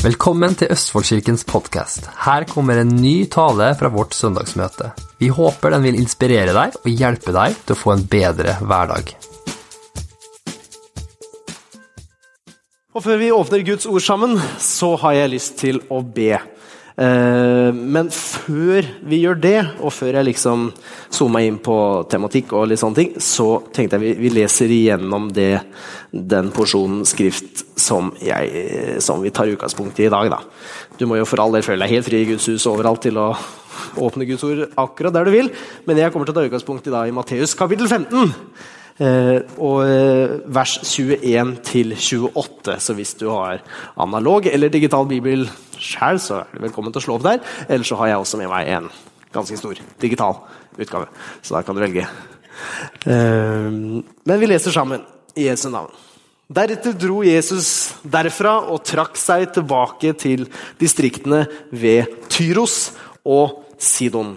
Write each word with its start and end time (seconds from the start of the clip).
Velkommen 0.00 0.54
til 0.56 0.70
Østfoldkirkens 0.72 1.42
podkast. 1.44 2.06
Her 2.24 2.46
kommer 2.48 2.78
en 2.80 2.94
ny 3.02 3.26
tale 3.28 3.66
fra 3.76 3.90
vårt 3.92 4.14
søndagsmøte. 4.16 4.86
Vi 5.20 5.28
håper 5.28 5.74
den 5.74 5.82
vil 5.84 5.98
inspirere 6.00 6.54
deg 6.56 6.78
og 6.80 6.88
hjelpe 6.88 7.34
deg 7.36 7.58
til 7.66 7.74
å 7.74 7.76
få 7.76 7.92
en 7.92 8.06
bedre 8.08 8.54
hverdag. 8.64 9.12
Og 12.96 13.04
Før 13.04 13.20
vi 13.20 13.28
åpner 13.28 13.66
Guds 13.68 13.84
ord 13.92 14.00
sammen, 14.00 14.40
så 14.56 14.94
har 15.04 15.18
jeg 15.18 15.34
lyst 15.34 15.60
til 15.60 15.82
å 15.92 16.00
be. 16.00 16.40
Eh, 16.96 17.70
Men 17.72 18.10
før 18.10 18.86
vi 19.06 19.20
gjør 19.22 19.40
det, 19.40 19.58
og 19.80 19.92
før 19.92 20.18
jeg 20.18 20.28
liksom 20.30 20.70
zoomer 21.10 21.46
inn 21.46 21.58
på 21.62 21.76
tematikk, 22.10 22.52
og 22.52 22.68
litt 22.70 22.82
sånne 22.82 22.98
ting, 22.98 23.14
så 23.20 23.62
tenkte 23.72 23.98
jeg 23.98 24.04
vi, 24.04 24.12
vi 24.26 24.34
leser 24.40 24.70
igjennom 24.70 25.30
det, 25.32 25.60
den 26.10 26.50
porsjonen 26.54 27.04
skrift 27.08 27.64
som, 27.78 28.12
jeg, 28.20 28.98
som 29.00 29.22
vi 29.22 29.32
tar 29.34 29.50
utgangspunkt 29.52 30.00
i 30.00 30.08
i 30.08 30.12
dag. 30.12 30.30
Da. 30.32 30.40
Du 30.98 31.06
må 31.06 31.20
jo 31.20 31.28
for 31.28 31.40
all 31.42 31.54
del 31.54 31.64
føle 31.66 31.84
deg 31.84 31.96
helt 31.96 32.08
fri 32.08 32.24
i 32.24 32.28
Guds 32.32 32.48
hus 32.50 32.66
overalt 32.68 33.04
til 33.06 33.20
å 33.20 33.30
åpne 34.00 34.26
Guds 34.28 34.44
ord 34.44 34.66
akkurat 34.80 35.14
der 35.14 35.28
du 35.28 35.32
vil, 35.34 35.48
men 35.86 35.98
jeg 35.98 36.12
kommer 36.12 36.28
til 36.28 36.34
å 36.34 36.40
ta 36.40 36.46
utgangspunkt 36.48 36.90
i, 36.90 36.92
da, 36.92 37.06
i 37.06 37.14
Matteus 37.14 37.56
kapittel 37.58 37.88
15. 37.88 38.34
Eh, 39.00 39.38
og 39.64 39.78
eh, 39.88 40.34
vers 40.52 40.74
21 40.84 41.54
til 41.64 41.94
28. 41.96 42.76
Så 42.84 42.96
hvis 42.98 43.14
du 43.16 43.30
har 43.32 43.62
analog 43.96 44.44
eller 44.50 44.72
digital 44.72 45.08
bibel 45.08 45.46
sjøl, 45.82 46.20
så 46.22 46.42
er 46.42 46.52
du 46.54 46.64
velkommen 46.66 46.94
til 46.94 47.02
å 47.02 47.06
slå 47.06 47.16
opp 47.18 47.26
der. 47.26 47.40
Eller 47.68 47.86
så 47.86 47.98
har 48.00 48.12
jeg 48.12 48.24
også 48.24 48.40
med 48.40 48.50
meg 48.52 48.70
en 48.76 48.90
ganske 49.34 49.58
stor 49.58 49.80
digital 50.02 50.42
utgave. 50.78 51.08
Så 51.42 51.56
da 51.56 51.64
kan 51.66 51.76
du 51.76 51.82
velge. 51.82 52.06
Eh, 53.06 53.68
men 53.70 54.40
vi 54.40 54.50
leser 54.50 54.74
sammen 54.74 55.04
i 55.38 55.48
Jesu 55.48 55.68
navn. 55.72 55.92
Deretter 56.50 56.96
dro 56.98 57.20
Jesus 57.22 57.92
derfra 58.02 58.56
og 58.72 58.82
trakk 58.82 59.14
seg 59.20 59.52
tilbake 59.54 60.16
til 60.18 60.48
distriktene 60.80 61.44
ved 61.70 62.10
Tyros 62.32 62.90
og 63.22 63.60
Sidon. 63.78 64.34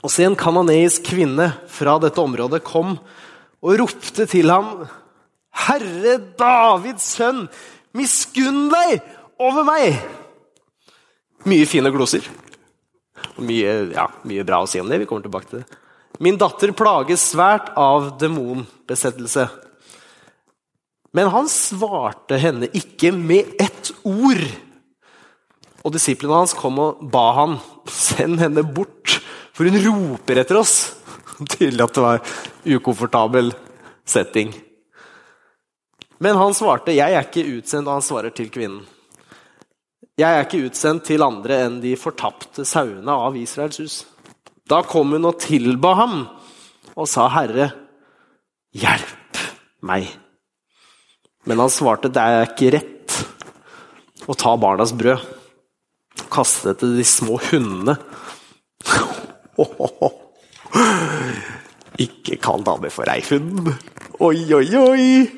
Og 0.00 0.12
se, 0.12 0.24
en 0.24 0.38
kanoneisk 0.38 1.04
kvinne 1.10 1.50
fra 1.68 1.98
dette 2.00 2.22
området 2.22 2.62
kom 2.64 2.96
og 2.96 3.80
ropte 3.82 4.24
til 4.30 4.48
ham, 4.52 4.86
Herre 5.66 6.16
Davids 6.38 7.04
sønn, 7.16 7.46
miskunn 7.96 8.68
deg 8.72 9.00
over 9.36 9.66
meg! 9.68 9.96
Mye 11.46 11.66
fine 11.66 11.90
gloser. 11.94 12.26
Mye, 13.38 13.72
ja, 13.94 14.06
mye 14.26 14.44
bra 14.46 14.62
å 14.64 14.68
si 14.70 14.80
om 14.82 14.88
det. 14.90 14.98
Vi 15.02 15.06
kommer 15.08 15.26
tilbake 15.26 15.50
til 15.50 15.62
det. 15.62 15.80
Min 16.18 16.38
datter 16.40 16.72
plages 16.74 17.22
svært 17.32 17.70
av 17.78 18.14
demonbesettelse. 18.20 19.46
Men 21.16 21.30
han 21.32 21.48
svarte 21.52 22.38
henne 22.40 22.68
ikke 22.76 23.12
med 23.14 23.54
ett 23.62 23.92
ord. 24.02 24.42
Og 25.84 25.94
disiplene 25.94 26.40
hans 26.40 26.56
kom 26.56 26.80
og 26.82 27.04
ba 27.12 27.28
han, 27.36 27.58
send 27.86 28.40
henne 28.42 28.64
bort, 28.66 29.20
for 29.54 29.68
hun 29.68 29.78
roper 29.84 30.42
etter 30.42 30.58
oss. 30.58 30.96
Tydelig 31.38 31.84
at 31.84 31.94
det 31.94 32.04
var 32.04 32.36
ukomfortabel 32.66 33.52
setting. 34.08 34.50
Men 36.18 36.36
han 36.40 36.54
svarte, 36.56 36.96
'Jeg 36.96 37.12
er 37.12 37.22
ikke 37.22 37.48
utsendt', 37.60 37.86
og 37.86 38.00
han 38.00 38.02
svarer 38.02 38.34
til 38.34 38.48
kvinnen. 38.50 38.84
'Jeg 40.16 40.32
er 40.32 40.46
ikke 40.46 40.64
utsendt 40.64 41.04
til 41.10 41.20
andre 41.20 41.58
enn 41.66 41.74
de 41.82 41.90
fortapte 42.00 42.64
sauene 42.64 43.12
av 43.12 43.34
Israels 43.36 43.76
hus'. 43.82 43.96
Da 44.64 44.80
kom 44.80 45.12
hun 45.12 45.28
og 45.28 45.36
tilba 45.44 45.92
ham 45.94 46.14
og 46.96 47.04
sa, 47.04 47.28
'Herre, 47.28 47.74
hjelp 48.72 49.36
meg'. 49.84 50.08
Men 51.44 51.58
han 51.60 51.68
svarte, 51.68 52.08
'Det 52.08 52.22
er 52.22 52.46
ikke 52.48 52.72
rett 52.72 53.12
å 54.26 54.32
ta 54.32 54.56
barnas 54.56 54.92
brød', 54.96 55.20
kaste 56.32 56.72
det 56.72 56.78
til 56.78 56.96
de 56.96 57.04
små 57.04 57.36
hundene'. 57.36 57.98
Ikke 61.98 62.36
kall 62.36 62.64
dame 62.64 62.90
for 62.90 63.04
ei 63.08 63.20
hund. 63.30 63.68
Oi, 64.20 64.52
oi, 64.52 64.76
oi! 64.76 65.28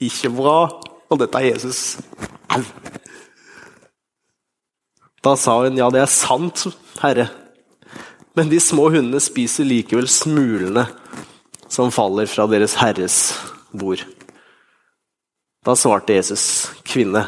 Ikke 0.00 0.28
bra. 0.32 0.68
Og 1.10 1.18
dette 1.20 1.38
er 1.38 1.52
Jesus. 1.52 1.98
Au! 2.48 2.60
Da 5.24 5.36
sa 5.40 5.56
hun, 5.62 5.78
ja, 5.80 5.88
det 5.88 6.02
er 6.04 6.10
sant, 6.10 6.66
herre. 7.00 7.30
Men 8.36 8.50
de 8.50 8.58
små 8.60 8.90
hundene 8.92 9.22
spiser 9.22 9.64
likevel 9.64 10.08
smulene 10.10 10.84
som 11.72 11.92
faller 11.94 12.28
fra 12.28 12.44
deres 12.50 12.76
herres 12.76 13.16
bord. 13.72 14.02
Da 15.64 15.72
svarte 15.78 16.18
Jesus, 16.18 16.68
kvinne, 16.84 17.24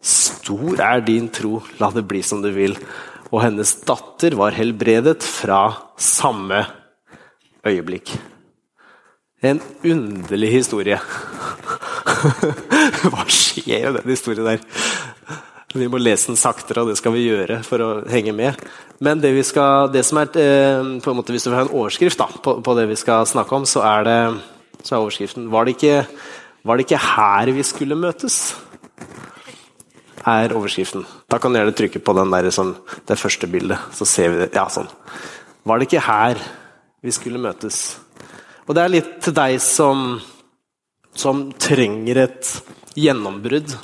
stor 0.00 0.80
er 0.80 1.04
din 1.04 1.28
tro, 1.34 1.60
la 1.78 1.90
det 1.92 2.06
bli 2.08 2.22
som 2.24 2.40
du 2.42 2.48
vil. 2.54 2.78
Og 3.28 3.42
hennes 3.44 3.74
datter 3.84 4.36
var 4.38 4.56
helbredet 4.56 5.20
fra 5.24 5.60
samme 6.00 6.64
øyeblikk. 7.68 8.14
En 9.42 9.60
underlig 9.84 10.54
historie. 10.56 10.98
Hva 13.12 13.26
skjer 13.28 13.90
i 13.90 13.94
den 13.98 14.12
historien 14.14 14.54
der? 14.54 14.64
Vi 15.72 15.88
må 15.88 16.00
lese 16.00 16.28
den 16.28 16.40
saktere, 16.40 16.82
og 16.82 16.90
det 16.90 16.98
skal 17.00 17.14
vi 17.14 17.26
gjøre 17.26 17.62
for 17.64 17.80
å 17.80 17.90
henge 18.12 18.34
med. 18.36 18.60
Men 19.02 19.22
det, 19.22 19.32
skal, 19.48 19.88
det 19.92 20.04
som 20.06 20.20
er 20.20 20.28
eh, 20.38 21.14
måte 21.16 21.32
Hvis 21.32 21.46
du 21.46 21.50
vil 21.50 21.58
ha 21.58 21.64
en 21.64 21.72
overskrift 21.72 22.20
da, 22.20 22.28
på, 22.28 22.58
på, 22.62 22.74
det 22.78 22.86
vi 22.90 22.98
skal 23.00 23.26
snakke 23.26 23.56
om, 23.56 23.64
så 23.66 23.82
er, 23.88 24.04
det, 24.06 24.18
så 24.84 24.94
er 24.94 25.00
overskriften 25.00 25.48
var 25.50 25.66
det, 25.66 25.78
ikke, 25.78 26.04
var 26.68 26.78
det 26.78 26.86
ikke 26.86 27.00
her 27.02 27.54
vi 27.56 27.64
skulle 27.66 27.98
møtes? 27.98 28.52
er 30.28 30.54
overskriften. 30.54 31.04
Da 31.30 31.38
kan 31.42 31.52
du 31.52 31.58
gjerne 31.58 31.74
trykke 31.76 32.02
på 32.02 32.14
der, 32.14 32.50
sånn, 32.54 32.74
det 33.08 33.18
første 33.18 33.48
bildet. 33.50 33.90
Så 33.96 34.06
ser 34.08 34.32
vi 34.32 34.42
det. 34.44 34.50
Ja, 34.54 34.68
sånn. 34.70 34.90
Var 35.66 35.78
det 35.78 35.88
ikke 35.88 36.04
her 36.06 36.42
vi 37.02 37.14
skulle 37.14 37.42
møtes? 37.42 37.98
Og 38.66 38.76
det 38.76 38.84
er 38.84 38.92
litt 38.92 39.12
til 39.24 39.34
deg 39.34 39.58
som, 39.62 40.20
som 41.14 41.48
trenger 41.58 42.22
et 42.26 42.52
gjennombrudd. 42.98 43.74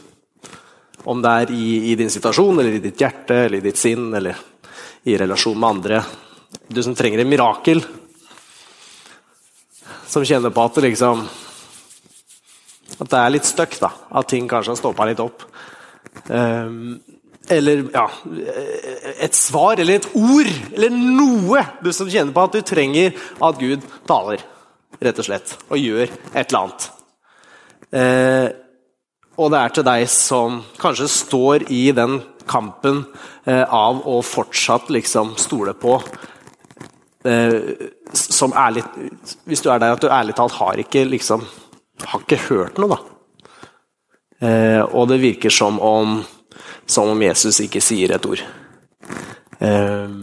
Om 1.08 1.22
det 1.24 1.34
er 1.42 1.52
i, 1.56 1.66
i, 1.92 1.94
din 1.96 2.10
situasjon, 2.12 2.58
eller 2.60 2.76
i 2.76 2.82
ditt 2.84 3.00
hjerte, 3.00 3.44
eller 3.46 3.58
i 3.58 3.64
ditt 3.64 3.80
sinn, 3.80 4.10
eller 4.14 4.36
i 5.08 5.16
relasjon 5.16 5.56
med 5.56 5.68
andre. 5.68 6.02
Du 6.68 6.82
som 6.84 6.96
trenger 6.96 7.22
et 7.22 7.28
mirakel. 7.28 7.80
Som 10.08 10.26
kjenner 10.28 10.52
på 10.52 10.64
at 10.64 10.76
det 10.76 10.88
liksom 10.88 11.22
At 12.98 13.08
det 13.08 13.18
er 13.20 13.32
litt 13.32 13.48
stuck, 13.48 13.78
da. 13.80 13.92
At 14.20 14.28
ting 14.28 14.48
kanskje 14.50 14.74
har 14.74 14.80
stoppa 14.80 15.06
litt 15.08 15.22
opp. 15.22 15.46
Um, 16.28 16.98
eller 17.48 17.86
ja, 17.94 18.04
et 19.24 19.36
svar 19.36 19.80
eller 19.80 20.00
et 20.02 20.08
ord 20.18 20.48
eller 20.74 20.92
noe 20.92 21.62
du 21.80 21.88
som 21.96 22.10
kjenner 22.10 22.34
på 22.36 22.44
at 22.44 22.56
du 22.58 22.64
trenger 22.66 23.14
at 23.14 23.60
Gud 23.60 23.84
taler, 24.08 24.42
rett 25.00 25.20
og 25.22 25.28
slett, 25.28 25.54
og 25.70 25.80
gjør 25.80 26.04
et 26.08 26.42
eller 26.42 26.58
annet. 26.60 26.88
Eh, 27.88 28.48
og 29.38 29.52
det 29.52 29.60
er 29.60 29.74
til 29.74 29.86
deg 29.86 30.06
som 30.10 30.62
kanskje 30.80 31.08
står 31.12 31.68
i 31.74 31.84
den 31.96 32.18
kampen 32.48 33.04
eh, 33.46 33.62
av 33.62 34.02
å 34.08 34.18
fortsatt 34.24 34.90
liksom 34.90 35.34
stole 35.38 35.74
på 35.78 35.98
eh, 37.28 37.86
Som 38.16 38.54
ærlig 38.56 38.82
Hvis 39.44 39.62
du 39.62 39.68
er 39.70 39.82
der 39.82 39.94
at 39.94 40.02
du 40.02 40.08
ærlig 40.08 40.34
talt 40.38 40.56
har 40.56 40.80
ikke 40.80 41.04
liksom 41.04 41.44
Har 42.08 42.24
ikke 42.24 42.40
hørt 42.48 42.80
noe, 42.80 42.96
da. 42.96 42.98
Eh, 44.38 44.82
og 44.86 45.10
det 45.10 45.20
virker 45.22 45.52
som 45.52 45.80
om 45.82 46.20
som 46.88 47.10
om 47.12 47.22
Jesus 47.22 47.58
ikke 47.60 47.82
sier 47.84 48.14
et 48.14 48.26
ord. 48.26 48.40
Eh, 49.60 50.14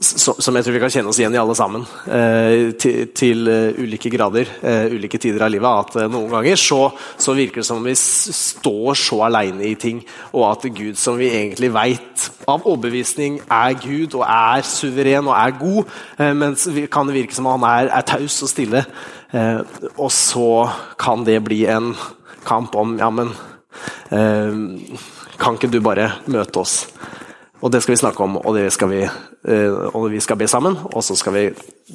som 0.00 0.56
jeg 0.56 0.64
tror 0.64 0.74
vi 0.74 0.80
kan 0.80 0.92
kjenne 0.92 1.10
oss 1.12 1.18
igjen 1.20 1.34
i 1.36 1.40
alle 1.40 1.54
sammen, 1.56 1.82
eh, 2.08 2.70
til, 2.80 3.48
uh, 3.48 3.76
ulike 3.76 4.08
grader, 4.12 4.48
uh, 4.62 4.86
ulike 4.94 5.20
tider 5.20 5.44
av 5.44 5.52
livet. 5.52 5.68
At 5.68 6.08
noen 6.08 6.30
ganger 6.32 6.56
så, 6.56 6.78
så, 7.20 7.34
virker 7.36 7.60
det 7.60 7.66
som 7.68 7.82
om 7.82 7.88
vi 7.88 7.94
står 7.94 8.96
så 8.96 9.20
aleine 9.28 9.66
i 9.68 9.74
ting, 9.80 10.00
og 10.32 10.46
at 10.48 10.64
Gud, 10.72 10.96
som 10.96 11.20
vi 11.20 11.28
egentlig 11.28 11.72
veit 11.74 12.30
av 12.48 12.64
overbevisning 12.64 13.42
er 13.44 13.76
Gud 13.80 14.16
og 14.16 14.24
er 14.24 14.64
suveren 14.64 15.28
og 15.28 15.36
er 15.36 15.56
god, 15.60 15.94
mens 16.36 16.66
kan 16.92 17.08
det 17.08 17.18
virke 17.18 17.36
som 17.36 17.48
om 17.50 17.60
han 17.60 17.68
er, 17.68 17.92
er 18.00 18.08
taus 18.08 18.40
og 18.42 18.50
stille. 18.50 18.84
og 19.96 20.10
så 20.10 20.68
kan 20.98 21.24
det 21.24 21.42
bli 21.44 21.64
en 21.70 21.92
kamp 22.44 22.74
om 22.74 22.96
ja, 22.98 23.10
men 23.10 23.32
kan 24.10 25.56
ikke 25.56 25.70
du 25.70 25.80
bare 25.84 26.10
møte 26.26 26.64
oss? 26.64 26.86
Og 27.60 27.68
det 27.72 27.82
skal 27.84 27.92
vi 27.92 28.00
snakke 28.00 28.24
om, 28.24 28.38
og, 28.40 28.54
det 28.56 28.70
skal 28.72 28.88
vi, 28.88 29.02
og 29.92 30.06
vi 30.12 30.20
skal 30.24 30.38
be 30.40 30.48
sammen. 30.48 30.78
Og 30.94 31.04
så 31.04 31.16
skal 31.18 31.34
vi 31.36 31.44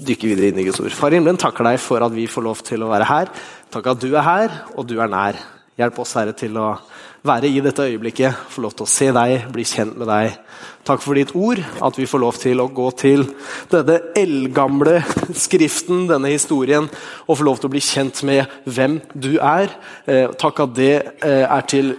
dykke 0.07 0.29
videre 0.29 0.51
inn 0.51 0.61
i 0.61 0.67
Guds 0.67 0.83
ord. 0.83 0.93
Far 0.93 1.15
himmelen 1.15 1.39
takker 1.41 1.65
deg 1.65 1.79
for 1.81 2.05
at 2.05 2.13
vi 2.13 2.27
får 2.29 2.45
lov 2.45 2.61
til 2.67 2.85
å 2.85 2.91
være 2.91 3.09
her. 3.09 3.31
Takk 3.73 3.89
at 3.95 4.03
du 4.03 4.11
er 4.11 4.27
her, 4.27 4.59
og 4.77 4.85
du 4.85 4.99
er 5.01 5.09
nær. 5.09 5.39
Hjelp 5.75 5.97
oss, 5.99 6.13
Herre, 6.15 6.35
til 6.37 6.55
å 6.61 6.75
være 7.25 7.49
i 7.49 7.63
dette 7.65 7.83
øyeblikket, 7.89 8.37
få 8.53 8.61
lov 8.63 8.75
til 8.77 8.85
å 8.85 8.91
se 8.93 9.09
deg, 9.15 9.47
bli 9.51 9.65
kjent 9.65 9.97
med 9.97 10.07
deg. 10.07 10.37
Takk 10.85 11.01
for 11.01 11.17
ditt 11.17 11.33
ord, 11.33 11.57
at 11.57 11.97
vi 11.97 12.05
får 12.05 12.21
lov 12.21 12.37
til 12.37 12.61
å 12.61 12.69
gå 12.69 12.85
til 13.01 13.25
denne 13.73 13.97
eldgamle 14.21 14.99
skriften, 15.33 16.05
denne 16.11 16.31
historien, 16.35 16.85
og 17.25 17.41
få 17.41 17.49
lov 17.49 17.57
til 17.59 17.71
å 17.71 17.73
bli 17.73 17.81
kjent 17.83 18.21
med 18.29 18.45
hvem 18.69 18.99
du 19.17 19.33
er. 19.41 19.73
Takk 20.37 20.61
at 20.67 20.77
det 20.77 20.93
er 21.25 21.65
til 21.73 21.95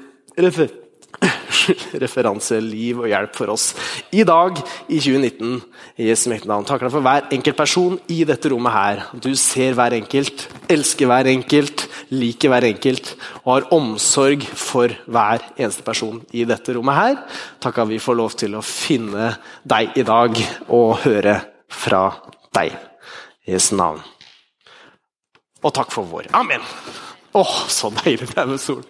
referanse, 2.03 2.59
liv 2.63 3.03
og 3.03 3.09
hjelp 3.11 3.37
for 3.37 3.53
oss 3.55 3.71
i 4.15 4.25
dag, 4.27 4.59
i 4.89 4.99
2019. 5.01 5.61
I 5.97 6.09
Jesu 6.11 6.29
navn. 6.45 6.67
Takker 6.69 6.93
for 6.93 7.05
hver 7.05 7.29
enkelt 7.33 7.57
person 7.59 7.99
i 8.13 8.23
dette 8.29 8.51
rommet 8.53 8.75
her. 8.75 9.05
Du 9.23 9.31
ser 9.39 9.77
hver 9.77 9.97
enkelt, 9.97 10.47
elsker 10.73 11.11
hver 11.11 11.31
enkelt, 11.31 11.87
liker 12.11 12.53
hver 12.53 12.69
enkelt 12.69 13.15
og 13.45 13.53
har 13.53 13.69
omsorg 13.77 14.45
for 14.47 14.93
hver 15.07 15.45
eneste 15.57 15.87
person 15.87 16.21
i 16.37 16.45
dette 16.49 16.77
rommet 16.77 16.99
her. 16.99 17.17
Takk 17.63 17.83
at 17.83 17.91
vi 17.91 18.03
får 18.03 18.19
lov 18.19 18.37
til 18.39 18.59
å 18.59 18.65
finne 18.65 19.33
deg 19.65 19.97
i 19.99 20.07
dag 20.07 20.37
og 20.69 21.01
høre 21.07 21.41
fra 21.73 22.09
deg. 22.57 22.77
Jesu 23.47 23.75
navn. 23.79 24.03
Og 25.65 25.73
takk 25.75 25.91
for 25.95 26.07
vår. 26.07 26.31
Amen. 26.37 26.63
Åh, 27.37 27.57
så 27.69 27.91
deilig 28.03 28.31
det 28.31 28.39
er 28.39 28.49
med 28.49 28.63
sol. 28.63 28.85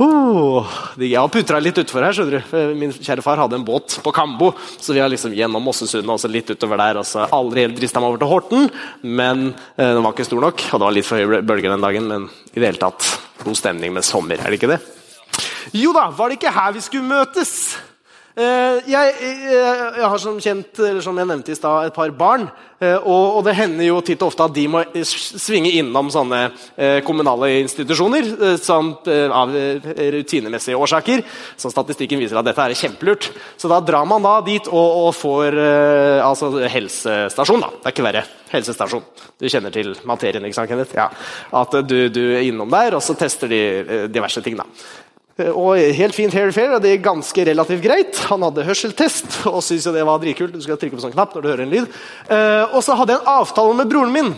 Oh, 0.00 0.64
jeg 0.96 1.18
har 1.18 1.28
putra 1.28 1.58
litt 1.60 1.76
utfor 1.82 2.00
her. 2.00 2.14
skjønner 2.16 2.40
du. 2.40 2.54
Min 2.78 2.92
kjære 2.94 3.20
far 3.24 3.40
hadde 3.42 3.58
en 3.58 3.66
båt 3.66 3.98
på 4.00 4.12
Kambo, 4.16 4.54
så 4.80 4.94
vi 4.96 5.02
har 5.02 5.10
liksom 5.12 5.34
gjennom 5.36 5.60
Mossesundet 5.66 6.08
og 6.08 6.22
så 6.22 6.30
litt 6.30 6.48
utover 6.48 6.80
der. 6.80 7.02
og 7.02 7.04
så 7.04 7.26
Aldri 7.36 7.66
helt 7.66 7.76
drista 7.76 8.00
meg 8.00 8.14
over 8.14 8.22
til 8.22 8.30
Horten, 8.30 8.70
men 9.04 9.50
eh, 9.76 9.90
den 9.92 10.00
var 10.00 10.14
ikke 10.16 10.24
stor 10.30 10.40
nok. 10.46 10.64
Og 10.70 10.80
det 10.80 10.88
var 10.88 10.96
litt 10.96 11.08
for 11.10 11.20
høye 11.20 11.42
bølger 11.44 11.74
den 11.74 11.84
dagen, 11.84 12.08
men 12.08 12.26
i 12.54 12.56
det 12.56 12.70
hele 12.70 12.80
tatt 12.80 13.10
god 13.44 13.60
stemning 13.60 13.92
med 13.92 14.06
sommer, 14.08 14.40
er 14.40 14.48
det 14.48 14.60
ikke 14.62 14.72
det? 14.72 14.80
Jo 15.76 15.92
da, 15.92 16.08
var 16.16 16.30
det 16.30 16.40
ikke 16.40 16.56
her 16.56 16.72
vi 16.72 16.82
skulle 16.84 17.10
møtes? 17.10 17.54
Eh, 18.38 18.76
jeg, 18.86 19.14
jeg, 19.18 19.38
jeg, 19.50 20.06
har 20.06 20.20
som 20.22 20.36
kjent, 20.38 20.78
eller 20.78 21.02
som 21.02 21.16
jeg 21.18 21.26
nevnte 21.26 21.50
i 21.50 21.58
stad, 21.58 21.88
et 21.88 21.96
par 21.96 22.12
barn. 22.14 22.46
Eh, 22.78 22.94
og, 22.94 23.24
og, 23.36 23.40
det 23.44 23.56
hender 23.58 23.88
jo 23.88 23.98
titt 24.06 24.22
og 24.22 24.30
ofte 24.30 24.46
at 24.46 24.54
de 24.54 24.66
må 24.70 24.84
svinge 25.04 25.72
innom 25.80 26.12
sånne 26.14 26.38
eh, 26.46 27.00
kommunale 27.04 27.50
institusjoner 27.64 28.30
sånn, 28.62 28.92
av 29.34 29.52
rutinemessige 30.14 30.78
årsaker. 30.78 31.24
Så 31.58 31.72
statistikken 31.74 32.22
viser 32.22 32.38
at 32.38 32.46
dette 32.46 32.68
er 32.70 32.78
kjempelurt. 32.78 33.32
Så 33.58 33.70
da 33.72 33.82
drar 33.82 34.06
man 34.08 34.24
da 34.24 34.38
dit 34.46 34.70
og, 34.70 34.88
og 35.08 35.12
får 35.18 35.58
altså 36.22 36.54
helsestasjon. 36.70 37.66
da. 37.66 37.74
Det 37.80 37.90
er 37.90 37.96
ikke 37.96 38.06
verre. 38.06 38.24
Helsestasjon. 38.54 39.04
Du 39.40 39.46
kjenner 39.50 39.74
til 39.74 39.92
materien, 40.08 40.46
ikke 40.46 40.62
sant, 40.62 40.70
Kenneth? 40.70 40.96
Ja. 40.96 41.10
At 41.60 41.74
du, 41.86 41.98
du 42.12 42.24
er 42.30 42.46
innom 42.46 42.70
der, 42.72 42.96
og 42.98 43.04
så 43.04 43.18
tester 43.18 43.50
de 43.50 43.62
diverse 44.10 44.42
ting. 44.44 44.58
da. 44.58 44.66
Og 45.54 45.78
helt 45.96 46.16
fint 46.16 46.34
hair 46.36 46.52
fair, 46.54 46.74
og 46.76 46.84
det 46.84 46.92
er 46.94 47.02
ganske 47.04 47.46
relativt 47.48 47.84
greit. 47.84 48.20
Han 48.30 48.44
hadde 48.46 48.66
hørseltest 48.68 49.40
og 49.50 49.62
syntes 49.64 49.88
det 49.94 50.06
var 50.06 50.20
dritkult. 50.22 50.54
Du 50.54 50.62
skal 50.64 50.78
trykke 50.80 50.98
på 50.98 51.04
sånn 51.04 51.16
knapp 51.16 51.34
når 51.34 51.42
du 51.42 51.50
hører 51.52 51.64
en 51.66 51.74
lyd. 51.74 51.98
Eh, 52.28 52.64
og 52.74 52.84
så 52.84 52.96
hadde 52.98 53.16
jeg 53.16 53.22
en 53.22 53.34
avtale 53.40 53.76
med 53.78 53.90
broren 53.90 54.14
min. 54.14 54.32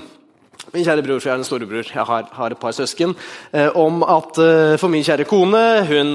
Min 0.72 0.87
kjære 0.87 1.02
bror, 1.04 1.19
for 1.19 1.28
jeg 1.28 1.34
er 1.34 1.40
en 1.43 1.44
storebror, 1.44 1.88
jeg 1.90 2.06
har, 2.08 2.28
har 2.32 2.54
et 2.54 2.60
par 2.60 2.72
søsken. 2.76 3.16
Eh, 3.52 3.69
om 3.76 4.04
at 4.06 4.38
eh, 4.40 4.76
for 4.81 4.93
min 4.93 5.04
kjære 5.04 5.26
kone, 5.28 5.62
hun, 5.88 6.12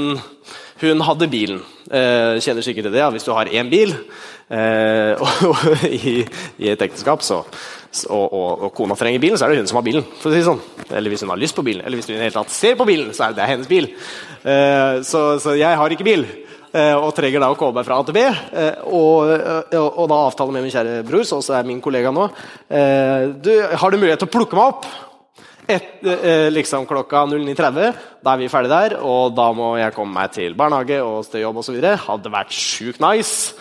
hun 0.82 1.04
hadde 1.08 1.30
bilen. 1.32 1.62
kjenner 1.88 2.66
sikkert 2.66 2.90
til 2.90 2.94
det, 2.94 3.00
ja, 3.00 3.10
hvis 3.14 3.24
du 3.24 3.32
har 3.32 3.48
én 3.48 3.70
bil. 3.72 3.96
og, 4.52 5.28
og 5.50 5.86
i, 5.88 6.22
i, 6.58 6.70
et 6.72 6.82
ekteskap 6.82 7.24
så 7.24 7.42
og, 8.06 8.34
og, 8.34 8.64
og, 8.68 8.74
kona 8.76 8.98
trenger 8.98 9.22
bilen, 9.22 9.40
så 9.40 9.48
er 9.48 9.54
det 9.54 9.62
hun 9.64 9.70
som 9.70 9.80
har 9.80 9.86
bilen. 9.86 10.06
for 10.22 10.32
å 10.32 10.36
si 10.36 10.44
sånn. 10.46 10.60
Eller 10.92 11.14
hvis 11.14 11.24
hun 11.26 11.32
har 11.34 11.42
lyst 11.42 11.58
på 11.58 11.66
bilen, 11.66 11.86
eller 11.86 12.00
hvis 12.00 12.10
hun 12.10 12.18
i 12.18 12.26
hele 12.26 12.36
tatt 12.36 12.54
ser 12.54 12.76
på 12.80 12.88
bilen, 12.88 13.14
så 13.16 13.28
er 13.28 13.38
det 13.38 13.48
hennes 13.50 13.70
bil. 13.70 13.90
Eh, 14.44 15.00
så, 15.08 15.24
så, 15.44 15.56
jeg 15.58 15.80
har 15.80 15.96
ikke 15.96 16.08
bil, 16.08 16.26
eh, 16.72 16.94
og 16.94 17.14
trenger 17.18 17.44
da 17.44 17.52
å 17.54 17.58
komme 17.60 17.80
meg 17.80 17.88
fra 17.88 18.00
A 18.00 18.08
til 18.08 18.18
B. 18.18 18.24
Eh, 18.28 18.86
og, 18.86 19.34
og, 19.80 20.06
da 20.12 20.22
avtale 20.28 20.56
med 20.56 20.68
min 20.68 20.74
kjære 20.74 21.02
bror, 21.08 21.26
som 21.28 21.42
også 21.42 21.58
er 21.58 21.68
min 21.70 21.82
kollega 21.84 22.14
nå. 22.14 22.30
Eh, 22.70 23.30
du, 23.42 23.54
har 23.74 23.94
du 23.94 24.00
mulighet 24.00 24.24
til 24.24 24.30
å 24.30 24.36
plukke 24.38 24.60
meg 24.60 24.76
opp? 24.76 24.90
Et, 25.68 26.04
eh, 26.08 26.48
liksom 26.54 26.86
klokka 26.88 27.26
09.30. 27.28 27.96
Da 28.24 28.34
er 28.34 28.40
vi 28.40 28.48
ferdige 28.48 28.72
der, 28.72 28.94
og 29.04 29.34
da 29.36 29.50
må 29.52 29.74
jeg 29.76 29.94
komme 29.96 30.16
meg 30.16 30.32
til 30.32 30.56
barnehage 30.56 31.02
og 31.04 31.26
til 31.28 31.44
jobb 31.44 31.60
osv. 31.60 31.82
Hadde 32.06 32.32
vært 32.32 32.56
sjukt 32.56 33.04
nice. 33.04 33.54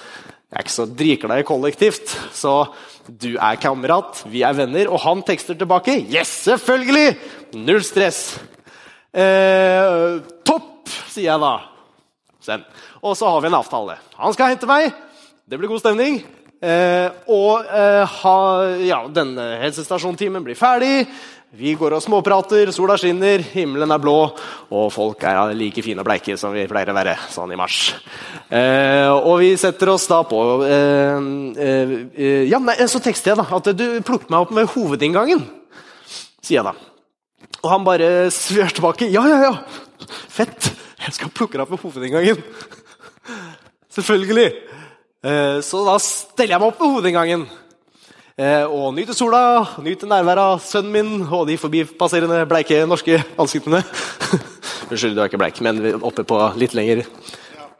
Jeg 0.46 0.60
er 0.60 0.62
ikke 0.62 0.76
så 0.76 0.86
drikla 0.86 1.38
i 1.40 1.46
kollektivt, 1.46 2.12
så 2.32 2.68
du 3.10 3.32
er 3.34 3.58
kamerat, 3.58 4.22
vi 4.30 4.44
er 4.46 4.54
venner. 4.54 4.86
Og 4.86 5.02
han 5.02 5.24
tekster 5.26 5.58
tilbake. 5.58 5.98
Yes, 6.06 6.30
selvfølgelig! 6.46 7.16
Null 7.58 7.82
stress. 7.82 8.38
Eh, 9.10 10.22
topp, 10.46 10.86
sier 11.10 11.32
jeg 11.32 11.42
da. 11.42 11.52
Send. 12.38 12.64
Og 13.02 13.18
så 13.18 13.26
har 13.26 13.42
vi 13.42 13.50
en 13.50 13.58
avtale. 13.58 13.98
Han 14.22 14.34
skal 14.36 14.54
hente 14.54 14.70
meg. 14.70 14.94
Det 15.46 15.58
blir 15.58 15.70
god 15.74 15.82
stemning. 15.82 16.22
Eh, 16.56 17.10
og 17.28 17.66
eh, 17.68 18.16
ha, 18.22 18.36
ja, 18.80 19.02
denne 19.12 19.56
helsestasjonstimen 19.60 20.44
blir 20.46 20.56
ferdig. 20.58 21.04
Vi 21.56 21.72
går 21.72 21.94
og 21.96 22.02
småprater, 22.04 22.68
sola 22.74 22.98
skinner, 23.00 23.40
himmelen 23.54 23.92
er 23.94 24.00
blå, 24.02 24.14
og 24.76 24.90
folk 24.92 25.22
er 25.24 25.54
like 25.56 25.80
fine 25.80 26.02
og 26.02 26.08
bleike 26.08 26.34
som 26.36 26.52
vi 26.52 26.66
pleier 26.68 26.90
å 26.92 26.96
være 26.98 27.14
sånn 27.32 27.54
i 27.54 27.56
mars. 27.56 27.94
Eh, 28.52 29.08
og 29.08 29.38
vi 29.40 29.54
setter 29.56 29.88
oss 29.94 30.04
da 30.10 30.18
på 30.28 30.40
eh, 30.66 31.16
eh, 31.64 32.44
Ja, 32.50 32.60
nei, 32.60 32.76
så 32.92 33.00
tekster 33.00 33.32
jeg 33.32 33.40
da 33.40 33.46
at 33.56 33.70
du 33.72 33.86
plukker 34.04 34.28
meg 34.34 34.44
opp 34.44 34.52
med 34.58 34.68
hovedinngangen, 34.74 35.46
sier 36.44 36.60
jeg 36.60 36.66
da. 36.68 36.74
Og 37.62 37.72
han 37.72 37.86
bare 37.88 38.10
svør 38.34 38.76
tilbake. 38.76 39.08
Ja, 39.14 39.24
ja, 39.30 39.40
ja, 39.48 40.08
fett! 40.28 40.74
Jeg 41.06 41.16
skal 41.16 41.32
plukke 41.32 41.56
deg 41.56 41.64
opp 41.64 41.72
med 41.72 41.84
hovedinngangen. 41.86 42.42
Selvfølgelig. 43.96 44.50
Eh, 45.24 45.58
så 45.64 45.86
da 45.88 45.96
steller 46.04 46.58
jeg 46.58 46.60
meg 46.66 46.74
opp 46.74 46.84
med 46.84 46.98
hovedinngangen. 46.98 47.48
Eh, 48.36 48.68
og 48.68 48.90
nyte 48.92 49.14
sola, 49.16 49.38
nyte 49.80 50.04
nærværet 50.04 50.42
av 50.42 50.58
sønnen 50.60 50.92
min 50.92 51.22
og 51.32 51.46
de 51.48 51.54
forbipasserende 51.56 52.42
bleike 52.44 52.82
norske 52.84 53.16
ansiktene. 53.40 53.78
Unnskyld, 54.90 55.14
du 55.16 55.22
er 55.22 55.30
ikke 55.30 55.40
bleik, 55.40 55.60
men 55.64 55.80
oppe 56.04 56.20
på 56.28 56.40
litt 56.60 56.76
lenger 56.76 57.06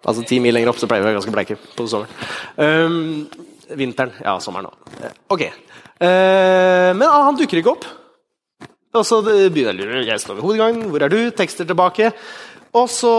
Altså 0.06 0.23
ti 0.25 0.38
mil 0.41 0.55
lenger 0.55 0.70
opp 0.70 0.79
så 0.79 0.87
pleier 0.88 1.03
vi 1.03 1.08
å 1.08 1.11
være 1.11 1.19
ganske 1.19 1.35
bleike 1.35 1.56
på 1.58 1.85
sommeren. 1.91 2.12
Um, 2.56 3.75
vinteren 3.76 4.14
Ja, 4.23 4.37
sommeren 4.41 4.69
òg. 4.70 4.76
Uh, 5.00 5.11
ok. 5.35 5.43
Uh, 5.99 6.94
men 6.94 7.05
uh, 7.05 7.25
han 7.26 7.37
dukker 7.37 7.61
ikke 7.61 7.75
opp. 7.75 7.85
Og 8.97 9.05
så 9.05 9.19
begynner 9.26 9.75
jeg 9.75 9.75
å 9.75 9.76
lure. 9.81 10.05
Jeg 10.06 10.23
står 10.23 10.38
ved 10.38 10.47
hovedgangen. 10.47 10.87
Hvor 10.93 11.05
er 11.05 11.12
du? 11.12 11.19
Tekster 11.37 11.69
tilbake. 11.69 12.12
Og 12.79 12.87
så, 12.93 13.12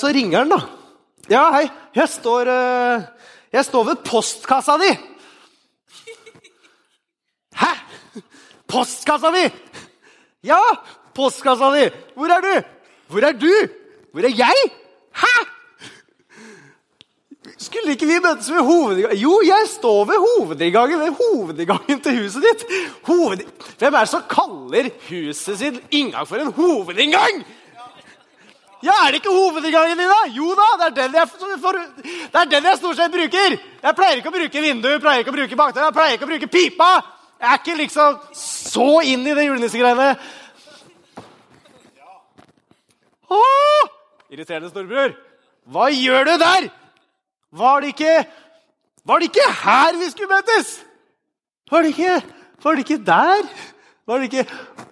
så 0.00 0.10
ringer 0.12 0.42
han, 0.42 0.52
da. 0.52 0.60
Ja, 1.32 1.46
hei. 1.54 1.64
Jeg 1.96 2.10
står, 2.18 2.50
jeg 3.54 3.68
står 3.70 3.90
ved 3.92 4.04
postkassa 4.10 4.76
di. 4.82 4.90
Hæ? 7.54 7.70
Postkassa 8.66 9.30
mi! 9.30 9.44
Ja, 10.44 10.60
postkassa 11.14 11.70
di! 11.74 11.88
Hvor 12.14 12.32
er 12.32 12.44
du? 12.44 12.54
Hvor 13.12 13.26
er 13.28 13.36
du? 13.38 13.52
Hvor 14.12 14.24
er 14.24 14.34
jeg? 14.36 14.70
Hæ? 15.14 15.34
Skulle 17.64 17.94
ikke 17.94 18.06
vi 18.08 18.20
møtes 18.20 18.50
ved 18.50 18.60
hovedinngangen? 18.64 19.18
Jo, 19.20 19.40
jeg 19.44 19.68
står 19.68 20.04
ved 20.04 20.20
hovedinngangen 20.24 21.00
ved 21.00 21.12
hovedinngangen 21.20 22.00
til 22.00 22.22
huset 22.22 22.44
ditt. 22.44 22.64
Hoved... 23.08 23.44
Hvem 23.78 23.94
er 23.94 23.98
det 24.04 24.12
som 24.12 24.24
kaller 24.28 24.88
huset 25.08 25.60
sitt 25.60 25.78
inngang 25.90 26.28
for 26.28 26.42
en 26.42 26.52
hovedinngang? 26.52 27.44
Ja, 28.84 28.92
Er 29.06 29.12
det 29.12 29.22
ikke 29.22 29.32
hovedinngangen 29.32 29.98
din, 29.98 30.10
da? 30.12 30.20
Jo 30.28 30.50
da, 30.58 30.66
det 30.76 31.04
er 31.04 31.08
den 31.08 31.14
jeg, 31.16 31.28
for... 31.62 31.72
det 31.72 32.40
er 32.40 32.50
den 32.52 32.66
jeg 32.68 32.80
stort 32.80 32.98
sett 32.98 33.12
bruker. 33.12 33.56
Jeg 33.84 33.96
pleier 33.96 34.20
ikke 34.20 34.32
å 34.32 34.34
bruke 34.34 34.64
vinduet, 34.66 35.00
pleier 35.00 35.24
ikke 35.24 35.32
å 35.32 35.36
bruke 35.38 35.60
bakdøra, 35.60 35.92
pleier 35.96 36.18
ikke 36.18 36.28
å 36.28 36.32
bruke 36.34 36.50
pipa. 36.52 36.90
Jeg 37.44 37.52
er 37.52 37.58
ikke 37.60 37.76
liksom 37.76 38.14
så 38.40 38.88
inn 39.04 39.20
i 39.28 39.34
det 39.36 39.42
julenissegreiene. 39.44 40.16
Åh! 43.36 43.82
Irriterende 44.32 44.70
storebror. 44.70 45.12
Hva 45.68 45.90
gjør 45.92 46.24
du 46.30 46.32
der? 46.40 46.70
Var 47.54 47.80
det 47.84 47.88
ikke 47.92 48.14
Var 49.04 49.20
det 49.20 49.28
ikke 49.28 49.52
her 49.60 49.92
vi 50.00 50.08
skulle 50.08 50.32
møtes? 50.32 50.80
Var 51.70 51.80
det 51.84 51.90
ikke, 51.92 52.14
var 52.64 52.72
det 52.72 52.80
ikke 52.86 53.04
der? 53.04 53.42
Var 54.08 54.16
det 54.20 54.26
ikke 54.30 54.46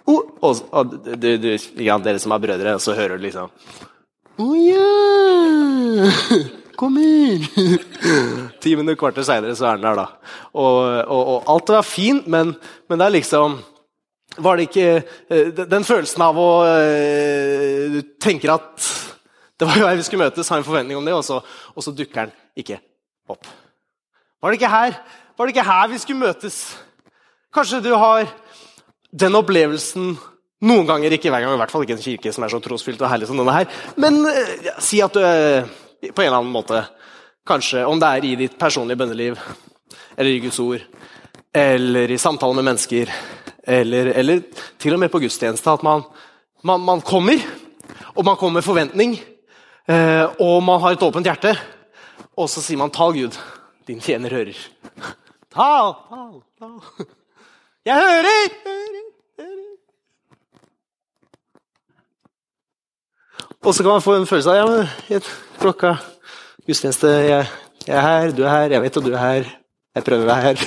oh, 0.07 0.23
og, 0.41 0.57
og, 0.73 0.85
du, 1.05 1.37
du, 1.41 1.59
ja, 1.81 1.99
Dere 2.05 2.19
som 2.21 2.33
er 2.37 2.39
brødre, 2.45 2.81
så 2.81 2.95
hører 2.97 3.17
du 3.17 3.23
liksom 3.25 3.49
Å 4.37 4.45
oh, 4.45 4.57
ja! 4.61 6.53
Kom 6.79 6.97
inn! 6.99 7.45
Ti 8.63 8.75
minutter 8.79 8.99
kvarter 9.01 9.27
seinere 9.27 9.57
så 9.59 9.69
er 9.69 9.77
han 9.77 9.85
der, 9.85 9.99
da. 9.99 10.37
Og, 10.53 10.79
og, 11.03 11.21
og, 11.21 11.51
alt 11.53 11.73
var 11.75 11.87
fint, 11.87 12.29
men, 12.31 12.55
men, 12.89 13.01
det 13.01 13.07
er 13.07 13.17
liksom 13.17 13.59
Var 14.43 14.57
det 14.57 14.69
ikke 14.71 14.87
eh, 14.97 15.51
Den 15.61 15.85
følelsen 15.85 16.25
av 16.25 16.39
å 16.41 16.51
eh, 16.71 17.93
Du 17.93 18.01
tenker 18.23 18.55
at 18.57 18.93
det 19.61 19.69
var 19.69 19.77
jo 19.79 19.87
her 19.87 19.95
vi 19.95 20.03
skulle 20.03 20.25
møtes, 20.25 20.49
har 20.51 20.59
en 20.59 20.67
forventning 20.67 20.99
om 20.99 21.05
det, 21.07 21.13
og 21.15 21.23
så, 21.23 21.37
og 21.77 21.85
så 21.85 21.93
dukker 21.95 22.25
den 22.25 22.33
ikke 22.59 22.81
opp. 23.31 23.47
Var 24.43 24.51
det 24.51 24.59
ikke 24.59 24.71
her 24.73 24.97
Var 25.39 25.47
det 25.47 25.55
ikke 25.55 25.67
her 25.69 25.93
vi 25.93 26.01
skulle 26.03 26.25
møtes? 26.25 26.57
Kanskje 27.55 27.83
du 27.85 27.93
har 27.95 28.25
den 29.13 29.37
opplevelsen 29.39 30.17
noen 30.67 30.89
ganger, 30.89 31.15
ikke 31.15 31.31
hver 31.31 31.45
gang, 31.45 31.55
i 31.55 31.61
hvert 31.61 31.73
fall 31.75 31.85
ikke 31.85 31.95
en 31.99 32.03
kirke 32.03 32.33
som 32.35 32.47
er 32.47 32.51
så 32.51 32.61
trosfylt 32.65 33.01
og 33.03 33.11
herlig 33.11 33.29
som 33.29 33.39
denne 33.39 33.55
her, 33.55 33.71
men 34.01 34.21
ja, 34.63 34.77
si 34.83 35.01
at 35.05 35.15
du 35.15 35.23
på 36.11 36.23
en 36.23 36.27
eller 36.27 36.41
annen 36.41 36.55
måte. 36.55 36.85
Kanskje 37.47 37.87
om 37.87 38.01
det 38.03 38.11
er 38.11 38.27
i 38.27 38.37
ditt 38.45 38.59
personlige 38.59 38.99
bønneliv, 38.99 39.39
eller 40.17 40.31
i 40.31 40.43
Guds 40.43 40.61
ord, 40.63 40.83
eller 41.55 42.11
i 42.11 42.19
samtaler 42.19 42.59
med 42.59 42.71
mennesker, 42.71 43.11
eller, 43.63 44.13
eller 44.19 44.43
til 44.79 44.95
og 44.95 45.03
med 45.03 45.13
på 45.13 45.21
gudstjeneste. 45.23 45.71
At 45.71 45.83
man, 45.87 46.03
man, 46.63 46.81
man, 46.81 47.01
kommer, 47.01 47.43
og 48.15 48.25
man 48.25 48.37
kommer 48.37 48.61
med 48.61 48.67
forventning, 48.67 49.19
Eh, 49.87 50.27
og 50.39 50.63
man 50.63 50.81
har 50.81 50.95
et 50.95 51.03
åpent 51.03 51.27
hjerte. 51.27 51.57
Og 52.39 52.49
så 52.49 52.63
sier 52.63 52.79
man 52.79 52.91
'Tal, 52.91 53.13
Gud, 53.13 53.39
din 53.87 54.01
tjener 54.01 54.31
hører'. 54.31 54.69
Tal, 55.55 55.95
tal, 56.09 56.43
tal. 56.59 57.07
Jeg 57.85 57.95
hører, 57.95 58.49
hører. 58.65 59.12
Og 63.63 63.75
så 63.75 63.85
kan 63.85 63.93
man 63.93 64.03
få 64.03 64.17
en 64.19 64.27
følelse 64.27 64.51
av 64.51 64.57
ja, 64.59 64.87
men, 65.07 65.27
klokka 65.63 65.93
gudstjeneste 66.67 67.11
jeg, 67.23 67.51
jeg, 67.87 67.95
er 67.95 68.03
her, 68.03 68.33
du 68.35 68.41
er 68.43 68.51
her, 68.51 68.73
jeg 68.75 68.83
vet 68.83 68.97
at 68.99 69.05
du 69.07 69.13
er 69.13 69.21
her. 69.21 69.51
Jeg 69.95 70.07
prøver 70.07 70.25
å 70.25 70.31
være 70.31 70.47
her. 70.49 70.65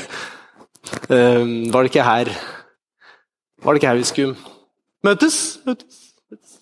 Um, 1.09 1.49
var 1.73 1.81
det 1.81 1.89
ikke 1.89 2.03
her 2.05 2.29
Var 3.65 3.73
det 3.73 3.79
ikke 3.79 3.89
her 3.89 3.97
vi 3.97 4.05
skulle 4.07 4.35
møtes? 5.03 5.39
Møtes? 5.65 5.97
møtes. 6.29 6.53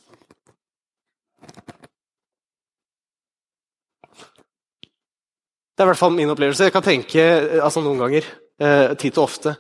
Det 5.74 5.84
er 5.84 5.86
i 5.86 5.92
hvert 5.92 6.02
fall 6.02 6.16
min 6.16 6.34
opplevelse. 6.34 6.66
Jeg 6.66 6.74
kan 6.74 6.86
tenke 6.86 7.28
altså 7.60 7.84
noen 7.84 8.02
ganger, 8.02 8.26
eh, 8.62 8.96
tid 8.96 9.12
til 9.12 9.24
ofte, 9.26 9.56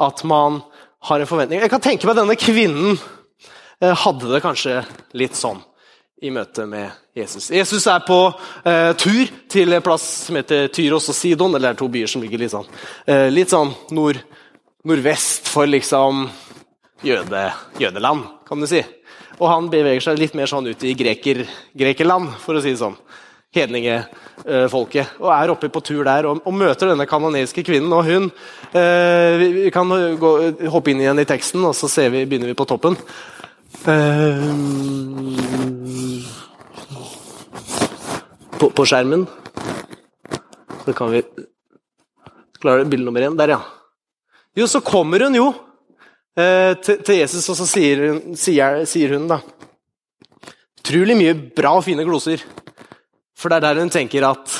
at 0.00 0.24
man 0.28 0.60
har 1.08 1.20
en 1.20 1.30
forventning. 1.30 1.60
Jeg 1.64 1.72
kan 1.72 1.84
tenke 1.84 2.08
meg 2.08 2.16
denne 2.18 2.36
kvinnen 2.40 2.96
eh, 2.96 3.96
hadde 4.04 4.32
det 4.32 4.44
kanskje 4.44 4.80
litt 5.16 5.36
sånn 5.38 5.60
i 6.22 6.30
møte 6.34 6.66
med 6.66 6.90
Jesus. 7.16 7.50
Jesus 7.54 7.86
er 7.90 8.02
på 8.06 8.18
eh, 8.64 8.90
tur 8.98 9.30
til 9.50 9.74
en 9.74 9.84
plass 9.84 10.06
som 10.26 10.38
heter 10.38 10.68
Tyros 10.74 11.08
og 11.10 11.16
Sidon. 11.16 11.54
eller 11.54 11.70
det 11.70 11.76
er 11.76 11.80
to 11.82 11.88
byer 11.92 12.10
som 12.10 12.22
ligger 12.22 12.42
litt 12.42 12.54
sånn, 12.54 12.68
eh, 13.06 13.28
litt 13.30 13.54
sånn 13.54 13.72
nord, 13.94 14.20
nordvest 14.88 15.50
for 15.50 15.70
liksom 15.70 16.26
jøde, 17.06 17.44
jødeland, 17.78 18.26
kan 18.48 18.60
du 18.60 18.66
si. 18.66 18.82
Og 19.38 19.46
han 19.46 19.70
beveger 19.70 20.02
seg 20.02 20.18
litt 20.18 20.34
mer 20.34 20.50
sånn 20.50 20.66
ut 20.66 20.82
i 20.82 20.96
greker, 20.98 21.44
grekerland, 21.78 22.32
for 22.42 22.58
å 22.58 22.62
si 22.62 22.74
det 22.74 22.82
sånn. 22.82 22.98
Hedningefolket. 23.54 25.14
Og 25.22 25.30
er 25.32 25.54
oppe 25.54 25.70
på 25.72 25.80
tur 25.86 26.02
der 26.04 26.26
og, 26.28 26.42
og 26.44 26.54
møter 26.54 26.90
denne 26.90 27.06
kanoniske 27.08 27.62
kvinnen. 27.64 27.94
Og 27.94 28.04
hun 28.04 28.26
eh, 28.76 29.46
Vi 29.64 29.70
kan 29.72 29.88
gå, 30.20 30.32
hoppe 30.68 30.92
inn 30.92 31.00
igjen 31.00 31.22
i 31.22 31.28
teksten, 31.28 31.64
og 31.64 31.76
så 31.78 31.88
vi, 32.10 32.26
begynner 32.26 32.50
vi 32.50 32.58
på 32.58 32.66
toppen. 32.68 32.98
Eh, 33.86 34.42
på, 38.58 38.70
på, 38.70 38.84
skjermen. 38.84 39.26
Så 40.84 40.94
kan 40.96 41.12
vi 41.12 41.22
Klarer 42.58 42.82
du 42.82 42.90
bilde 42.90 43.06
nummer 43.06 43.22
én? 43.22 43.36
Der, 43.38 43.52
ja. 43.54 43.60
Jo, 44.58 44.66
så 44.66 44.80
kommer 44.82 45.22
hun 45.22 45.36
jo 45.38 45.52
eh, 46.34 46.74
til, 46.82 47.04
til, 47.06 47.20
Jesus, 47.20 47.46
og 47.52 47.58
så 47.60 47.68
sier 47.70 48.02
hun, 48.02 48.34
sier, 48.34 48.82
sier 48.90 49.14
hun 49.14 49.28
da 49.30 49.38
Utrolig 50.80 51.14
mye 51.20 51.36
bra 51.54 51.76
og 51.78 51.84
fine 51.86 52.02
gloser. 52.02 52.42
For 53.38 53.52
det 53.52 53.60
er 53.60 53.66
der 53.68 53.82
hun 53.84 53.92
tenker 53.92 54.26
at 54.26 54.56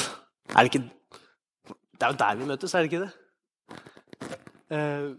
Er 0.53 0.63
det 0.63 0.71
ikke 0.71 0.85
Det 1.67 2.07
er 2.07 2.13
jo 2.13 2.21
der 2.21 2.39
vi 2.39 2.49
møtes, 2.53 2.75
er 2.75 2.85
det 2.85 2.93
ikke 2.93 3.09
det? 3.09 3.13
Uh, 4.69 5.17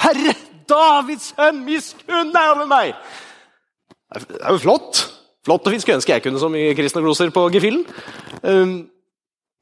Herre 0.00 0.34
Davids 0.70 1.32
sønn, 1.34 1.62
miskunn 1.66 2.32
deg 2.34 2.54
over 2.54 2.70
meg! 2.70 2.94
Det 4.14 4.40
er 4.40 4.54
jo 4.54 4.62
flott. 4.62 5.04
Flott 5.44 5.66
og 5.66 5.74
fint. 5.74 5.82
Skulle 5.84 5.98
ønske 6.00 6.14
jeg 6.14 6.24
kunne 6.24 6.40
så 6.40 6.50
mye 6.52 6.74
kristne 6.78 7.02
gloser 7.02 7.32
på 7.34 7.48
gefühlen. 7.54 7.86
Um, 8.42 8.76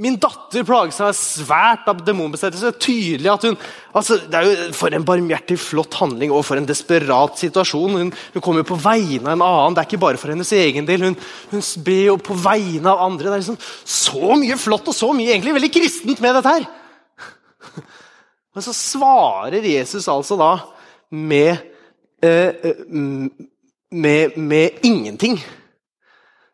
Min 0.02 0.16
datter 0.18 0.64
plager 0.66 0.90
seg 0.94 1.12
svært 1.14 1.86
av 1.90 2.00
demonbesettelse. 2.02 2.72
Tydelig 2.80 3.28
at 3.30 3.44
hun, 3.46 3.58
altså, 3.94 4.16
Det 4.24 4.38
er 4.38 4.48
jo 4.48 4.70
For 4.74 4.94
en 4.94 5.04
barmhjertig 5.06 5.58
flott 5.60 5.94
handling 6.00 6.32
og 6.32 6.46
for 6.48 6.58
en 6.58 6.66
desperat 6.66 7.38
situasjon. 7.38 7.98
Hun, 8.00 8.12
hun 8.34 8.44
kommer 8.44 8.66
på 8.66 8.78
vegne 8.80 9.28
av 9.28 9.36
en 9.36 9.44
annen. 9.46 9.76
Det 9.76 9.84
er 9.84 9.90
ikke 9.90 10.02
bare 10.02 10.20
for 10.20 10.32
hennes 10.32 10.52
egen 10.56 10.88
del. 10.88 11.06
Hun, 11.06 11.18
hun 11.52 11.64
ber 11.84 12.04
jo 12.08 12.16
på 12.18 12.34
vegne 12.40 12.88
av 12.88 13.04
andre. 13.04 13.28
Det 13.28 13.36
er 13.36 13.44
liksom 13.44 13.60
Så 13.84 14.38
mye 14.40 14.58
flott 14.58 14.88
og 14.90 14.96
så 14.96 15.12
mye 15.14 15.34
egentlig 15.36 15.54
veldig 15.60 15.72
kristent 15.76 16.24
med 16.24 16.38
dette 16.38 16.56
her! 16.56 16.70
Men 18.52 18.64
så 18.64 18.74
svarer 18.76 19.64
Jesus 19.64 20.08
altså 20.10 20.36
da 20.40 20.54
med, 21.12 21.56
eh, 22.22 22.72
med, 23.90 24.36
med 24.36 24.70
ingenting. 24.82 25.38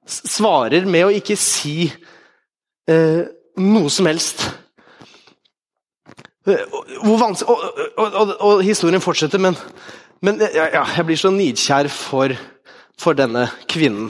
Svarer 0.07 0.87
med 0.88 1.07
å 1.07 1.15
ikke 1.15 1.37
si 1.38 1.91
eh, 2.88 3.23
noe 3.59 3.91
som 3.93 4.09
helst. 4.09 4.47
Hvor 6.49 7.19
vanskelig, 7.21 7.50
og, 7.50 7.83
og, 7.99 8.15
og, 8.15 8.31
og, 8.41 8.62
historien 8.65 9.03
fortsetter, 9.05 9.41
men, 9.43 9.57
men 10.25 10.41
ja, 10.41 10.71
jeg 10.97 11.05
blir 11.05 11.21
så 11.21 11.33
nidkjær 11.35 11.91
for, 11.93 12.33
for, 12.99 13.19
denne 13.19 13.49
kvinnen 13.69 14.09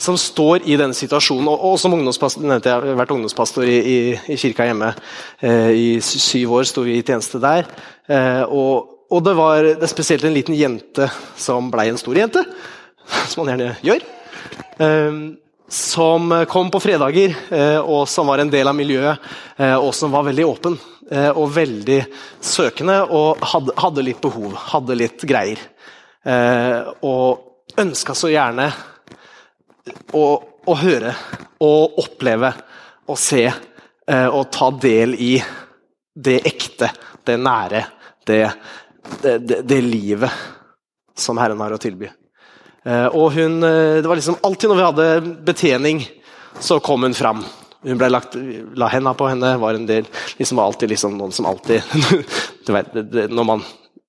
som 0.00 0.16
står 0.20 0.64
i 0.68 0.78
denne 0.80 0.96
situasjonen. 0.96 1.50
Og, 1.52 1.76
som 1.80 1.94
ungdomspastor, 1.96 2.44
nevnte 2.48 2.72
jeg, 2.72 2.80
har 2.80 2.98
vært 2.98 3.12
ungdomspastor 3.12 3.68
i, 3.68 3.76
i, 3.76 3.98
i 4.32 4.40
kirka 4.40 4.66
hjemme. 4.68 4.92
Eh, 5.44 5.70
I 5.76 5.86
syv 6.00 6.56
år 6.58 6.68
sto 6.68 6.84
vi 6.86 6.98
i 6.98 7.04
tjeneste 7.04 7.40
der. 7.42 7.68
Eh, 8.08 8.42
og, 8.48 8.95
det 9.22 9.34
var 9.38 9.72
det 9.80 9.88
spesielt 9.90 10.24
en 10.26 10.34
liten 10.34 10.56
jente 10.58 11.10
som 11.38 11.70
blei 11.70 11.88
en 11.92 12.00
stor 12.00 12.18
jente, 12.18 12.42
som 13.30 13.44
man 13.44 13.52
gjerne 13.54 13.74
gjør. 13.86 14.06
Eh, 14.82 15.18
som 15.68 16.46
kom 16.48 16.70
på 16.70 16.80
fredager, 16.80 17.36
eh, 17.50 17.78
og 17.78 18.08
som 18.08 18.26
var 18.26 18.38
en 18.38 18.50
del 18.50 18.68
av 18.68 18.76
miljøet, 18.76 19.18
eh, 19.56 19.74
og 19.74 19.94
som 19.94 20.12
var 20.14 20.26
veldig 20.28 20.46
åpen 20.46 20.76
eh, 21.10 21.30
og 21.30 21.50
veldig 21.54 22.00
søkende 22.40 23.00
og 23.10 23.42
hadde, 23.42 23.74
hadde 23.82 24.04
litt 24.06 24.20
behov, 24.22 24.54
hadde 24.72 24.98
litt 24.98 25.26
greier. 25.26 25.62
Og 27.06 27.76
ønska 27.78 28.16
så 28.18 28.32
gjerne 28.32 28.64
å, 30.18 30.24
å, 30.66 30.74
høre 30.74 31.12
og 31.62 32.00
oppleve 32.02 32.50
og 33.06 33.20
se 33.22 33.44
og 34.10 34.48
ta 34.50 34.72
del 34.82 35.14
i 35.22 35.36
det 36.18 36.40
ekte, 36.50 36.88
det 37.22 37.36
nære, 37.38 37.84
det, 38.26 38.40
det, 39.22 39.62
det, 39.62 39.80
livet 39.82 40.30
som 41.16 41.38
Herren 41.38 41.60
har 41.60 41.74
å 41.74 41.80
tilby. 41.80 42.10
Eh, 42.86 43.06
og 43.06 43.32
hun, 43.36 43.62
eh, 43.64 44.02
det 44.02 44.08
var 44.08 44.18
liksom 44.18 44.38
Alltid 44.46 44.70
når 44.70 44.76
vi 44.76 44.86
hadde 44.88 45.36
betjening, 45.46 46.04
så 46.60 46.80
kom 46.80 47.02
hun 47.02 47.16
fram. 47.16 47.44
Hun 47.86 47.98
ble 47.98 48.10
lagt, 48.10 48.36
la 48.74 48.88
henda 48.90 49.14
på 49.14 49.28
henne. 49.28 49.56
var 49.62 49.74
en 49.74 49.86
del, 49.86 50.06
liksom 50.38 50.58
alltid 50.58 50.94
liksom 50.94 51.18
noen 51.18 51.32
som 51.32 51.46
alltid 51.46 51.82
vet, 52.66 52.94
det, 52.94 53.28
Når 53.30 53.44
man 53.44 53.64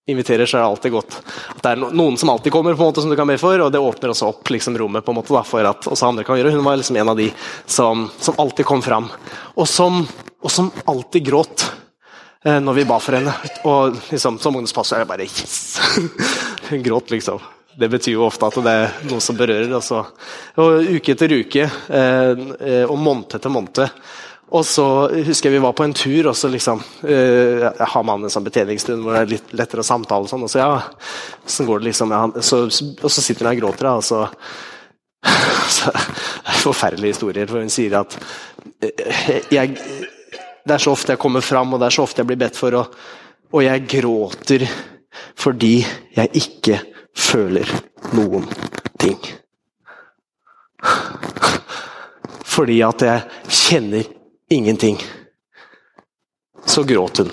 inviterer, 0.08 0.46
så 0.46 0.58
er 0.58 0.62
det 0.62 0.68
alltid 0.68 0.92
godt 0.92 1.18
at 1.20 1.64
det 1.64 1.72
er 1.74 1.82
noen 1.84 2.16
som 2.18 2.30
alltid 2.32 2.54
kommer, 2.54 2.76
på 2.78 2.86
en 2.86 2.92
måte 2.94 3.04
som 3.04 3.12
du 3.12 3.18
kan 3.20 3.28
be 3.28 3.36
for, 3.42 3.60
og 3.60 3.74
det 3.74 3.82
åpner 3.84 4.14
også 4.14 4.30
opp 4.32 4.52
liksom, 4.54 4.78
rommet 4.80 5.04
på 5.04 5.12
en 5.12 5.18
måte 5.20 5.36
da, 5.36 5.42
for 5.44 5.68
at 5.68 5.90
også 5.90 6.08
andre 6.08 6.24
kan 6.28 6.40
gjøre. 6.40 6.54
Hun 6.56 6.64
var 6.64 6.80
liksom 6.80 7.00
en 7.02 7.12
av 7.12 7.20
de 7.20 7.28
som, 7.66 8.08
som 8.24 8.40
alltid 8.40 8.66
kom 8.70 8.84
fram, 8.86 9.10
og 9.56 9.68
som, 9.68 10.06
og 10.40 10.54
som 10.54 10.72
alltid 10.88 11.28
gråt 11.28 11.68
når 12.48 12.78
vi 12.78 12.88
ba 12.88 12.98
for 13.04 13.18
henne. 13.18 13.34
Og 13.68 13.98
liksom, 14.12 14.40
som 14.40 14.56
ungdomspastor 14.56 14.98
er 14.98 15.06
det 15.06 15.12
bare 15.12 15.28
yes! 15.28 15.78
Hun 16.70 16.84
gråt, 16.88 17.12
liksom 17.12 17.42
det 17.78 17.90
betyr 17.94 18.16
jo 18.16 18.26
ofte 18.26 18.48
at 18.48 18.56
det 18.66 18.72
er 18.74 18.94
noe 19.06 19.22
som 19.22 19.38
berører. 19.38 19.70
Altså. 19.78 20.02
Og 20.58 20.88
uke 20.98 21.14
etter 21.14 21.34
uke 21.38 21.68
eh, 21.68 22.40
eh, 22.58 22.86
og 22.88 22.98
måned 22.98 23.38
etter 23.38 23.54
måned. 23.54 23.84
Og 24.48 24.64
så 24.64 24.86
husker 25.28 25.50
jeg 25.50 25.58
vi 25.58 25.64
var 25.66 25.76
på 25.76 25.84
en 25.84 25.94
tur, 25.98 26.30
og 26.32 26.38
så 26.40 26.50
liksom 26.50 26.80
eh, 27.04 27.68
har 27.68 28.06
man 28.08 28.24
en 28.24 28.32
sånn 28.32 28.46
betjeningsstund 28.48 29.04
hvor 29.04 29.18
det 29.18 29.22
er 29.26 29.34
litt 29.36 29.54
lettere 29.60 29.84
å 29.84 29.88
samtale. 29.88 30.26
Og 30.26 30.32
sånn, 30.32 30.46
og 30.48 30.52
så 30.52 30.64
ja, 30.64 30.72
så 31.46 31.68
går 31.68 31.84
det 31.84 31.90
liksom, 31.92 32.16
ja, 32.16 32.24
så, 32.40 32.64
og 32.66 33.12
så 33.12 33.24
sitter 33.24 33.46
hun 33.46 33.54
og 33.54 33.62
gråter, 33.62 33.92
og 33.92 34.06
så, 34.08 34.24
så 35.78 35.92
Det 35.92 36.54
er 36.56 36.64
forferdelige 36.64 37.18
historier, 37.18 37.50
for 37.52 37.62
hun 37.62 37.74
sier 37.74 38.00
at 38.00 38.18
eh, 38.88 39.52
jeg, 39.52 39.76
det 40.68 40.76
er 40.76 40.84
så 40.84 40.94
ofte 40.94 41.16
jeg 41.16 41.22
kommer 41.22 41.46
fram, 41.46 41.74
og 41.74 41.82
det 41.82 41.90
er 41.90 41.96
så 41.98 42.06
ofte 42.06 42.22
jeg 42.22 42.30
blir 42.30 42.42
bedt 42.44 42.60
for, 42.60 42.76
og, 42.76 42.96
og 43.54 43.64
jeg 43.64 43.88
gråter 43.90 44.68
fordi 45.38 45.80
jeg 46.14 46.30
ikke 46.38 46.80
føler 47.18 47.70
noen 48.18 48.46
ting. 49.00 49.18
Fordi 52.58 52.82
at 52.86 53.06
jeg 53.06 53.24
kjenner 53.50 54.10
ingenting. 54.54 55.00
Så 56.68 56.84
gråt 56.84 57.22
hun 57.24 57.32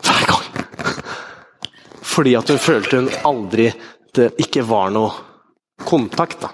hver 0.00 0.24
gang. 0.28 0.48
Fordi 2.02 2.34
at 2.38 2.52
hun 2.52 2.60
følte 2.62 3.00
hun 3.00 3.10
aldri 3.24 3.70
det 4.12 4.32
ikke 4.44 4.64
var 4.68 4.90
noe 4.92 5.12
kontakt. 5.88 6.40
da. 6.40 6.50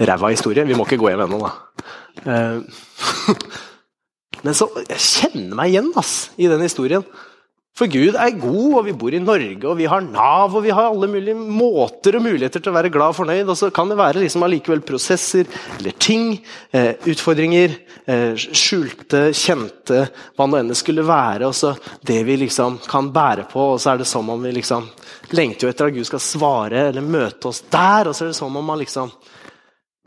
Ræva 0.00 0.30
historie. 0.32 0.64
Vi 0.64 0.74
må 0.74 0.86
ikke 0.88 1.00
gå 1.02 1.10
hjem 1.12 1.26
ennå, 1.26 1.42
da. 1.44 1.50
Eh, 2.26 2.60
men 4.44 4.56
så 4.56 4.68
Jeg 4.88 5.00
kjenner 5.00 5.58
meg 5.58 5.74
igjen 5.74 5.92
ass, 6.00 6.30
i 6.40 6.48
den 6.50 6.64
historien. 6.64 7.04
For 7.78 7.88
Gud 7.88 8.16
er 8.18 8.34
god, 8.36 8.72
og 8.76 8.82
vi 8.84 8.92
bor 8.98 9.14
i 9.14 9.20
Norge, 9.22 9.62
og 9.64 9.78
vi 9.78 9.86
har 9.88 10.02
Nav, 10.04 10.52
og 10.52 10.64
vi 10.66 10.72
har 10.74 10.90
alle 10.90 11.08
mulige 11.08 11.38
måter 11.38 12.18
og 12.18 12.24
muligheter 12.26 12.60
til 12.60 12.72
å 12.72 12.76
være 12.76 12.90
glad 12.92 13.14
og 13.14 13.16
fornøyd. 13.16 13.48
Og 13.48 13.56
så 13.56 13.70
kan 13.72 13.88
det 13.88 13.96
være 13.96 14.20
liksom 14.20 14.44
allikevel 14.44 14.82
prosesser 14.84 15.48
eller 15.78 15.96
ting, 15.96 16.34
eh, 16.76 16.98
utfordringer, 17.08 17.78
eh, 18.04 18.34
skjulte, 18.36 19.30
kjente, 19.32 20.02
hva 20.36 20.48
nå 20.50 20.60
enn 20.60 20.74
det 20.74 20.76
skulle 20.76 21.06
være. 21.06 21.48
Og 21.48 21.54
så 21.56 21.72
det 22.04 22.20
vi 22.26 22.36
liksom 22.42 22.82
kan 22.84 23.08
bære 23.14 23.48
på, 23.48 23.72
og 23.72 23.80
så 23.80 23.94
er 23.94 24.02
det 24.02 24.10
som 24.10 24.28
om 24.28 24.42
vi 24.42 24.52
liksom 24.58 24.90
lengter 25.32 25.64
jo 25.64 25.72
etter 25.72 25.86
at 25.86 25.94
Gud 25.94 26.04
skal 26.10 26.26
svare 26.26 26.88
eller 26.90 27.00
møte 27.00 27.48
oss 27.48 27.62
der. 27.70 28.10
Og 28.10 28.14
så 28.14 28.26
er 28.26 28.34
det 28.34 28.40
som 28.42 28.56
om 28.56 28.64
man 28.64 28.82
liksom 28.82 29.08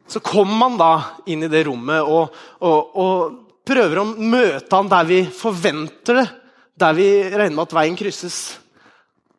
Så 0.08 0.20
kommer 0.24 0.58
man 0.66 0.78
da 0.80 0.94
inn 1.32 1.46
i 1.46 1.52
det 1.52 1.64
rommet 1.68 2.04
og, 2.04 2.34
og, 2.60 2.96
og 3.00 3.36
prøver 3.66 4.02
å 4.02 4.08
møte 4.12 4.76
han 4.76 4.92
der 4.92 5.08
vi 5.08 5.20
forventer 5.32 6.20
det 6.20 6.30
der 6.80 6.96
vi 6.98 7.08
regner 7.30 7.56
med 7.56 7.68
at 7.68 7.76
veien 7.78 7.98
krysses. 7.98 8.38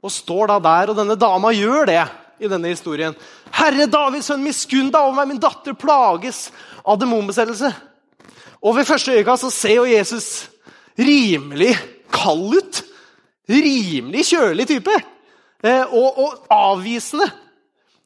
Og 0.04 0.12
står 0.12 0.52
da 0.52 0.58
der, 0.62 0.92
og 0.92 0.98
denne 0.98 1.16
dama 1.18 1.52
gjør 1.54 1.88
det 1.90 2.02
i 2.42 2.50
denne 2.50 2.70
historien. 2.72 3.14
'Herre 3.54 3.86
Davids 3.90 4.28
sønn, 4.30 4.44
miskunn 4.44 4.90
deg 4.92 5.00
over 5.00 5.16
meg, 5.18 5.28
min 5.32 5.42
datter 5.42 5.76
plages 5.78 6.50
av 6.84 6.98
demonbesettelse.' 7.00 7.72
Og 8.64 8.76
ved 8.78 8.88
første 8.88 9.12
øyekast 9.12 9.44
så 9.44 9.50
ser 9.52 9.74
jo 9.76 9.84
Jesus 9.84 10.48
rimelig 10.96 11.74
kald 12.12 12.54
ut. 12.56 12.84
Rimelig 13.48 14.24
kjølig 14.30 14.64
type. 14.70 14.94
Eh, 15.60 15.84
og, 15.92 16.18
og, 16.18 16.46
avvisende. 16.48 17.28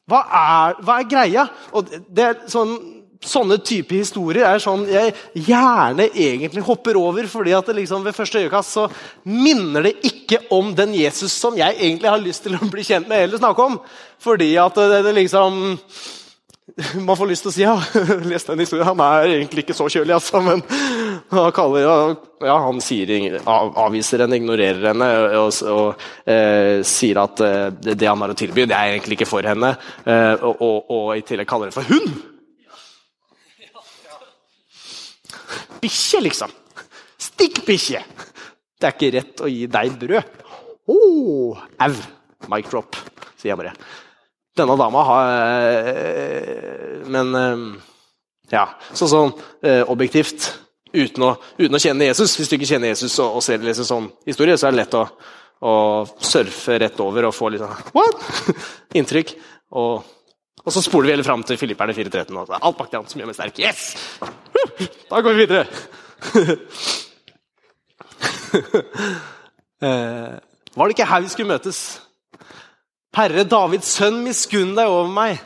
Hva 0.09 0.23
er, 0.25 0.79
hva 0.83 0.99
er 0.99 1.11
greia? 1.11 1.49
Og 1.77 1.91
det 2.09 2.25
er 2.25 2.41
sånn 2.49 2.77
sånne 3.19 3.57
type 3.67 3.97
historier 3.97 4.45
er 4.47 4.61
sånn 4.63 4.85
jeg 4.87 5.11
gjerne 5.49 6.05
egentlig 6.07 6.63
hopper 6.63 6.95
over. 6.95 7.27
fordi 7.27 7.51
at 7.51 7.67
liksom 7.75 8.05
ved 8.05 8.15
første 8.15 8.39
øyekast 8.39 8.77
så 8.77 8.85
minner 9.23 9.89
det 9.89 9.97
ikke 10.07 10.39
om 10.55 10.71
den 10.75 10.93
Jesus 10.95 11.33
som 11.35 11.57
jeg 11.57 11.75
egentlig 11.75 12.09
har 12.09 12.21
lyst 12.21 12.43
til 12.43 12.55
å 12.55 12.69
bli 12.71 12.83
kjent 12.83 13.09
med 13.09 13.25
eller 13.25 13.41
snakke 13.41 13.65
om. 13.65 13.79
Fordi 14.19 14.53
at 14.59 14.75
det, 14.75 15.03
det 15.03 15.15
liksom 15.15 15.77
Man 17.07 17.17
får 17.17 17.29
lyst 17.31 17.45
til 17.45 17.51
å 17.51 17.55
si 17.55 17.63
ja, 17.65 17.75
les 18.31 18.47
den 18.47 18.63
historien. 18.63 18.87
Han 18.91 19.03
er 19.05 19.35
egentlig 19.35 19.65
ikke 19.65 19.77
så 19.77 19.89
kjølig, 19.91 20.15
altså. 20.17 20.41
Men 20.45 20.63
han, 21.35 21.51
kaller, 21.55 22.15
ja, 22.45 22.57
han 22.65 22.81
sier, 22.83 23.39
avviser 23.49 24.25
henne, 24.25 24.39
ignorerer 24.39 24.91
henne 24.91 25.11
og, 25.39 25.53
og 25.71 26.29
eh, 26.29 26.81
sier 26.87 27.21
at 27.23 27.45
det, 27.79 27.95
det 27.99 28.09
han 28.09 28.25
har 28.25 28.35
å 28.35 28.39
tilby, 28.39 28.67
det 28.69 28.77
er 28.77 28.95
egentlig 28.95 29.19
ikke 29.19 29.29
for 29.29 29.47
henne. 29.47 29.75
Eh, 30.05 30.35
og, 30.39 30.59
og, 30.59 30.91
og 30.97 31.15
i 31.17 31.25
tillegg 31.25 31.49
kaller 31.49 31.71
det 31.71 31.79
for 31.79 31.89
hund! 31.93 32.19
bikkje, 35.81 36.21
liksom. 36.21 36.51
Stikkbikkje. 37.19 38.03
Det 38.79 38.87
er 38.87 38.95
ikke 38.95 39.13
rett 39.17 39.43
å 39.43 39.49
gi 39.51 39.65
deg 39.71 39.97
brød. 39.99 40.37
Oh, 40.89 41.59
au! 41.83 41.95
Mic 42.49 42.69
drop, 42.71 42.95
sier 43.37 43.51
jeg 43.51 43.59
bare. 43.59 43.73
Denne 44.59 44.77
dama 44.79 45.03
har 45.07 45.29
øh, 45.89 47.07
Men 47.09 47.35
øh, 47.39 47.65
ja, 48.51 48.65
Sånn 48.97 49.11
sånn 49.11 49.33
objektivt, 49.91 50.47
uten 50.93 51.25
å, 51.27 51.33
uten 51.59 51.77
å, 51.77 51.81
kjenne 51.81 52.07
Jesus 52.07 52.33
Hvis 52.39 52.49
du 52.49 52.55
ikke 52.57 52.69
kjenner 52.71 52.93
Jesus 52.93 53.17
og, 53.21 53.37
og 53.37 53.45
ser 53.45 53.61
liksom 53.61 53.87
sånn 53.87 54.07
historie, 54.29 54.57
så 54.57 54.69
er 54.69 54.73
det 54.73 54.81
lett 54.81 54.97
å, 54.97 55.03
å 55.61 55.73
surfe 56.17 56.79
rett 56.81 57.03
over 57.03 57.29
og 57.29 57.35
få 57.35 57.51
litt 57.53 57.61
sånn 57.61 57.91
What? 57.97 58.23
inntrykk. 58.97 59.35
Og, 59.77 60.07
og, 60.63 60.71
så 60.73 60.81
spoler 60.81 61.11
vi 61.11 61.13
hele 61.17 61.27
fram 61.27 61.43
til 61.45 61.59
Filipperne 61.61 61.93
4.13. 61.93 62.39
Alt 62.57 62.79
bak 62.79 62.89
det 62.93 63.03
som 63.11 63.21
gjør 63.21 63.29
meg 63.29 63.37
sterk. 63.37 63.61
Yes! 63.61 63.93
Da 65.09 65.21
går 65.21 65.35
vi 65.35 65.45
videre. 65.45 65.67
Eh, 69.79 70.33
var 70.75 70.89
det 70.89 70.95
ikke 70.97 71.05
her 71.07 71.21
vi 71.23 71.29
skulle 71.31 71.53
møtes? 71.53 72.01
Herre 73.17 73.45
Davids 73.49 73.89
sønn, 73.97 74.21
miskunn 74.25 74.75
deg 74.77 74.89
over 74.89 75.09
meg. 75.11 75.39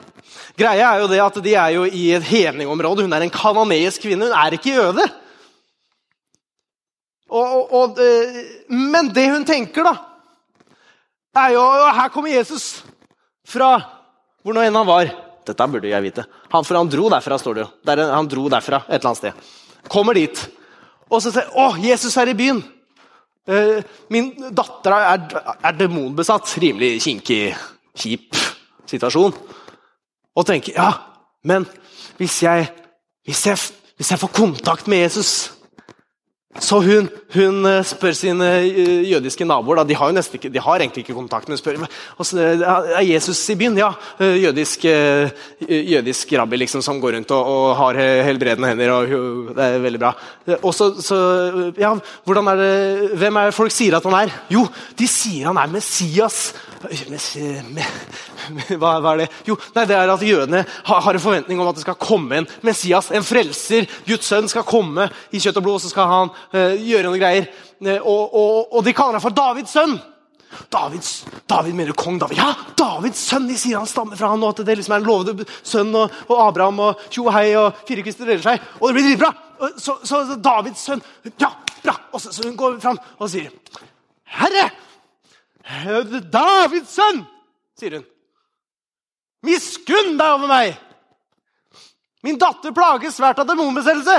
Greia 0.59 0.91
er 0.91 1.03
jo 1.03 1.09
det 1.09 1.19
at 1.23 1.37
De 1.45 1.53
er 1.57 1.75
jo 1.77 1.85
i 1.87 2.05
et 2.13 2.25
hedningområde. 2.27 3.05
Hun 3.05 3.15
er 3.15 3.25
en 3.25 3.33
kananeisk 3.33 4.03
kvinne. 4.05 4.27
Hun 4.27 4.37
er 4.37 4.57
ikke 4.57 4.75
jøde. 4.75 5.05
Og, 7.33 7.43
og, 7.43 7.73
og, 7.73 8.01
eh, 8.03 8.41
men 8.69 9.09
det 9.15 9.25
hun 9.31 9.45
tenker, 9.47 9.87
da, 9.87 9.93
er 11.41 11.55
jo 11.55 11.63
Her 11.97 12.11
kommer 12.13 12.29
Jesus 12.29 12.83
fra 13.49 13.71
hvor 14.43 14.53
nå 14.53 14.61
enn 14.61 14.75
han 14.75 14.87
var. 14.87 15.09
Dette 15.47 15.67
burde 15.71 15.89
jeg 15.89 16.03
vite. 16.03 16.25
Han, 16.51 16.65
for 16.67 16.77
han 16.77 16.91
dro 16.91 17.07
derfra, 17.11 17.39
står 17.39 17.55
det 17.55 17.63
jo. 17.63 17.69
Der, 17.87 18.03
han 18.11 18.29
dro 18.31 18.45
derfra 18.51 18.83
et 18.85 18.99
eller 18.99 19.09
annet 19.09 19.21
sted. 19.21 19.49
Kommer 19.91 20.19
dit. 20.19 20.39
Og 21.09 21.23
så 21.23 21.31
sier 21.33 21.49
Å, 21.59 21.73
Jesus 21.83 22.15
er 22.19 22.31
i 22.31 22.37
byen! 22.37 22.61
Uh, 23.43 23.83
min 24.13 24.31
datter 24.55 24.93
er, 24.95 25.23
er, 25.59 25.73
demonbesatt. 25.75 26.47
Rimelig 26.63 27.01
kinkig, 27.03 27.55
kjip 27.99 28.37
situasjon. 28.89 29.35
Og 30.33 30.47
tenker 30.47 30.77
ja, 30.77 30.91
men 31.43 31.67
hvis 32.17 32.39
jeg, 32.45 32.69
hvis 33.27 33.45
jeg, 33.47 33.59
hvis 33.97 34.11
jeg 34.13 34.21
får 34.21 34.31
kontakt 34.33 34.87
med 34.87 35.03
Jesus 35.03 35.51
så 36.61 36.77
hun, 36.85 37.07
hun, 37.33 37.65
eh, 37.65 37.79
spør 37.81 38.13
sine 38.13 38.47
eh, 38.61 39.01
jødiske 39.09 39.45
naboer 39.47 39.79
da, 39.79 39.85
de, 39.89 39.95
har 39.97 40.13
ikke, 40.13 40.51
de 40.53 40.61
har 40.61 40.83
egentlig 40.83 41.01
ikke 41.01 41.15
kontakt, 41.17 41.49
men 41.49 41.57
spør 41.57 41.79
altså, 41.81 42.37
er 42.37 43.01
Jesus 43.07 43.41
i 43.49 43.55
byen. 43.57 43.77
Ja, 43.77 43.89
eh, 44.21 44.37
jødisk, 44.43 44.85
jødisk 45.65 46.33
rabbi 46.37 46.59
liksom, 46.61 46.83
som 46.85 47.01
går 47.01 47.17
rundt 47.17 47.33
og, 47.33 47.49
og 47.49 47.75
har 47.79 47.97
helbredende 48.27 48.69
hender. 48.69 48.93
og 48.93 49.55
Det 49.57 49.65
er 49.65 49.81
veldig 49.81 50.03
bra. 50.03 50.13
Og 50.61 50.73
så, 50.77 50.91
så, 51.01 51.17
ja, 51.77 51.95
er 51.97 52.61
det, 52.61 53.17
Hvem 53.17 53.41
er 53.41 53.49
det 53.49 53.57
folk 53.57 53.73
sier 53.73 53.97
at 53.97 54.05
han 54.05 54.19
er? 54.21 54.37
Jo, 54.53 54.67
de 54.99 55.09
sier 55.09 55.49
han 55.49 55.57
er 55.57 55.73
Messias. 55.73 56.51
Hva, 58.79 58.97
hva, 58.99 59.13
er 59.13 59.23
det? 59.23 59.27
Jo, 59.47 59.55
nei, 59.75 59.85
det 59.87 59.95
er 59.95 60.11
at 60.11 60.23
jødene 60.25 60.63
har, 60.89 61.09
en 61.13 61.23
forventning 61.23 61.61
om 61.61 61.69
at 61.69 61.77
det 61.77 61.85
skal 61.85 61.99
komme 61.99 62.41
en 62.41 62.47
Messias, 62.65 63.11
en 63.15 63.25
frelser. 63.25 63.87
Guds 64.07 64.27
sønn 64.27 64.49
skal 64.51 64.65
komme 64.67 65.07
i 65.31 65.39
kjøtt 65.39 65.59
og 65.61 65.65
blod, 65.65 65.79
og 65.79 65.83
så 65.85 65.91
skal 65.93 66.09
han 66.11 66.33
uh, 66.33 66.73
gjøre 66.75 67.07
noen 67.07 67.21
greier. 67.21 67.47
Uh, 67.79 67.95
og, 68.01 68.35
og, 68.35 68.57
og, 68.73 68.81
de 68.85 68.95
kaller 68.95 69.19
ham 69.19 69.23
for 69.23 69.35
Davids 69.37 69.75
sønn. 69.75 69.95
Davids, 70.73 71.23
David 71.49 71.77
mener 71.77 71.97
kong 71.97 72.19
David. 72.21 72.37
Ja, 72.37 72.51
Davids 72.77 73.23
sønn! 73.25 73.47
De 73.49 73.57
sier 73.57 73.79
han 73.79 73.89
stammer 73.89 74.19
fra 74.19 74.33
han, 74.33 74.43
og 74.43 74.53
at 74.53 74.65
det 74.67 74.77
liksom 74.77 74.97
er 74.97 75.01
en 75.01 75.07
lovede 75.07 75.47
sønn. 75.63 75.93
Og, 75.97 76.21
og 76.27 76.45
Abraham 76.49 76.83
og 76.89 77.07
tjo 77.13 77.29
hei 77.33 77.47
og 77.59 77.83
fire 77.87 78.05
deler 78.05 78.43
seg. 78.43 78.71
Og 78.81 78.89
det 78.89 78.95
blir 78.99 79.09
dritbra! 79.11 79.33
Så, 79.79 79.95
så, 80.03 80.25
så 80.27 80.35
Davids 80.43 80.83
sønn 80.83 81.03
Ja, 81.39 81.53
bra! 81.79 81.97
Og 82.11 82.21
så, 82.21 82.33
så 82.35 82.45
hun 82.49 82.57
går 82.59 82.81
fram 82.83 82.99
og 83.17 83.29
sier 83.31 83.53
Herre! 84.33 84.67
Davids 85.63 86.91
sønn! 86.93 87.23
sier 87.79 87.97
hun. 87.97 88.05
Miskunn 89.47 90.17
deg 90.19 90.37
over 90.37 90.49
meg! 90.51 90.77
Min 92.23 92.39
datter 92.39 92.71
plages 92.75 93.17
svært 93.19 93.41
av 93.41 93.47
demonbesettelse. 93.49 94.17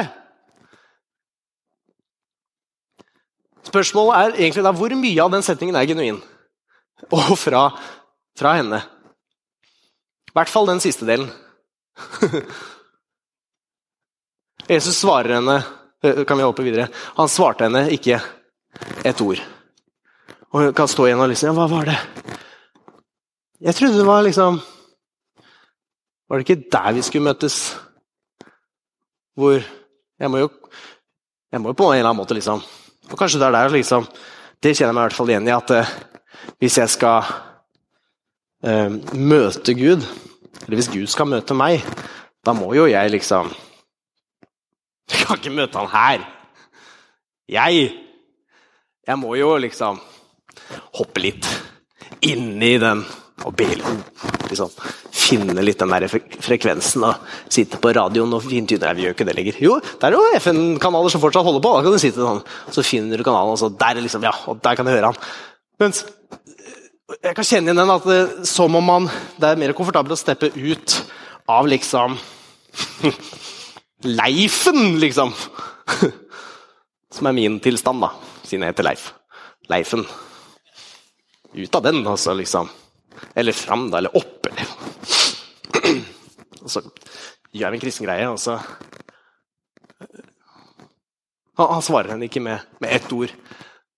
Spørsmålet 3.65 4.19
er 4.19 4.43
egentlig 4.43 4.65
da, 4.67 4.75
hvor 4.77 4.93
mye 5.01 5.25
av 5.25 5.33
den 5.33 5.45
setningen 5.47 5.79
er 5.81 5.89
genuin. 5.89 6.21
Og 7.09 7.33
fra, 7.41 7.71
fra 8.37 8.53
henne. 8.59 8.83
I 10.29 10.37
hvert 10.37 10.53
fall 10.53 10.69
den 10.69 10.83
siste 10.85 11.09
delen. 11.09 11.31
Jesus 14.69 14.97
svarer 14.99 15.37
henne 15.37 15.59
eh, 16.03 16.25
Kan 16.27 16.41
vi 16.41 16.47
hoppe 16.47 16.65
videre? 16.65 16.89
Han 17.19 17.29
svarte 17.31 17.69
henne 17.69 17.87
ikke 17.95 18.19
et 19.07 19.21
ord. 19.23 19.41
Og 20.55 20.63
hun 20.63 20.75
kan 20.77 20.89
stå 20.89 21.09
igjen 21.09 21.23
og 21.23 21.33
liksom 21.33 21.51
Ja, 21.51 21.55
hva 21.59 21.67
var 21.71 21.89
det? 21.91 21.99
Jeg 23.65 23.75
trodde 23.75 23.99
det 23.99 24.07
var 24.07 24.23
liksom 24.23 24.61
Var 26.29 26.39
det 26.39 26.47
ikke 26.47 26.71
der 26.73 26.93
vi 26.95 27.03
skulle 27.03 27.27
møtes? 27.27 27.57
Hvor 29.35 29.59
Jeg 29.59 30.31
må 30.31 30.45
jo 30.45 30.51
jeg 31.55 31.63
må 31.63 31.71
jo 31.71 31.77
på 31.79 31.87
en 31.87 32.01
eller 32.01 32.11
annen 32.11 32.19
måte 32.19 32.35
liksom 32.35 32.63
Og 33.11 33.19
kanskje 33.19 33.39
det 33.39 33.47
er 33.47 33.55
der 33.55 33.75
liksom 33.77 34.07
Det 34.63 34.73
kjenner 34.75 34.91
jeg 34.91 34.97
meg 34.97 35.03
i 35.03 35.07
hvert 35.07 35.19
fall 35.19 35.31
igjen 35.31 35.51
i, 35.51 35.53
at 35.55 35.71
uh, 35.71 35.93
hvis 36.59 36.79
jeg 36.81 36.91
skal 36.91 37.29
uh, 38.67 38.97
møte 39.15 39.75
Gud, 39.77 40.03
eller 40.65 40.77
hvis 40.79 40.89
Gud 40.93 41.07
skal 41.13 41.29
møte 41.29 41.57
meg, 41.57 41.85
da 42.45 42.53
må 42.57 42.71
jo 42.77 42.87
jeg 42.89 43.13
liksom 43.13 43.53
Jeg 45.13 45.21
kan 45.21 45.39
ikke 45.39 45.53
møte 45.53 45.79
han 45.79 45.93
her. 45.93 46.25
Jeg 47.49 47.93
Jeg 49.07 49.19
må 49.21 49.35
jo 49.37 49.53
liksom 49.61 50.01
hoppe 50.99 51.23
litt 51.25 51.49
inni 52.25 52.75
den 52.81 53.05
og 53.45 53.55
be 53.59 53.67
liksom, 53.75 54.71
finne 55.11 55.63
litt 55.65 55.81
den 55.83 55.91
der 55.91 56.07
frekvensen 56.09 57.03
og 57.09 57.25
sitte 57.53 57.81
på 57.83 57.91
radioen 57.97 58.33
og 58.37 58.45
fintyne 58.45 58.93
Vi 58.95 59.05
gjør 59.05 59.17
ikke 59.17 59.27
det 59.27 59.35
lenger. 59.37 59.59
Jo, 59.65 59.79
det 59.81 60.09
er 60.09 60.17
jo 60.17 60.23
FN-kanaler 60.39 61.13
som 61.13 61.23
fortsatt 61.23 61.47
holder 61.47 61.65
på. 61.65 61.73
Da 61.75 61.83
kan 61.85 61.97
du 61.97 62.01
sitte 62.03 62.23
sånn, 62.23 62.45
så 62.73 62.85
finner 62.87 63.19
du 63.19 63.27
kanalen, 63.27 63.57
og 63.57 63.61
så 63.61 63.73
der, 63.75 63.99
liksom, 64.05 64.25
ja, 64.25 64.33
og 64.49 64.63
der 64.63 64.79
kan 64.79 64.87
du 64.87 64.95
høre 64.95 65.11
han. 65.11 65.19
Mens 65.83 66.05
jeg 67.21 67.37
kan 67.37 67.47
kjenne 67.47 67.69
igjen 67.69 67.83
den 67.83 67.93
at 67.93 68.07
det, 68.09 68.47
som 68.49 68.75
om 68.79 68.87
man 68.89 69.09
Det 69.37 69.49
er 69.51 69.59
mer 69.61 69.75
komfortabelt 69.77 70.15
å 70.15 70.19
steppe 70.19 70.49
ut 70.55 70.95
av 71.51 71.67
liksom 71.69 72.17
Leifen, 74.21 74.99
liksom. 75.01 75.33
Som 77.15 77.29
er 77.29 77.37
min 77.37 77.61
tilstand, 77.63 78.03
da, 78.03 78.11
siden 78.45 78.67
jeg 78.67 78.75
heter 78.75 78.89
Leif. 78.89 79.05
Leifen. 79.71 80.03
Ut 81.55 81.75
av 81.75 81.83
den, 81.83 82.03
altså, 82.07 82.35
liksom. 82.35 82.69
Eller 83.35 83.53
fram, 83.57 83.89
da, 83.91 83.99
eller 83.99 84.17
opp, 84.17 84.47
eller 84.51 84.67
Og 86.65 86.71
så 86.71 86.81
gjør 87.55 87.71
vi 87.71 87.79
en 87.79 87.83
kristen 87.83 88.07
greie, 88.09 88.27
og 88.31 88.41
så 88.41 88.59
han, 91.55 91.69
han 91.71 91.85
svarer 91.85 92.15
henne 92.15 92.27
ikke 92.27 92.43
med, 92.43 92.65
med 92.83 92.97
ett 92.97 93.13
ord. 93.15 93.33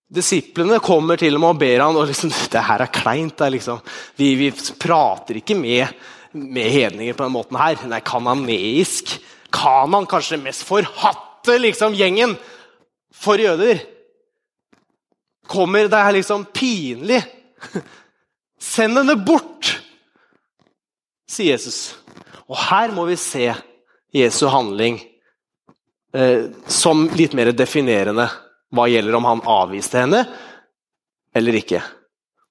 Disiplene 0.07 0.79
kommer 0.85 1.19
til 1.19 1.35
og 1.35 1.43
med 1.43 1.55
og 1.55 1.63
ber 1.63 1.83
han, 1.83 1.97
og 1.99 2.11
liksom, 2.11 2.33
det 2.53 2.65
her 2.69 2.85
er 2.85 2.93
kleint. 2.95 3.41
Er 3.43 3.55
liksom, 3.55 3.81
vi, 4.19 4.35
vi, 4.39 4.51
prater 4.79 5.41
ikke 5.41 5.57
med, 5.59 5.89
med 6.37 6.71
hedninger 6.71 7.17
på 7.17 7.25
den 7.25 7.35
måten 7.35 7.59
her. 7.59 7.81
Er 7.89 8.05
kananeisk. 8.07 9.17
Kanan 9.57 10.07
kanskje 10.11 10.41
mest 10.43 10.67
forhatte 10.69 11.57
liksom, 11.63 11.97
gjengen 11.97 12.37
for 13.15 13.41
jøder. 13.41 13.81
Kommer 15.49 15.89
det 15.89 16.03
er 16.03 16.17
liksom 16.19 16.45
pinlig. 16.55 17.23
Send 18.73 18.99
henne 18.99 19.17
bort, 19.21 19.75
sier 21.29 21.55
Jesus. 21.55 21.95
Og 22.47 22.59
her 22.69 22.93
må 22.95 23.07
vi 23.09 23.19
se 23.21 23.51
Jesu 24.15 24.47
handling 24.51 24.99
eh, 26.15 26.49
som 26.71 27.07
litt 27.19 27.35
mer 27.37 27.53
definerende 27.57 28.29
hva 28.75 28.87
gjelder 28.91 29.19
om 29.19 29.29
han 29.29 29.45
avviste 29.51 30.03
henne 30.03 30.25
eller 31.37 31.59
ikke. 31.61 31.83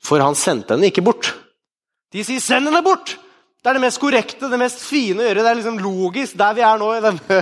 For 0.06 0.22
han 0.22 0.38
sendte 0.38 0.76
henne 0.76 0.92
ikke 0.92 1.06
bort. 1.06 1.34
De 2.14 2.24
sier 2.24 2.40
'send 2.40 2.70
henne 2.70 2.84
bort'! 2.86 3.18
Det 3.66 3.72
er 3.72 3.80
det 3.80 3.82
mest 3.88 3.98
korrekte, 3.98 4.46
det 4.46 4.60
mest 4.62 4.84
fine 4.86 5.24
å 5.24 5.26
gjøre. 5.26 5.42
Det 5.42 5.50
er 5.50 5.58
liksom 5.58 5.80
logisk 5.82 6.38
der 6.38 6.54
vi 6.54 6.62
er 6.62 6.78
nå 6.78 6.90
i 6.94 7.02
denne 7.02 7.40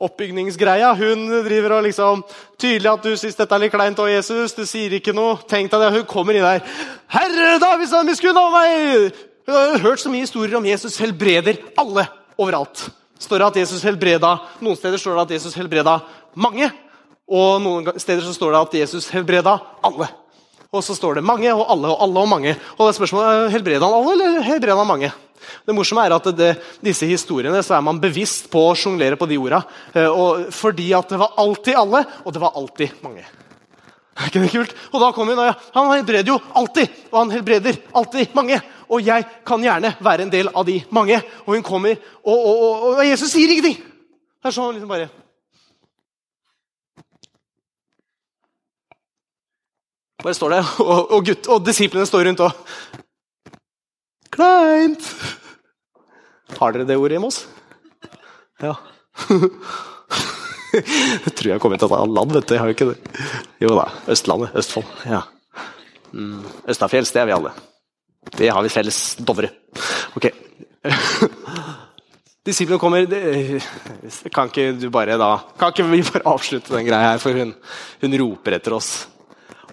oppbygningsgreia. 0.00 0.92
Hun 0.98 1.26
driver 1.46 1.78
og 1.78 1.86
liksom 1.88 2.22
Tydelig 2.58 2.90
at 2.90 3.04
du 3.06 3.12
syns 3.14 3.38
dette 3.38 3.54
er 3.54 3.62
litt 3.62 3.72
kleint 3.72 4.00
òg, 4.02 4.10
Jesus. 4.10 4.54
Du 4.56 4.64
sier 4.66 4.96
ikke 4.98 5.14
noe. 5.14 5.36
Tenk 5.46 5.70
deg 5.70 5.84
det. 5.84 5.90
Hun 5.94 6.06
kommer 6.10 6.34
inn 6.34 6.42
der. 6.42 6.62
'Herre 7.08 7.58
Davids 7.62 7.90
sønn, 7.90 8.06
miskunn 8.06 8.36
over 8.36 8.58
meg!' 8.58 9.12
Hun 9.46 9.54
har 9.54 9.78
hørt 9.80 10.00
så 10.02 10.10
mye 10.10 10.26
historier 10.26 10.58
om 10.58 10.66
Jesus 10.66 10.98
helbreder 10.98 11.56
alle 11.78 12.08
overalt. 12.36 12.90
Står 13.18 13.38
det 13.38 13.46
at 13.46 13.56
Jesus 13.64 13.82
helbreda, 13.82 14.38
Noen 14.60 14.76
steder 14.76 15.00
står 15.00 15.14
det 15.16 15.22
at 15.22 15.30
Jesus 15.38 15.54
helbreda 15.54 16.00
mange. 16.34 16.70
Og 17.28 17.60
noen 17.62 18.00
steder 18.00 18.24
så 18.24 18.34
står 18.36 18.52
det 18.52 18.60
at 18.60 18.74
Jesus 18.82 19.08
helbreda 19.12 19.58
alle. 19.84 20.08
Og 20.68 20.84
så 20.84 20.94
står 20.96 21.18
det 21.18 21.24
mange 21.24 21.48
og 21.54 21.64
alle 21.72 21.88
og 21.88 22.02
alle 22.04 22.20
og 22.20 22.28
mange. 22.28 22.54
Og 22.76 22.82
det 22.84 22.90
er 22.92 22.98
spørsmålet 22.98 23.52
helbreda 23.54 23.88
han 23.88 23.96
alle 23.96 24.14
eller 24.16 24.44
helbreda 24.44 24.76
han 24.76 24.90
mange. 24.90 25.12
Det 25.66 25.74
morsomme 25.76 26.04
er 26.06 26.14
at 26.16 26.30
det, 26.36 26.52
disse 26.84 27.08
historiene 27.08 27.62
så 27.64 27.76
er 27.78 27.84
man 27.84 28.00
bevisst 28.02 28.50
på 28.52 28.68
å 28.70 28.76
sjonglere 28.78 29.18
på 29.20 29.28
de 29.30 29.38
orda. 29.40 29.62
Eh, 29.92 30.48
fordi 30.54 30.92
at 30.96 31.12
det 31.12 31.20
var 31.20 31.36
alltid 31.40 31.78
alle, 31.78 32.04
og 32.24 32.34
det 32.34 32.42
var 32.42 32.56
alltid 32.58 33.04
mange. 33.04 33.26
Er 34.18 34.32
ikke 34.32 34.42
det 34.42 34.50
kult? 34.50 34.74
Og 34.90 34.98
da 35.02 35.12
kommer 35.14 35.36
hun, 35.36 35.44
og 35.44 35.76
Han 35.76 35.92
helbreder 35.92 36.32
jo 36.32 36.40
alltid, 36.58 36.90
og 37.12 37.18
han 37.20 37.30
helbreder 37.36 37.78
alltid 37.94 38.34
mange. 38.34 38.58
Og 38.88 39.04
jeg 39.04 39.26
kan 39.46 39.62
gjerne 39.62 39.94
være 40.00 40.24
en 40.26 40.32
del 40.32 40.50
av 40.50 40.66
de 40.66 40.80
mange. 40.90 41.20
Og 41.46 41.54
hun 41.54 41.62
kommer, 41.62 42.00
og, 42.24 42.34
og, 42.34 42.62
og, 42.64 42.84
og 42.96 43.06
Jesus 43.06 43.30
sier 43.32 43.52
ingenting! 43.52 43.78
Det 44.38 44.50
er 44.50 44.54
sånn 44.54 44.74
liksom 44.74 44.90
bare 44.90 45.08
Bare 50.18 50.34
står 50.34 50.50
der, 50.50 50.70
og, 50.82 51.12
og, 51.14 51.20
gutt, 51.28 51.46
og 51.46 51.62
disiplene 51.62 52.06
står 52.08 52.24
rundt 52.26 52.40
og 52.42 53.04
Kleint! 54.38 55.06
Har 56.58 56.74
dere 56.74 56.86
det 56.86 56.96
ordet 56.96 57.16
hjemme 57.16 57.26
hos? 57.26 57.40
Ja. 58.62 58.76
Jeg 60.68 61.32
tror 61.32 61.48
jeg 61.50 61.62
kommer 61.62 61.80
til 61.80 61.88
et 61.88 61.94
annet 61.96 62.14
land, 62.14 62.34
vet 62.36 62.46
du. 62.46 62.52
Jeg 62.54 62.60
har 62.62 62.70
jo 62.70 62.76
ikke 62.76 62.88
det. 62.92 63.24
Jo 63.64 63.72
da. 63.74 63.88
Østlandet. 64.14 64.54
Østfold. 64.60 64.92
Ja. 65.08 65.22
Mm. 66.12 66.44
Østafjells, 66.70 67.10
det 67.14 67.22
er 67.22 67.28
vi 67.30 67.34
alle. 67.34 67.52
Det 68.36 68.50
har 68.52 68.62
vi 68.62 68.70
felles. 68.70 69.00
Dovre. 69.18 69.50
Ok. 70.18 70.30
Disiplene 72.46 72.78
kommer 72.80 73.04
Kan 74.32 74.48
ikke 74.48 74.70
du 74.78 74.86
bare 74.94 75.18
da 75.20 75.32
Kan 75.58 75.74
ikke 75.74 75.84
vi 75.90 75.98
bare 76.06 76.24
avslutte 76.30 76.72
den 76.76 76.86
greia 76.86 77.10
her, 77.10 77.18
for 77.20 77.34
hun, 77.36 77.50
hun 78.04 78.18
roper 78.22 78.56
etter 78.56 78.76
oss. 78.78 78.92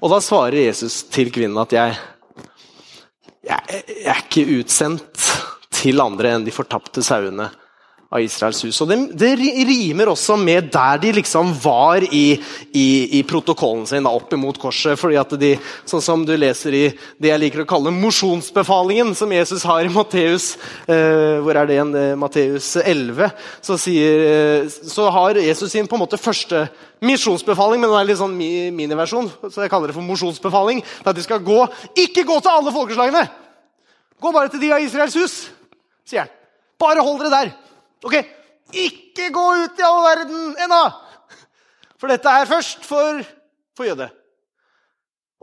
Og 0.02 0.10
da 0.12 0.20
svarer 0.24 0.66
Jesus 0.66 1.04
til 1.14 1.30
kvinnen 1.32 1.62
at 1.62 1.76
jeg, 1.76 1.96
jeg, 3.46 3.84
er 4.06 4.24
ikke 4.24 4.46
utsendt 4.60 5.30
til 5.76 6.02
andre 6.04 6.36
enn 6.36 6.46
de 6.48 6.54
fortapte 6.56 7.04
sauene 7.06 7.50
av 8.16 8.24
Israels 8.24 8.62
hus. 8.66 8.80
Og 8.84 8.90
det, 8.90 8.98
det, 9.20 9.32
rimer 9.38 10.12
også 10.12 10.38
med 10.40 10.70
der 10.74 11.02
de 11.02 11.12
liksom 11.18 11.52
var 11.62 12.06
i, 12.06 12.38
i, 12.72 12.88
i 13.20 13.22
protokollen 13.28 13.86
sin, 13.90 14.06
da, 14.06 14.14
opp 14.16 14.34
imot 14.36 14.60
korset. 14.62 15.00
fordi 15.00 15.20
at 15.20 15.36
de, 15.40 15.56
Sånn 15.86 16.04
som 16.04 16.24
du 16.26 16.34
leser 16.38 16.76
i 16.76 16.84
det 17.22 17.32
jeg 17.32 17.42
liker 17.42 17.64
å 17.64 17.68
kalle 17.70 17.94
mosjonsbefalingen, 17.96 19.14
som 19.18 19.32
Jesus 19.34 19.66
har 19.68 19.86
i 19.86 19.92
Matteus 19.92 20.56
eh, 20.88 21.38
hvor 21.44 21.58
er 21.58 21.68
det 21.68 21.78
igjen? 21.78 21.94
Matteus 22.20 22.72
11. 22.82 23.32
Så, 23.66 23.80
sier, 23.82 24.26
eh, 24.32 24.70
så, 24.70 25.10
har 25.14 25.40
Jesus 25.40 25.72
sin 25.72 25.90
på 25.90 25.98
en 25.98 26.06
måte 26.06 26.22
første 26.22 26.66
misjonsbefaling, 27.06 27.82
men 27.82 27.92
den 27.92 28.00
er 28.00 28.10
litt 28.10 28.22
sånn 28.22 28.36
miniversjon. 28.36 29.30
Så 29.50 29.66
jeg 29.66 29.74
kaller 29.74 29.92
det 29.92 29.98
for 29.98 30.06
mosjonsbefaling. 30.06 30.84
At 31.04 31.18
de 31.18 31.26
skal 31.26 31.44
gå 31.44 31.62
Ikke 32.06 32.26
gå 32.28 32.40
til 32.40 32.52
alle 32.54 32.74
folkeslagene! 32.76 33.26
Gå 34.22 34.32
bare 34.32 34.50
til 34.50 34.62
de 34.64 34.72
av 34.72 34.84
Israels 34.84 35.16
hus, 35.20 35.34
sier 36.08 36.24
han. 36.24 36.32
Bare 36.82 37.04
hold 37.04 37.20
dere 37.22 37.34
der. 37.34 37.52
Ok, 38.04 38.18
ikke 38.76 39.32
gå 39.34 39.46
ut 39.64 39.80
i 39.80 39.88
all 39.88 40.04
verden 40.04 40.54
ennå! 40.66 40.84
For 41.96 42.12
dette 42.12 42.30
er 42.30 42.50
først 42.50 42.84
for, 42.86 43.22
for 43.78 43.88
jøde. 43.88 44.10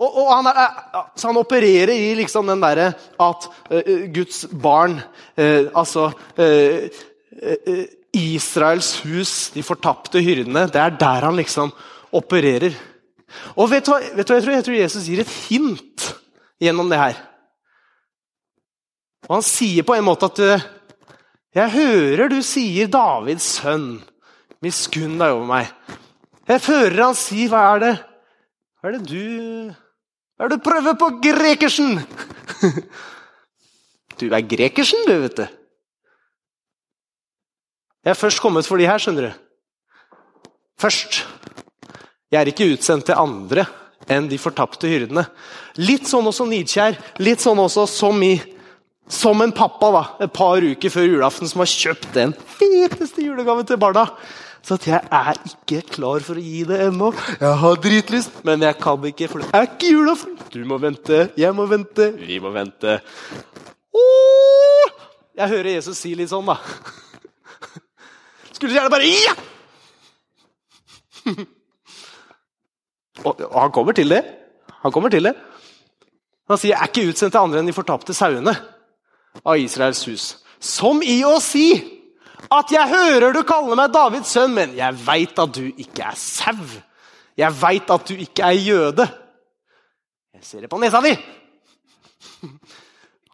Og, 0.03 0.19
og 0.23 0.29
han, 0.35 0.49
er, 0.51 1.09
så 1.17 1.31
han 1.31 1.41
opererer 1.41 1.93
i 1.95 2.13
liksom 2.19 2.49
den 2.49 2.63
derre 2.63 2.91
at 3.23 3.49
uh, 3.71 3.91
Guds 4.13 4.45
barn 4.51 4.97
uh, 4.99 5.69
Altså 5.69 6.09
uh, 6.11 7.03
Israels 8.13 8.95
hus, 9.07 9.51
de 9.55 9.63
fortapte 9.65 10.21
hyrdene, 10.21 10.67
det 10.69 10.81
er 10.81 10.97
der 11.01 11.25
han 11.25 11.39
liksom 11.39 11.71
opererer. 12.13 12.75
Og 13.57 13.71
vet 13.73 13.87
du, 13.89 13.93
vet 14.17 14.29
du 14.29 14.33
hva 14.35 14.37
jeg 14.37 14.45
tror? 14.45 14.57
Jeg 14.59 14.67
tror 14.67 14.81
Jesus 14.83 15.07
gir 15.09 15.23
et 15.23 15.37
hint 15.49 16.09
gjennom 16.61 16.91
det 16.93 17.01
her. 17.01 17.23
Og 19.31 19.39
han 19.39 19.47
sier 19.47 19.87
på 19.87 19.97
en 19.97 20.05
måte 20.05 20.29
at 20.29 20.67
jeg 21.55 21.71
hører 21.71 22.29
du 22.33 22.41
sier 22.43 22.89
'Davids 22.89 23.61
sønn'. 23.61 24.01
Miskunn 24.63 25.19
deg 25.19 25.35
over 25.35 25.47
meg. 25.47 25.73
Jeg 26.49 26.61
hører 26.67 27.05
han 27.05 27.15
si 27.15 27.49
'Hva 27.49 27.75
er 27.75 27.79
det 27.79 27.95
Hva 28.81 28.89
er 28.89 28.99
det 28.99 29.09
du 29.09 29.75
Hva 30.37 30.45
er 30.45 30.49
det 30.49 30.59
du 30.59 30.71
prøver 30.71 30.95
på, 30.95 31.11
Grekersen?' 31.23 32.01
Du 34.21 34.29
er 34.31 34.47
Grekersen, 34.47 35.03
du, 35.07 35.19
vet 35.19 35.37
du. 35.37 35.47
Jeg 38.05 38.11
er 38.11 38.19
først 38.19 38.41
kommet 38.43 38.67
for 38.67 38.79
de 38.79 38.87
her, 38.87 38.99
skjønner 38.99 39.29
du. 39.29 39.33
Først. 40.79 41.27
Jeg 42.31 42.41
er 42.41 42.51
ikke 42.51 42.69
utsendt 42.75 43.07
til 43.07 43.19
andre 43.19 43.67
enn 44.11 44.29
de 44.31 44.39
fortapte 44.39 44.87
hyrdene. 44.91 45.25
Litt 45.79 46.07
sånn 46.11 46.27
også 46.27 46.47
Nidkjær. 46.51 46.99
Litt 47.23 47.43
sånn 47.43 47.61
også 47.63 47.87
som 47.91 48.23
i 48.23 48.37
som 49.13 49.43
en 49.45 49.53
pappa 49.53 49.91
da, 49.93 50.03
et 50.25 50.33
par 50.33 50.65
uker 50.65 50.93
før 50.93 51.05
julaften 51.11 51.51
som 51.51 51.61
har 51.63 51.69
kjøpt 51.71 52.09
den 52.17 52.33
feteste 52.57 53.25
julegaven 53.25 53.69
til 53.69 53.81
barna. 53.81 54.07
Så 54.63 54.79
at 54.79 54.87
jeg 54.87 55.01
er 55.03 55.39
ikke 55.49 55.81
klar 55.91 56.23
for 56.23 56.39
å 56.39 56.43
gi 56.43 56.63
det 56.69 56.79
ennå. 56.87 57.11
Jeg 57.41 57.57
har 57.65 57.81
dritlyst, 57.83 58.41
men 58.47 58.63
jeg 58.63 58.79
kan 58.81 59.09
ikke, 59.11 59.29
for 59.29 59.43
det 59.43 59.51
er 59.59 59.67
ikke 59.67 59.91
julaften. 59.91 60.37
Du 60.55 60.61
må 60.69 60.79
vente, 60.81 61.25
jeg 61.37 61.57
må 61.57 61.67
vente, 61.71 62.13
vi 62.21 62.39
må 62.43 62.53
vente. 62.55 63.01
Jeg 65.33 65.49
hører 65.51 65.75
Jesus 65.75 65.99
si 65.99 66.15
litt 66.17 66.31
sånn, 66.31 66.47
da. 66.47 66.59
Skulle 68.55 68.77
gjerne 68.77 68.93
bare 68.93 69.09
Ja! 69.11 69.35
Og 73.23 73.39
han 73.55 73.71
kommer 73.75 73.95
til 73.95 74.11
det. 74.11 74.23
Han 74.83 74.95
kommer 74.95 75.13
til 75.13 75.29
det. 75.29 75.35
Han 76.51 76.59
sier 76.59 76.75
jeg 76.75 76.81
er 76.81 76.91
ikke 76.91 77.11
utsendt 77.13 77.35
til 77.35 77.43
andre 77.43 77.61
enn 77.61 77.69
de 77.71 77.75
fortapte 77.77 78.15
sauene 78.17 78.55
av 79.45 79.59
Israels 79.59 80.05
hus. 80.09 80.37
Som 80.61 81.03
i 81.03 81.23
å 81.25 81.41
si 81.41 81.75
at 82.51 82.71
'jeg 82.71 82.89
hører 82.89 83.33
du 83.33 83.43
kaller 83.43 83.77
meg 83.77 83.93
Davids 83.93 84.31
sønn', 84.31 84.55
men 84.55 84.77
jeg 84.77 84.95
veit 85.07 85.39
at 85.39 85.53
du 85.53 85.73
ikke 85.73 86.05
er 86.05 86.15
sau. 86.17 86.59
Jeg 87.37 87.53
veit 87.63 87.91
at 87.91 88.07
du 88.07 88.15
ikke 88.15 88.45
er 88.45 88.59
jøde. 88.59 89.09
Jeg 90.35 90.45
ser 90.45 90.61
det 90.61 90.71
på 90.71 90.79
nesa 90.79 91.01
di. 91.01 91.17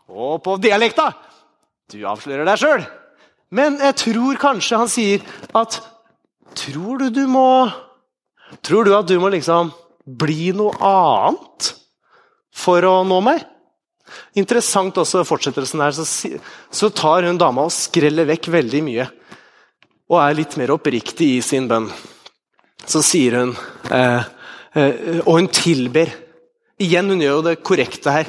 Og 0.08 0.42
på 0.42 0.56
dialekta. 0.56 1.12
Du 1.92 2.06
avslører 2.06 2.44
deg 2.44 2.58
sjøl. 2.58 2.87
Men 3.50 3.78
jeg 3.80 3.96
tror 3.96 4.37
kanskje 4.40 4.78
han 4.78 4.88
sier 4.88 5.22
at 5.56 5.80
Tror 6.58 6.98
du 6.98 7.11
du 7.11 7.26
må 7.28 7.70
Tror 8.64 8.84
du 8.84 8.94
at 8.96 9.06
du 9.08 9.18
må 9.20 9.28
liksom 9.32 9.72
bli 10.08 10.52
noe 10.56 10.72
annet 10.80 11.74
for 12.56 12.84
å 12.84 13.04
nå 13.04 13.20
meg? 13.20 13.44
Interessant 14.38 14.98
også 15.00 15.24
fortsettelsen 15.26 15.83
her, 15.83 15.94
så, 15.96 16.04
så 16.70 16.90
tar 16.94 17.26
hun 17.28 17.40
dama 17.40 17.66
og 17.68 17.74
skreller 17.74 18.28
vekk 18.28 18.50
veldig 18.54 18.83
mye. 18.87 19.09
Og 20.09 20.20
er 20.22 20.38
litt 20.38 20.57
mer 20.61 20.72
oppriktig 20.76 21.35
i 21.37 21.42
sin 21.44 21.68
bønn. 21.68 21.90
Så 22.88 23.02
sier 23.04 23.37
hun 23.37 23.50
eh, 23.92 24.22
eh, 24.78 25.18
Og 25.26 25.35
hun 25.35 25.48
tilber 25.52 26.12
Igjen, 26.78 27.11
hun 27.11 27.20
gjør 27.20 27.40
jo 27.40 27.46
det 27.48 27.57
korrekte 27.66 28.12
her. 28.14 28.28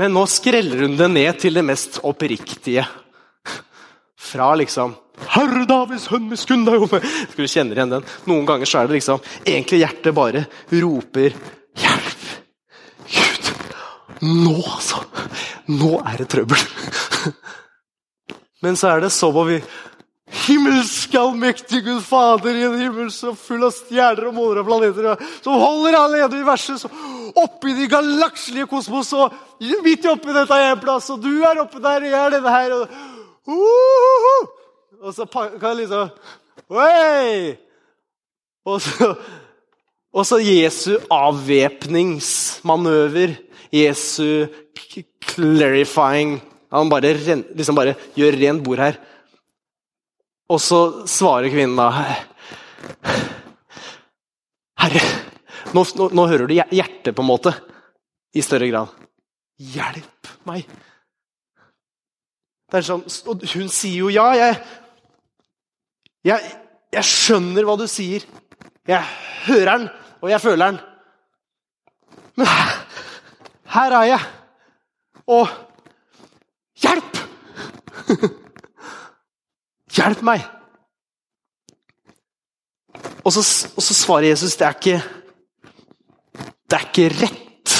Men 0.00 0.14
nå 0.16 0.22
skreller 0.30 0.86
hun 0.86 0.96
det 0.96 1.10
ned 1.12 1.36
til 1.42 1.58
det 1.58 1.64
mest 1.68 1.98
oppriktige. 2.08 2.86
Fra 4.20 4.54
liksom 4.56 4.94
Herre 5.34 5.66
Davids 5.68 6.06
over 6.12 6.36
Skal 6.40 7.48
kjenne 7.50 7.76
igjen 7.76 7.92
den? 7.92 8.06
Noen 8.30 8.46
ganger 8.48 8.68
så 8.68 8.80
er 8.80 8.88
det 8.88 8.98
liksom 8.98 9.20
Egentlig 9.44 9.82
hjertet 9.82 10.16
bare 10.16 10.46
roper 10.72 11.36
hjelp. 11.76 12.09
Nå 14.20 14.56
altså! 14.60 15.04
Nå 15.70 16.00
er 16.04 16.20
det 16.20 16.28
trøbbel. 16.32 16.62
Men 18.64 18.76
så 18.76 18.94
er 18.94 19.06
det 19.06 19.12
som 19.14 19.36
om 19.36 19.48
vi 19.48 19.62
Himmelsk 20.30 21.14
allmektige 21.18 21.82
Gud 21.82 22.04
Fader 22.06 22.54
i 22.54 22.62
en 22.62 22.78
himmel 22.78 23.08
så 23.10 23.32
full 23.34 23.64
av 23.66 23.72
stjerner 23.74 24.28
og 24.28 24.34
måner 24.36 24.60
og 24.62 24.68
planeter, 24.68 25.18
som 25.42 25.58
holder 25.58 25.96
alene 25.98 26.38
i 26.38 26.44
verset, 26.46 26.78
så 26.78 26.86
oppi 27.40 27.74
de 27.74 27.88
galakselige 27.90 28.70
kosmos, 28.70 29.10
og 29.10 29.34
midt 29.82 30.06
oppi 30.06 30.30
dette 30.36 30.54
er 30.54 30.70
en 30.70 30.82
plass, 30.82 31.10
og 31.10 31.18
du 31.24 31.42
er 31.42 31.58
oppe 31.58 31.82
der, 31.82 32.02
og 32.06 32.10
jeg 32.12 32.20
er 32.20 32.30
denne 32.36 32.50
her, 32.54 32.70
og, 32.76 32.84
uh, 33.50 33.56
uh, 33.56 34.30
uh. 34.30 34.46
og 35.02 35.10
så 35.16 35.22
kan 35.34 35.70
jeg 35.72 35.80
liksom 35.82 36.06
Oi! 36.70 37.58
Og 38.70 38.78
så, 38.84 39.06
og 40.14 40.26
så 40.26 40.38
Jesu 40.38 40.98
avvæpningsmanøver, 41.10 43.34
Jesu 43.70 44.46
clarifying 45.24 46.40
Han 46.70 46.90
bare, 46.90 47.14
liksom 47.14 47.74
bare 47.74 47.96
gjør 48.14 48.36
rent 48.38 48.62
bord 48.62 48.78
her. 48.78 48.98
Og 50.50 50.60
så 50.62 51.06
svarer 51.10 51.50
kvinnen 51.50 51.78
da 51.78 51.88
Herre, 54.80 55.02
nå, 55.74 55.82
nå, 55.98 56.06
nå, 56.14 56.26
hører 56.30 56.46
du 56.48 56.54
hjertet, 56.56 57.10
på 57.14 57.22
en 57.24 57.28
måte, 57.28 57.52
i 58.32 58.42
større 58.42 58.70
grad. 58.70 58.94
Hjelp 59.60 60.30
meg! 60.48 60.70
Det 62.70 62.78
er 62.78 62.86
sånn, 62.86 63.02
og 63.28 63.42
hun 63.50 63.68
sier 63.72 64.06
jo 64.06 64.12
ja. 64.14 64.28
Jeg, 64.38 64.60
jeg, 66.30 66.52
jeg 66.94 67.08
skjønner 67.10 67.66
hva 67.66 67.74
du 67.76 67.84
sier. 67.90 68.24
Jeg 68.88 69.02
hører 69.48 69.72
den, 69.72 69.88
og 70.22 70.30
jeg 70.32 70.42
føler 70.46 70.70
den. 70.70 70.80
Men 72.38 72.48
her, 73.74 73.96
er 74.00 74.06
jeg. 74.10 74.20
Og 75.30 75.50
hjelp! 76.82 77.20
Hjelp 79.96 80.22
meg! 80.26 80.46
Og 83.20 83.32
så, 83.34 83.42
og 83.74 83.84
så, 83.84 83.94
svarer 83.94 84.30
Jesus 84.30 84.56
det 84.58 84.66
er 84.66 84.76
ikke 84.78 84.98
Det 86.70 86.78
er 86.78 86.86
ikke 86.86 87.08
rett. 87.20 87.74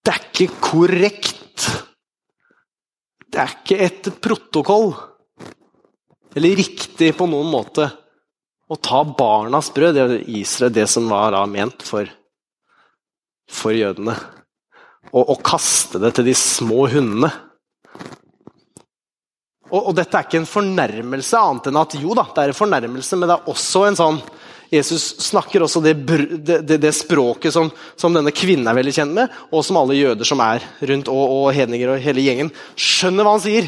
Det 0.00 0.12
er 0.12 0.26
ikke 0.26 0.48
korrekt. 0.62 1.66
Det 3.30 3.40
er 3.40 3.54
ikke 3.54 3.78
et 3.86 4.10
protokoll. 4.22 4.92
Eller 6.36 6.58
riktig 6.58 7.12
på 7.18 7.26
noen 7.30 7.50
måte 7.50 7.88
å 8.70 8.78
ta 8.78 9.02
barnas 9.04 9.70
brød. 9.74 9.98
Det 9.98 10.20
Israel, 10.40 10.74
det 10.74 10.86
som 10.90 11.08
var 11.10 11.38
ment 11.50 11.82
for, 11.86 12.10
for 13.50 13.74
jødene. 13.74 14.18
Og, 15.10 15.22
og 15.24 15.38
kaste 15.44 16.00
det 16.02 16.12
til 16.16 16.28
de 16.30 16.34
små 16.38 16.84
hundene. 16.90 17.30
Og, 19.70 19.80
og, 19.80 19.94
dette 19.94 20.18
er 20.18 20.26
ikke 20.26 20.40
en 20.40 20.50
fornærmelse, 20.50 21.38
annet 21.38 21.70
enn 21.70 21.78
at 21.78 21.96
jo 22.00 22.14
da, 22.18 22.26
det 22.34 22.42
er 22.42 22.52
en 22.52 22.58
fornærmelse, 22.58 23.18
men 23.18 23.30
det 23.30 23.36
er 23.36 23.50
også 23.52 23.86
en 23.86 23.98
sånn 23.98 24.22
Jesus 24.70 25.16
snakker 25.26 25.64
også 25.64 25.80
det, 25.82 25.96
det, 26.46 26.76
det 26.78 26.92
språket 26.94 27.50
som, 27.50 27.72
som, 27.98 28.14
denne 28.14 28.30
kvinnen 28.30 28.68
er 28.70 28.76
veldig 28.78 28.92
kjent 28.94 29.14
med, 29.16 29.32
og 29.50 29.64
som 29.66 29.80
alle 29.80 29.98
jøder 29.98 30.26
som 30.26 30.42
er 30.44 30.62
rundt, 30.92 31.10
og, 31.10 31.22
og 31.34 31.46
hedninger 31.56 31.90
og 31.90 32.04
hele 32.04 32.22
gjengen, 32.22 32.52
skjønner 32.78 33.26
hva 33.26 33.32
han 33.34 33.42
sier. 33.42 33.66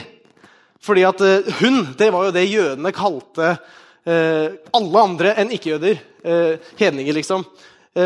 Fordi 0.83 1.03
at 1.07 1.23
uh, 1.23 1.51
hun, 1.59 1.83
det 1.99 2.11
var 2.15 2.29
jo 2.29 2.35
det 2.35 2.47
jødene 2.47 2.95
kalte 2.95 3.51
uh, 3.51 4.47
alle 4.79 5.03
andre 5.03 5.35
enn 5.43 5.51
ikke-jøder. 5.59 5.99
Uh, 6.23 6.71
hedninger, 6.79 7.17
liksom. 7.19 7.43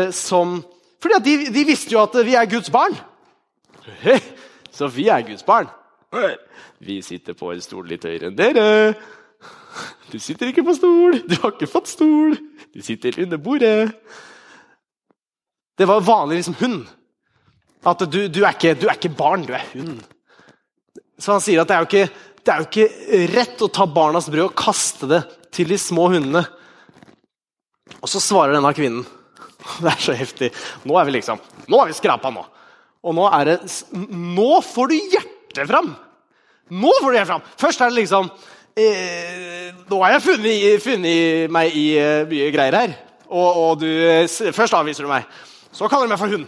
som 0.09 0.55
Fordi 0.97 1.15
at 1.19 1.25
de, 1.25 1.33
de, 1.53 1.63
visste 1.69 1.93
jo 1.93 1.99
at 2.01 2.15
vi 2.25 2.33
er 2.33 2.49
Guds 2.49 2.71
barn. 2.73 2.97
Så 4.77 4.89
vi 4.93 5.07
er 5.09 5.25
Guds 5.27 5.45
barn. 5.45 5.69
Vi 6.77 7.01
sitter 7.01 7.35
på 7.37 7.51
en 7.51 7.63
stol 7.63 7.87
litt 7.89 8.05
høyere 8.05 8.29
enn 8.29 8.37
dere. 8.37 8.67
Du 10.11 10.19
sitter 10.21 10.51
ikke 10.51 10.65
på 10.67 10.75
stol. 10.77 11.19
Du 11.27 11.35
har 11.41 11.53
ikke 11.53 11.69
fått 11.69 11.89
stol. 11.91 12.37
Du 12.73 12.83
sitter 12.85 13.17
under 13.23 13.41
bordet. 13.41 13.89
Det 15.77 15.85
var 15.85 16.05
vanlig 16.05 16.39
liksom 16.41 16.57
hund. 16.61 16.85
At 17.87 18.01
du, 18.09 18.23
du, 18.27 18.39
er 18.43 18.55
ikke, 18.55 18.73
du, 18.79 18.87
er 18.87 18.97
ikke, 18.97 19.13
barn, 19.13 19.45
du 19.45 19.53
er 19.55 19.65
hund. 19.73 19.99
Så 21.17 21.35
han 21.35 21.43
sier 21.43 21.61
at 21.61 21.69
det 21.69 21.77
er, 21.77 21.87
ikke, 21.87 22.31
det 22.43 22.53
er 22.53 22.63
jo 22.63 22.67
ikke 22.69 23.21
rett 23.35 23.63
å 23.63 23.69
ta 23.73 23.85
barnas 23.89 24.29
brød 24.31 24.49
og 24.49 24.57
kaste 24.57 25.09
det 25.09 25.21
til 25.53 25.69
de 25.71 25.77
små 25.81 26.09
hundene. 26.13 26.43
Og 28.01 28.09
så 28.11 28.21
svarer 28.21 28.57
denne 28.57 28.73
kvinnen. 28.77 29.05
Det 29.81 29.89
er 29.89 29.99
så 29.99 30.13
heftig. 30.15 30.51
Nå 30.87 30.95
er 30.99 31.07
vi 31.07 31.17
liksom 31.17 31.39
Nå 31.67 31.79
er 31.81 31.89
vi 31.89 31.95
skrapa, 31.97 32.29
nå. 32.31 32.43
Og 33.07 33.15
nå 33.15 33.29
er 33.31 33.51
det 33.51 33.57
Nå 34.11 34.59
får 34.65 34.91
du 34.91 34.97
hjertet 35.15 35.69
fram! 35.69 35.93
Nå 36.67 36.91
får 36.99 37.09
du 37.09 37.17
hjertet 37.17 37.31
fram! 37.31 37.47
Først 37.59 37.81
er 37.81 37.91
det 37.91 38.01
liksom 38.01 38.29
eh, 38.75 39.71
Nå 39.87 40.01
har 40.03 40.17
jeg 40.17 40.25
funnet, 40.27 40.83
funnet, 40.83 41.51
meg 41.53 41.75
i 41.77 41.87
eh, 42.01 42.27
mye 42.27 42.51
greier 42.53 42.81
her. 42.81 42.97
Og, 43.27 43.63
og 43.63 43.81
du, 43.81 43.89
først 44.55 44.75
avviser 44.75 45.07
du 45.07 45.11
meg. 45.11 45.27
Så 45.75 45.89
kaller 45.91 46.07
du 46.07 46.13
meg 46.13 46.21
for 46.21 46.31
hund. 46.31 46.47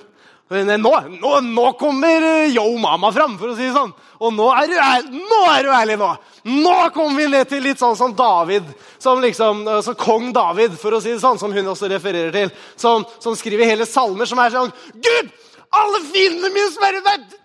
Nå, 0.50 0.91
nå, 1.22 1.32
nå, 1.45 1.65
kommer 1.78 2.24
eh, 2.26 2.56
yo 2.56 2.65
mama 2.82 3.12
fram, 3.13 3.36
for 3.38 3.52
å 3.52 3.58
si 3.58 3.67
det 3.67 3.76
sånn. 3.76 3.91
Og 4.19 4.32
nå 4.34 4.48
er, 4.50 4.72
du 4.72 4.80
ærlig, 4.82 5.19
nå 5.30 5.41
er 5.52 5.67
du 5.67 5.74
ærlig! 5.76 5.98
Nå 6.02 6.13
Nå 6.50 6.74
kommer 6.95 7.19
vi 7.19 7.28
ned 7.30 7.50
til 7.52 7.62
litt 7.67 7.82
sånn 7.82 7.98
som 8.00 8.15
David. 8.17 8.65
Som 8.98 9.22
liksom, 9.22 9.62
altså 9.69 9.93
Kong 10.00 10.32
David, 10.34 10.74
for 10.80 10.95
å 10.95 11.02
si 11.04 11.12
det 11.13 11.22
sånn, 11.22 11.38
som 11.38 11.54
hun 11.54 11.67
også 11.69 11.89
refererer 11.91 12.34
til. 12.34 12.54
Som, 12.80 13.06
som 13.22 13.36
skriver 13.38 13.69
hele 13.69 13.86
salmer 13.86 14.30
som 14.30 14.41
er 14.41 14.56
sånn 14.56 14.74
Gud! 14.95 15.30
Alle 15.75 16.01
fiendene 16.10 16.51
mine 16.53 16.71
som 16.73 16.86
er 16.88 16.97
rundt 16.97 17.10
meg! 17.10 17.39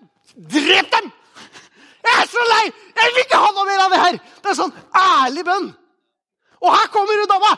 Drep 0.55 0.91
dem! 0.97 1.11
Jeg 2.05 2.21
er 2.21 2.29
så 2.29 2.45
lei! 2.51 2.65
Jeg 2.95 3.15
vil 3.15 3.25
ikke 3.25 3.41
ha 3.41 3.51
noe 3.55 3.67
mer 3.69 3.83
av 3.85 3.95
det 3.95 4.03
her! 4.03 4.21
Det 4.43 4.53
er 4.53 4.59
sånn 4.59 4.77
ærlig 5.01 5.45
bønn. 5.47 5.73
Og 6.65 6.73
her 6.73 6.93
kommer 6.93 7.21
hun 7.21 7.31
dama! 7.31 7.53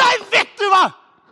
Nei, 0.00 0.14
vet 0.32 0.52
du 0.60 0.66
hva! 0.72 0.84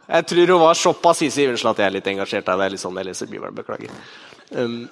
Jeg 0.09 0.25
tror 0.31 0.55
hun 0.55 0.63
var 0.63 0.79
såpass 0.81 1.21
hissig 1.21 1.45
at 1.53 1.81
jeg 1.83 1.85
er 1.85 1.93
litt 1.99 2.07
engasjert. 2.09 2.47
Det 2.49 2.65
er 2.65 2.73
litt 2.73 2.81
sånn 2.81 2.97
jeg 2.97 3.11
leser 3.11 3.29
Bibelen. 3.29 3.57
Beklager. 3.57 3.93
Um, 4.57 4.87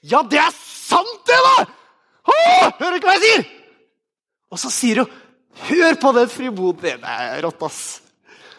ja, 0.00 0.22
det 0.24 0.40
er 0.40 0.54
sant, 0.56 1.20
det, 1.28 1.36
da! 1.36 1.66
Åh, 2.32 2.70
hører 2.80 2.96
ikke 2.96 3.10
hva 3.10 3.18
jeg 3.18 3.26
sier? 3.26 3.46
Og 4.52 4.60
så 4.62 4.72
sier 4.72 5.04
hun 5.04 5.22
Hør 5.56 5.94
på 5.96 6.10
den 6.12 6.28
fribod 6.28 6.82
Det 6.82 6.90
er 7.00 7.38
rått, 7.40 7.62
ass. 7.64 7.80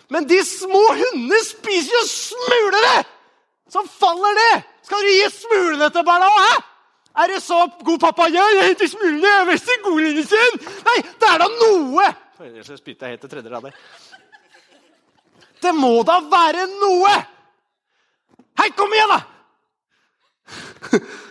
Men 0.10 0.26
de 0.26 0.40
små 0.46 0.82
hundene 0.98 1.40
spiser 1.46 1.94
jo 1.94 2.04
smulere! 2.10 3.04
Som 3.72 3.88
faller 3.88 4.34
det! 4.42 4.64
Skal 4.88 5.04
du 5.04 5.12
gi 5.12 5.30
smulene 5.34 5.90
til 5.92 6.04
barna? 6.08 6.28
Hæ? 6.32 6.56
Er 7.18 7.28
det 7.34 7.42
så 7.44 7.70
god 7.86 8.00
pappa? 8.00 8.28
gjør? 8.30 8.56
jeg 8.60 8.68
heter 8.72 8.88
Smulene. 8.88 9.28
Er 9.28 9.50
i 9.54 9.78
godlinjen. 9.84 10.60
Nei, 10.86 11.00
det 11.20 11.28
er 11.32 11.38
da 11.42 11.48
noe! 11.50 12.06
Ellers 12.46 12.70
spytter 12.78 13.08
jeg 13.08 13.12
helt 13.16 13.24
til 13.26 13.32
tredje 13.32 13.50
rad 13.50 13.72
Det 15.62 15.74
må 15.76 16.04
da 16.06 16.20
være 16.22 16.68
noe! 16.78 17.16
Hei, 18.58 18.70
kom 18.78 18.94
igjen, 18.94 19.10
da! 19.16 19.20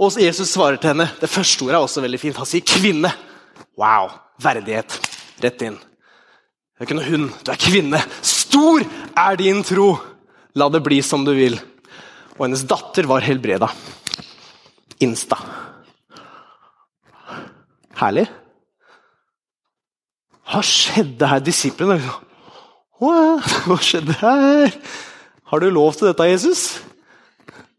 Og 0.00 0.16
Jesus 0.22 0.48
svarer 0.48 0.78
til 0.80 0.94
henne. 0.94 1.10
Det 1.20 1.28
første 1.28 1.62
ordet 1.66 1.76
er 1.76 1.84
også 1.84 2.00
veldig 2.00 2.20
fint. 2.20 2.36
Han 2.36 2.46
sier 2.48 2.64
'kvinne'. 2.64 3.12
Wow. 3.76 4.08
Verdighet. 4.40 4.96
Rett 5.44 5.62
inn. 5.62 5.76
Det 5.76 6.80
er 6.80 6.88
ikke 6.88 6.96
noe 6.96 7.10
hund, 7.10 7.28
du 7.44 7.50
er 7.52 7.60
kvinne. 7.60 8.00
Stor 8.50 8.82
er 9.14 9.38
din 9.38 9.62
tro. 9.62 9.94
La 10.58 10.66
det 10.68 10.82
bli 10.82 10.98
som 11.06 11.22
du 11.24 11.30
vil 11.36 11.60
og 12.40 12.46
hennes 12.46 12.62
datter 12.64 13.04
var 13.04 13.20
helbreda. 13.20 13.66
Insta. 15.04 15.36
Herlig. 18.00 18.24
Hva 20.48 20.62
skjedde 20.64 21.28
her? 21.28 21.42
Disiplene 21.44 21.98
Hva 22.96 23.76
skjedde 23.84 24.16
her? 24.22 24.72
Har 25.52 25.60
du 25.60 25.68
lov 25.68 25.92
til 25.98 26.08
dette, 26.08 26.30
Jesus? 26.30 26.80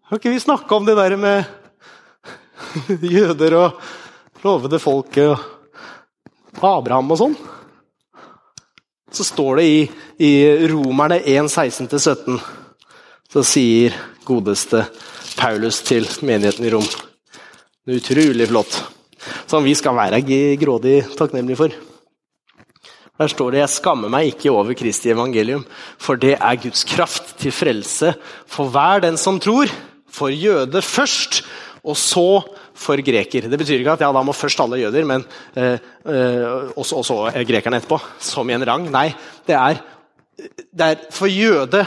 Har 0.06 0.22
ikke 0.22 0.36
vi 0.36 0.44
snakka 0.46 0.78
om 0.78 0.86
det 0.86 0.94
der 1.00 1.18
med 1.18 1.50
jøder 3.18 3.58
og 3.58 3.82
lovede 4.46 4.78
folket 4.84 5.34
og 6.62 6.70
Abraham 6.70 7.16
og 7.16 7.22
sånn? 7.24 7.36
Så 9.12 9.26
står 9.28 9.60
det 9.60 9.68
i, 9.68 9.80
i 10.24 10.32
Romerne 10.72 11.20
1, 11.20 11.52
16-17, 11.52 12.40
så 13.32 13.44
sier 13.44 13.96
godeste 14.28 14.86
Paulus 15.36 15.82
til 15.88 16.08
menigheten 16.24 16.68
i 16.68 16.72
Rom. 16.72 16.88
Utrolig 17.92 18.48
flott. 18.48 18.78
Som 19.50 19.66
vi 19.68 19.76
skal 19.78 19.98
være 19.98 20.22
grådig 20.60 21.02
takknemlige 21.18 21.60
for. 21.60 21.80
Der 23.22 23.28
står 23.28 23.52
det 23.52 23.60
'Jeg 23.60 23.70
skammer 23.70 24.10
meg 24.10 24.34
ikke 24.34 24.50
over 24.50 24.74
Kristi 24.74 25.12
evangelium', 25.12 25.66
for 26.00 26.16
det 26.16 26.38
er 26.42 26.56
Guds 26.56 26.84
kraft 26.84 27.38
til 27.38 27.52
frelse 27.52 28.16
for 28.48 28.70
hver 28.70 29.00
den 29.00 29.18
som 29.18 29.40
tror. 29.40 29.68
For 30.10 30.28
jøde 30.28 30.82
først, 30.82 31.44
og 31.84 31.98
så 31.98 32.42
for 32.82 33.02
greker. 33.06 33.48
Det 33.50 33.60
betyr 33.60 33.82
ikke 33.82 33.96
at 33.96 34.04
ja, 34.06 34.12
da 34.14 34.24
må 34.26 34.36
først 34.36 34.62
alle 34.64 34.82
jøder, 34.82 35.06
men 35.08 35.26
eh, 35.56 35.78
eh, 35.78 36.46
også, 36.76 37.02
også 37.02 37.46
grekerne 37.48 37.82
etterpå. 37.82 38.00
Som 38.22 38.50
i 38.50 38.58
en 38.58 38.66
rang. 38.68 38.88
Nei, 38.94 39.10
det 39.48 39.58
er, 39.58 39.82
det 40.72 40.88
er 40.88 41.08
for 41.14 41.32
jøde 41.32 41.86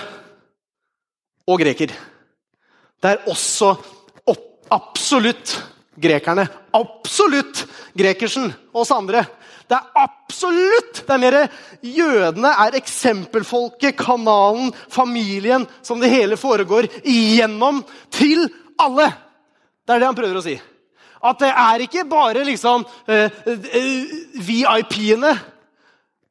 og 1.51 1.61
greker. 1.61 1.95
Det 3.03 3.11
er 3.11 3.25
også 3.31 3.75
opp, 4.31 4.45
absolutt 4.73 5.59
grekerne. 6.01 6.47
Absolutt 6.75 7.65
grekersen 7.97 8.49
og 8.73 8.85
oss 8.85 8.95
andre. 8.95 9.25
Det 9.65 9.77
er 9.77 10.05
absolutt! 10.05 11.01
Det 11.07 11.15
er 11.15 11.21
mer 11.23 11.37
Jødene 11.85 12.51
er 12.67 12.77
eksempelfolket, 12.79 13.97
kanalen, 13.97 14.73
familien 14.93 15.65
som 15.85 16.01
det 16.01 16.13
hele 16.13 16.37
foregår 16.41 16.89
igjennom 17.01 17.83
til 18.13 18.47
alle. 18.81 19.09
Det 19.85 19.95
er 19.95 20.03
det 20.03 20.09
han 20.09 20.19
prøver 20.19 20.41
å 20.41 20.45
si. 20.45 20.57
At 21.25 21.41
det 21.41 21.51
er 21.51 21.85
ikke 21.87 22.05
bare 22.09 22.45
liksom 22.45 22.85
eh, 23.09 23.31
eh, 23.47 24.17
VIP-ene 24.45 25.33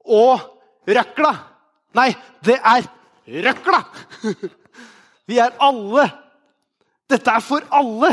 og 0.05 0.43
røkla. 0.87 1.33
Nei, 1.97 2.11
det 2.45 2.59
er 2.59 2.85
røkla! 3.47 3.81
Vi 5.29 5.39
er 5.39 5.55
alle. 5.63 6.09
Dette 7.09 7.31
er 7.31 7.43
for 7.43 7.63
alle. 7.73 8.11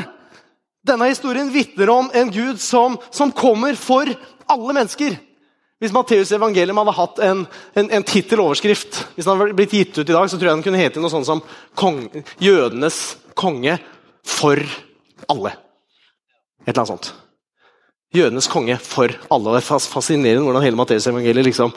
Denne 0.86 1.10
historien 1.10 1.50
vitner 1.52 1.90
om 1.92 2.10
en 2.16 2.30
Gud 2.32 2.60
som, 2.62 2.96
som 3.12 3.32
kommer 3.34 3.76
for 3.76 4.08
alle 4.50 4.76
mennesker. 4.76 5.18
Hvis 5.80 5.94
Matteus' 5.96 6.32
evangelium 6.36 6.76
hadde 6.80 6.96
hatt 6.96 7.20
en, 7.24 7.42
en, 7.74 7.88
en 7.96 8.04
titteloverskrift, 8.04 9.00
hvis 9.16 9.24
den 9.24 9.32
hadde 9.32 9.56
blitt 9.56 9.74
gitt 9.74 9.96
ut 9.96 10.04
i 10.04 10.12
dag, 10.12 10.28
så 10.28 10.36
tror 10.36 10.50
jeg 10.50 10.58
den 10.58 10.64
kunne 10.66 10.80
hete 10.80 11.00
noe 11.00 11.12
sånt 11.12 11.28
som 11.28 11.40
kong, 11.76 12.04
'Jødenes 12.40 13.00
konge 13.34 13.78
for 14.24 14.60
alle'. 15.32 15.56
Et 16.66 16.72
eller 16.72 16.82
annet 16.82 16.94
sånt. 16.94 17.12
Jødenes 18.14 18.50
konge 18.50 18.76
for 18.82 19.12
alle. 19.30 19.52
Det 19.54 19.62
er 19.62 19.90
fascinerende 19.90 20.42
hvordan 20.42 20.64
hele 20.64 20.78
Matteus-evangeliet 20.80 21.46
liksom 21.46 21.70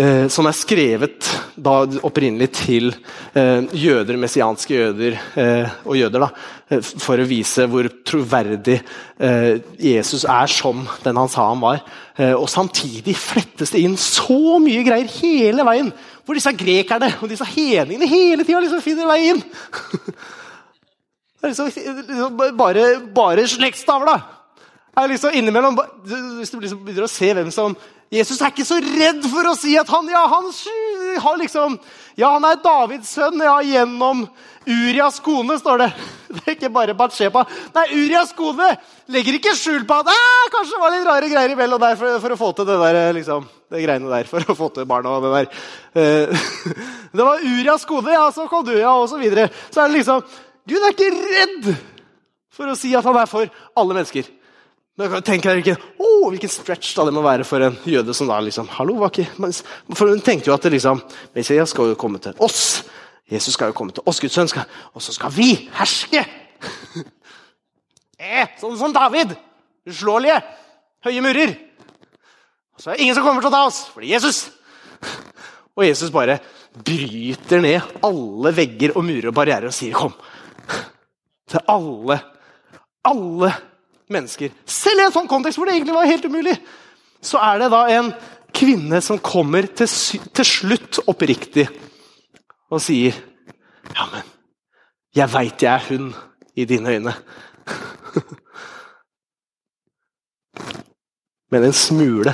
eh, 0.00 0.28
som 0.32 0.48
er 0.48 0.56
skrevet 0.56 1.28
da 1.60 1.74
opprinnelig 2.06 2.48
til 2.56 2.88
eh, 3.36 3.66
jøder, 3.76 4.16
messianske 4.20 4.74
jøder 4.78 5.18
eh, 5.38 5.74
og 5.84 5.98
jøder, 5.98 6.24
da, 6.24 6.30
eh, 6.72 6.80
for 6.80 7.20
å 7.20 7.28
vise 7.28 7.66
hvor 7.68 7.88
troverdig 8.08 8.78
eh, 8.78 9.60
Jesus 9.76 10.24
er 10.24 10.48
som 10.52 10.86
den 11.04 11.20
han 11.20 11.32
sa 11.32 11.50
han 11.50 11.62
var. 11.62 11.82
Eh, 12.16 12.32
og 12.32 12.48
Samtidig 12.52 13.16
flettes 13.20 13.74
det 13.74 13.84
inn 13.84 13.98
så 14.00 14.58
mye 14.62 14.84
greier 14.86 15.16
hele 15.20 15.68
veien, 15.68 15.92
hvor 16.24 16.38
disse 16.38 16.54
grekerne 16.56 17.12
og 17.20 17.28
disse 17.28 17.46
hedningene 17.52 18.08
hele 18.08 18.46
tida 18.46 18.62
liksom 18.62 18.84
finner 18.84 19.10
vei 19.10 19.34
inn. 19.34 19.44
det 21.42 21.48
er 21.48 21.54
liksom, 21.54 22.06
liksom 22.06 22.36
bare, 22.56 22.86
bare 23.14 23.48
slektstavla 23.50 24.14
er 24.96 25.08
liksom 25.12 25.34
innimellom 25.34 25.78
Hvis 26.38 26.52
du 26.52 26.60
liksom 26.60 26.84
begynner 26.84 27.08
å 27.08 27.10
se 27.10 27.32
hvem 27.34 27.50
som 27.54 27.76
Jesus 28.12 28.42
er 28.44 28.52
ikke 28.52 28.66
så 28.68 28.76
redd 28.76 29.24
for 29.32 29.48
å 29.48 29.54
si 29.56 29.72
at 29.80 29.88
han, 29.88 30.08
ja, 30.12 30.26
han 30.28 30.50
har 31.24 31.38
liksom 31.40 31.78
Ja, 32.18 32.34
han 32.34 32.44
er 32.44 32.60
Davids 32.60 33.14
sønn 33.16 33.40
ja, 33.40 33.54
gjennom 33.64 34.26
Urias 34.68 35.16
kone, 35.24 35.56
står 35.58 35.80
det. 35.80 35.88
Det 36.32 36.42
er 36.44 36.54
ikke 36.54 36.68
bare 36.70 36.94
Batsheba. 36.94 37.40
Nei, 37.74 37.86
Urias 37.96 38.30
kone 38.36 38.68
legger 39.10 39.38
ikke 39.40 39.56
skjul 39.58 39.82
på 39.88 39.96
at 39.96 40.12
ah, 40.12 40.44
kanskje 40.52 40.76
det 40.76 40.82
var 40.84 40.94
litt 40.94 41.08
rare 41.08 41.30
greier 41.32 41.54
imellom 41.56 41.80
der 41.82 41.96
for, 41.98 42.20
for, 42.22 42.36
å 42.36 42.38
få 42.38 42.52
til 42.60 42.68
det 42.68 42.76
der, 42.84 43.00
liksom, 43.16 43.48
det 43.72 43.82
greiene 43.82 44.12
der. 44.12 44.28
For 44.30 44.44
å 44.44 44.56
få 44.60 44.68
til 44.76 44.86
barna 44.92 45.16
og 45.16 45.26
det 45.26 45.32
der. 45.34 45.64
Eh, 45.98 46.46
det 47.16 47.26
var 47.26 47.42
Urias 47.42 47.88
kone, 47.88 48.14
ja, 48.14 48.28
så 48.30 48.46
kom 48.52 48.62
du, 48.68 48.76
ja, 48.76 48.94
og 48.94 49.10
så 49.10 49.18
videre. 49.18 49.48
Så 49.72 49.82
er 49.82 49.90
det 49.90 49.98
liksom 49.98 50.22
Gud 50.68 50.78
er 50.78 50.94
ikke 50.94 51.10
redd 51.10 51.72
for 52.52 52.70
å 52.70 52.76
si 52.78 52.92
at 52.94 53.06
han 53.06 53.18
er 53.18 53.30
for 53.30 53.50
alle 53.78 53.96
mennesker. 53.96 54.28
Men 55.00 55.24
tenker 55.24 55.54
dere 55.54 55.62
ikke 55.62 56.02
oh, 56.04 56.26
hvilken 56.28 56.50
stretch 56.52 56.90
da 56.98 57.06
det 57.08 57.14
må 57.16 57.22
være 57.24 57.46
for 57.48 57.64
en 57.64 57.78
jøde 57.88 58.12
som 58.14 58.28
da 58.28 58.36
liksom 58.44 58.68
Hallo, 58.74 58.98
var 59.00 59.08
ikke 59.08 59.30
For 59.96 60.10
hun 60.10 60.20
tenkte 60.20 60.50
jo 60.50 60.56
at 60.56 60.66
det 60.66 60.74
liksom 60.74 61.00
Messias 61.32 61.72
skal 61.72 61.94
jo 61.94 61.98
komme 61.98 62.20
til 62.22 62.36
oss. 62.44 62.82
Jesus 63.32 63.56
skal 63.56 63.70
jo 63.70 63.76
komme 63.76 63.94
til 63.96 64.04
oss, 64.04 64.20
Guds 64.20 64.36
sønn. 64.36 64.50
Og 64.92 65.02
så 65.02 65.14
skal 65.16 65.32
vi 65.32 65.54
herske! 65.72 66.26
eh, 68.20 68.52
sånn 68.60 68.76
som 68.78 68.92
David. 68.92 69.32
Uslåelige. 69.88 70.42
Høye 71.08 71.24
murer. 71.24 71.54
Og 72.76 72.84
så 72.84 72.92
er 72.92 72.98
det 72.98 73.06
ingen 73.06 73.16
som 73.16 73.24
kommer 73.24 73.42
til 73.42 73.48
å 73.48 73.54
ta 73.56 73.64
oss, 73.70 73.86
fordi 73.94 74.12
Jesus 74.12 74.44
Og 75.76 75.86
Jesus 75.86 76.12
bare 76.12 76.36
bryter 76.84 77.62
ned 77.64 78.04
alle 78.04 78.52
vegger 78.52 78.92
og 78.92 79.06
murer 79.08 79.30
og 79.30 79.36
barrierer 79.36 79.70
og 79.70 79.74
sier 79.76 79.96
'kom'. 79.96 80.12
Til 81.52 81.60
alle. 81.68 82.18
Alle 83.04 83.50
mennesker. 84.12 84.52
Selv 84.68 85.00
i 85.00 85.04
en 85.06 85.14
sånn 85.14 85.30
kontekst 85.30 85.58
hvor 85.58 85.66
det 85.68 85.74
egentlig 85.76 85.96
var 85.96 86.10
helt 86.10 86.28
umulig, 86.28 86.56
så 87.22 87.38
er 87.42 87.62
det 87.62 87.70
da 87.72 87.82
en 87.94 88.12
kvinne 88.52 89.00
som 89.04 89.18
kommer 89.22 89.66
til, 89.72 89.88
til 90.34 90.46
slutt 90.46 90.98
oppriktig 91.08 91.66
og 92.72 92.80
sier 92.82 93.12
Ja, 93.92 94.06
men 94.08 94.22
jeg 95.12 95.28
veit 95.32 95.62
jeg 95.62 95.72
er 95.72 95.84
hun 95.90 96.14
i 96.56 96.64
dine 96.68 96.88
øyne. 96.94 97.12
men 101.52 101.64
en 101.66 101.76
smule 101.76 102.32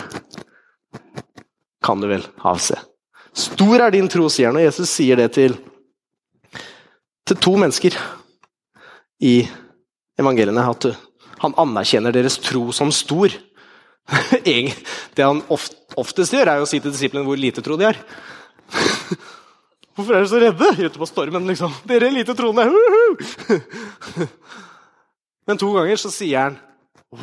kan 1.82 2.00
du 2.02 2.06
vel 2.10 2.26
avse. 2.46 2.76
Stor 3.34 3.80
er 3.80 3.90
din 3.94 4.08
tro, 4.10 4.28
sier 4.30 4.46
han, 4.50 4.58
og 4.60 4.66
Jesus 4.66 4.90
sier 4.92 5.16
det 5.18 5.32
til, 5.34 5.56
til 7.26 7.36
to 7.42 7.56
mennesker 7.58 7.96
i 9.20 9.42
evangeliene. 10.18 10.64
At 10.64 10.88
han 11.42 11.56
anerkjenner 11.58 12.14
deres 12.14 12.38
tro 12.42 12.68
som 12.76 12.92
stor. 12.94 13.34
Det 15.14 15.24
han 15.24 15.42
oftest 15.50 16.32
gjør, 16.34 16.52
er 16.52 16.62
å 16.62 16.68
si 16.68 16.80
til 16.80 16.94
disiplene 16.94 17.26
hvor 17.26 17.40
lite 17.40 17.64
tro 17.64 17.76
de 17.78 17.90
har. 17.90 17.98
Hvorfor 19.98 20.14
er 20.14 20.22
dere 20.22 20.30
så 20.30 20.38
redde 20.38 20.86
ute 20.86 21.00
på 21.00 21.06
stormen? 21.10 21.48
liksom? 21.50 21.72
Dere 21.90 22.06
er 22.06 22.14
lite 22.14 22.34
troende. 22.38 22.68
Men 25.48 25.58
to 25.58 25.72
ganger 25.74 25.98
så 25.98 26.12
sier 26.14 26.44
han 26.44 26.58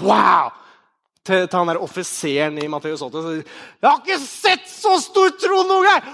wow! 0.03 0.51
Til, 1.25 1.47
til 1.47 1.57
han 1.57 1.71
der 1.71 1.79
offiseren 1.81 2.59
i 2.61 2.67
Matteus 2.69 3.01
8. 3.01 3.21
Så, 3.23 3.31
'Jeg 3.39 3.89
har 3.89 4.01
ikke 4.03 4.19
sett 4.21 4.67
så 4.69 4.99
stor 5.01 5.31
tro 5.39 5.63
noen 5.63 5.87
gang!' 5.87 6.11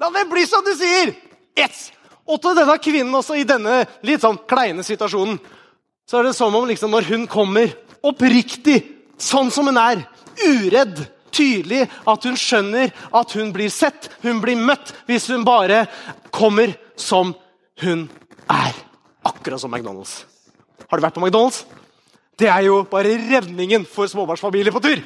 La 0.00 0.08
det 0.10 0.24
bli 0.32 0.42
som 0.48 0.64
du 0.66 0.72
sier! 0.74 1.12
Yes! 1.54 1.92
Og 2.24 2.40
til 2.40 2.56
denne 2.56 2.76
kvinnen 2.80 3.14
også, 3.14 3.36
i 3.36 3.48
denne 3.48 3.82
litt 4.06 4.22
sånn 4.24 4.40
kleine 4.48 4.84
situasjonen 4.86 5.38
så 6.04 6.20
er 6.20 6.28
det 6.28 6.36
som 6.36 6.52
om 6.52 6.66
liksom 6.68 6.92
når 6.92 7.06
hun 7.08 7.22
kommer 7.30 7.70
oppriktig, 8.04 8.82
sånn 9.16 9.48
som 9.54 9.70
hun 9.70 9.78
er, 9.80 10.02
uredd, 10.44 10.98
tydelig, 11.34 11.86
at 12.06 12.26
hun 12.28 12.36
skjønner 12.38 12.92
at 13.16 13.32
hun 13.38 13.52
blir 13.54 13.72
sett, 13.72 14.10
hun 14.22 14.42
blir 14.44 14.60
møtt, 14.60 14.92
hvis 15.08 15.30
hun 15.32 15.46
bare 15.46 15.86
kommer 16.34 16.74
som 17.00 17.32
hun 17.82 18.04
er. 18.52 18.76
Akkurat 19.24 19.62
som 19.62 19.72
McDonald's. 19.72 20.22
Har 20.90 21.00
du 21.00 21.06
vært 21.06 21.16
på 21.16 21.24
McDonald's? 21.24 21.64
Det 22.38 22.48
er 22.50 22.64
jo 22.66 22.80
bare 22.90 23.14
redningen 23.14 23.84
for 23.86 24.10
småbarnsfamilier 24.10 24.74
på 24.74 24.82
tur. 24.82 25.02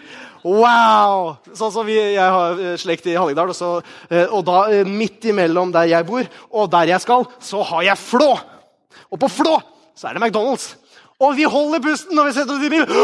Wow! 0.47 1.35
Sånn 1.57 1.73
som 1.75 1.87
vi, 1.87 1.97
Jeg 1.99 2.23
har 2.23 2.61
eh, 2.63 2.77
slekt 2.81 3.09
i 3.11 3.17
Hallingdal, 3.19 3.53
og, 3.53 3.59
så, 3.59 3.73
eh, 4.09 4.31
og 4.33 4.47
da 4.49 4.63
eh, 4.73 4.89
midt 4.89 5.27
imellom 5.29 5.73
der 5.75 5.91
jeg 5.91 6.07
bor 6.09 6.25
og 6.49 6.71
der 6.73 6.95
jeg 6.95 7.05
skal, 7.05 7.27
så 7.43 7.65
har 7.73 7.85
jeg 7.91 8.01
Flå. 8.01 8.31
Og 9.13 9.21
på 9.21 9.29
Flå 9.33 9.59
så 9.99 10.09
er 10.09 10.17
det 10.17 10.23
McDonald's. 10.23 10.73
Og 11.19 11.35
vi 11.37 11.45
holder 11.51 11.83
pusten 11.83 12.17
når 12.17 12.31
vi 12.31 12.39
setter 12.39 12.55
oss 12.55 12.65
i 12.65 12.73
bil. 12.73 12.89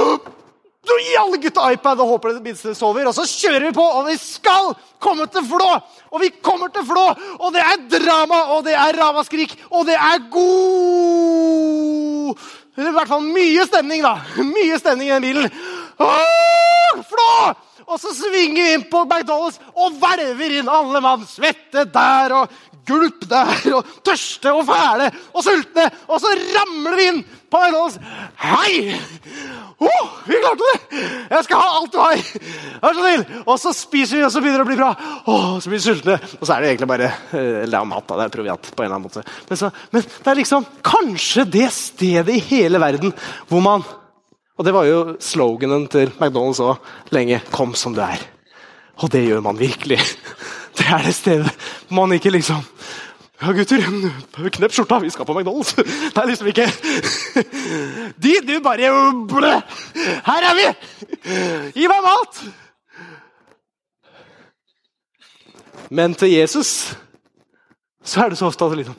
Så 0.84 0.92
gir 1.00 1.16
alle 1.16 1.38
gutta 1.40 1.62
iPad 1.72 1.96
og 2.04 2.10
håper 2.10 2.34
det 2.34 2.42
minste 2.44 2.74
sover. 2.76 3.06
Og 3.08 3.14
så 3.16 3.24
kjører 3.24 3.62
vi 3.64 3.70
på, 3.72 3.80
og 3.80 4.04
vi 4.04 4.18
skal 4.20 4.74
komme 5.00 5.24
til 5.32 5.40
Flå! 5.48 5.80
Og 6.12 6.20
vi 6.20 6.28
kommer 6.44 6.68
til 6.74 6.84
Flå! 6.84 7.06
Og 7.38 7.54
det 7.54 7.62
er 7.64 7.86
drama, 7.88 8.42
og 8.52 8.66
det 8.66 8.74
er 8.76 8.92
ramaskrik, 9.00 9.56
og 9.70 9.88
det 9.88 9.96
er 9.96 10.26
god 10.34 12.36
I 12.74 12.90
hvert 12.90 13.10
fall 13.10 13.22
mye 13.22 13.66
stemning, 13.68 14.02
da. 14.02 14.16
Mye 14.54 14.78
stemning 14.80 15.10
i 15.10 15.14
den 15.14 15.26
bilen. 15.28 15.50
Åh, 16.02 17.02
Flå! 17.06 17.30
Og 17.84 18.00
så 18.00 18.14
svinger 18.16 18.56
vi 18.56 18.74
inn 18.78 18.86
på 18.88 19.02
McDonald's 19.04 19.58
og 19.76 19.98
hvelver 20.00 20.54
inn 20.58 20.70
alle 20.72 21.02
mann. 21.04 21.26
Svette 21.28 21.84
der 21.92 22.32
og 22.32 22.54
gulp 22.88 23.26
der, 23.28 23.52
og 23.76 23.90
tørste 24.04 24.52
og 24.52 24.64
fæle 24.68 25.10
og 25.32 25.44
sultne. 25.44 25.86
Og 26.08 26.20
så 26.22 26.32
ramler 26.56 26.96
vi 26.98 27.08
inn 27.12 27.20
på 27.52 27.60
McDonald's. 27.60 28.00
Hei! 28.40 28.96
Oh, 29.84 30.10
vi 30.24 30.38
klarte 30.40 30.68
det! 30.70 31.00
Jeg 31.30 31.46
skal 31.46 31.60
ha 31.60 31.70
alt 31.78 31.92
du 31.92 31.98
har! 32.00 32.22
Vær 32.82 32.96
så 32.96 33.02
snill! 33.02 33.24
Og 33.44 33.58
så 33.60 33.72
spiser 33.76 34.18
vi, 34.18 34.22
og 34.26 34.32
så 34.32 34.42
begynner 34.42 34.62
det 34.62 34.66
å 34.66 34.70
bli 34.70 34.78
bra. 34.78 34.90
Oh, 35.30 35.56
så 35.60 35.70
blir 35.70 35.80
vi 35.80 35.84
sultne. 35.84 36.16
Og 36.38 36.46
så 36.46 36.54
er 36.54 36.64
det 36.64 36.70
egentlig 36.72 36.90
bare 36.90 37.10
eh, 37.10 37.50
Eller 37.64 37.74
det 37.74 37.80
er 37.80 37.90
mat, 37.90 38.06
da. 38.08 38.18
Det 38.20 38.26
er 38.26 38.34
proviant 38.36 38.70
på 38.70 38.84
en 38.84 38.86
eller 38.86 38.96
annen 38.96 39.08
måte. 39.08 39.24
Men, 39.50 39.60
så, 39.60 39.70
men 39.92 40.06
det 40.06 40.32
er 40.32 40.40
liksom 40.40 40.68
kanskje 40.86 41.46
det 41.56 41.68
stedet 41.76 42.38
i 42.38 42.44
hele 42.48 42.80
verden 42.82 43.14
hvor 43.50 43.64
man 43.64 43.84
Og 44.54 44.66
det 44.66 44.74
var 44.74 44.86
jo 44.88 45.00
sloganen 45.22 45.88
til 45.90 46.12
McDonald's 46.14 46.62
òg 46.62 47.14
lenge. 47.14 47.42
Kom 47.54 47.74
som 47.78 47.96
du 47.96 48.02
er. 48.04 48.22
Og 49.02 49.10
det 49.10 49.24
gjør 49.26 49.42
man 49.44 49.58
virkelig. 49.58 50.00
Det 50.74 50.88
er 50.90 51.04
det 51.06 51.12
stedet 51.14 51.50
man 51.94 52.10
ikke 52.16 52.32
liksom 52.34 52.64
Ja, 53.42 53.50
gutter, 53.50 53.82
knepp 54.54 54.72
skjorta, 54.72 55.00
vi 55.02 55.10
skal 55.10 55.26
på 55.26 55.34
McDonald's. 55.34 55.74
Det 55.74 56.20
er 56.20 56.28
liksom 56.30 56.50
ikke 56.52 56.68
De, 58.22 58.34
du 58.46 58.52
bare 58.62 58.92
blø. 59.30 59.54
Her 60.28 60.46
er 60.50 60.54
vi! 60.58 60.68
Gi 61.74 61.88
meg 61.90 62.04
mat! 62.06 62.44
Men 65.94 66.14
til 66.16 66.30
Jesus 66.32 66.94
så 68.04 68.24
er 68.24 68.32
det 68.32 68.38
så 68.38 68.46
ofte 68.50 68.66
at 68.66 68.76
liksom 68.78 68.96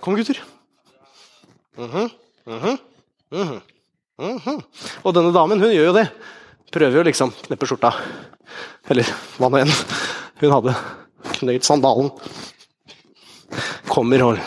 Kom, 0.00 0.16
gutter. 0.16 0.36
Uh 1.78 1.94
-huh, 1.94 2.10
uh 2.46 2.64
-huh, 2.64 3.58
uh 4.18 4.36
-huh, 4.46 4.62
Og 5.02 5.14
denne 5.14 5.32
damen 5.32 5.60
hun 5.60 5.70
gjør 5.70 5.86
jo 5.86 5.92
det. 5.92 6.08
Prøver 6.72 6.96
jo 6.96 7.02
liksom 7.02 7.30
kneppe 7.30 7.66
skjorta. 7.66 7.92
Eller 8.88 9.04
hva 9.38 9.48
nå 9.48 9.56
enn 9.56 9.72
hun 10.40 10.50
hadde. 10.50 10.74
Knøyt 11.32 11.64
sandalen. 11.64 12.10
Kommer 13.88 14.22
og 14.24 14.38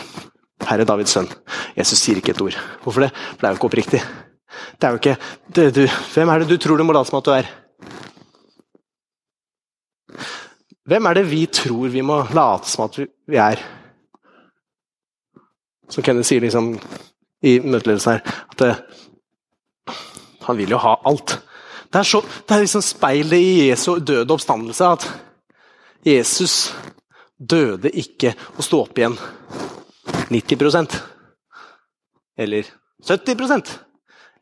Herre 0.68 0.86
Davids 0.88 1.14
sønn. 1.14 1.28
Jesus 1.76 2.00
sier 2.02 2.18
ikke 2.20 2.34
et 2.34 2.42
ord. 2.42 2.56
Hvorfor 2.82 3.06
det? 3.06 3.12
For 3.14 3.40
det 3.40 3.48
er 3.48 3.54
jo 3.54 3.60
ikke 3.60 3.70
oppriktig. 3.70 4.02
Det 4.78 4.86
er 4.86 4.94
jo 4.94 5.00
ikke 5.00 5.16
det, 5.54 5.66
du, 5.76 5.82
Hvem 6.14 6.28
er 6.32 6.42
det 6.42 6.48
du 6.50 6.56
tror 6.60 6.78
du 6.78 6.84
må 6.86 6.96
late 6.96 7.10
som 7.10 7.18
at 7.20 7.28
du 7.28 7.34
er? 7.36 7.50
Hvem 10.88 11.06
er 11.06 11.18
det 11.18 11.26
vi 11.28 11.42
tror 11.52 11.90
vi 11.92 12.00
må 12.00 12.22
late 12.34 12.70
som 12.70 12.86
at 12.86 12.96
vi 12.98 13.40
er? 13.42 13.60
Som 15.88 16.04
Kenneth 16.04 16.28
sier 16.28 16.44
liksom 16.44 16.74
i 17.44 17.58
møteledelsen 17.62 18.16
her, 18.16 18.38
at 18.50 18.58
det, 18.60 19.94
han 20.48 20.58
vil 20.58 20.74
jo 20.74 20.80
ha 20.82 20.96
alt. 21.06 21.36
Det 21.88 22.00
er, 22.00 22.08
så, 22.08 22.20
det 22.20 22.56
er 22.56 22.64
liksom 22.64 22.84
speilet 22.84 23.40
i 23.40 23.68
Jesu 23.70 23.94
døde 24.00 24.34
oppstandelse 24.34 24.88
at 24.96 25.06
Jesus 26.04 26.56
døde 27.38 27.90
ikke 27.94 28.34
og 28.56 28.64
sto 28.66 28.82
opp 28.82 28.98
igjen 28.98 29.16
90% 30.28 30.96
Eller 32.38 32.66
70% 33.06 33.70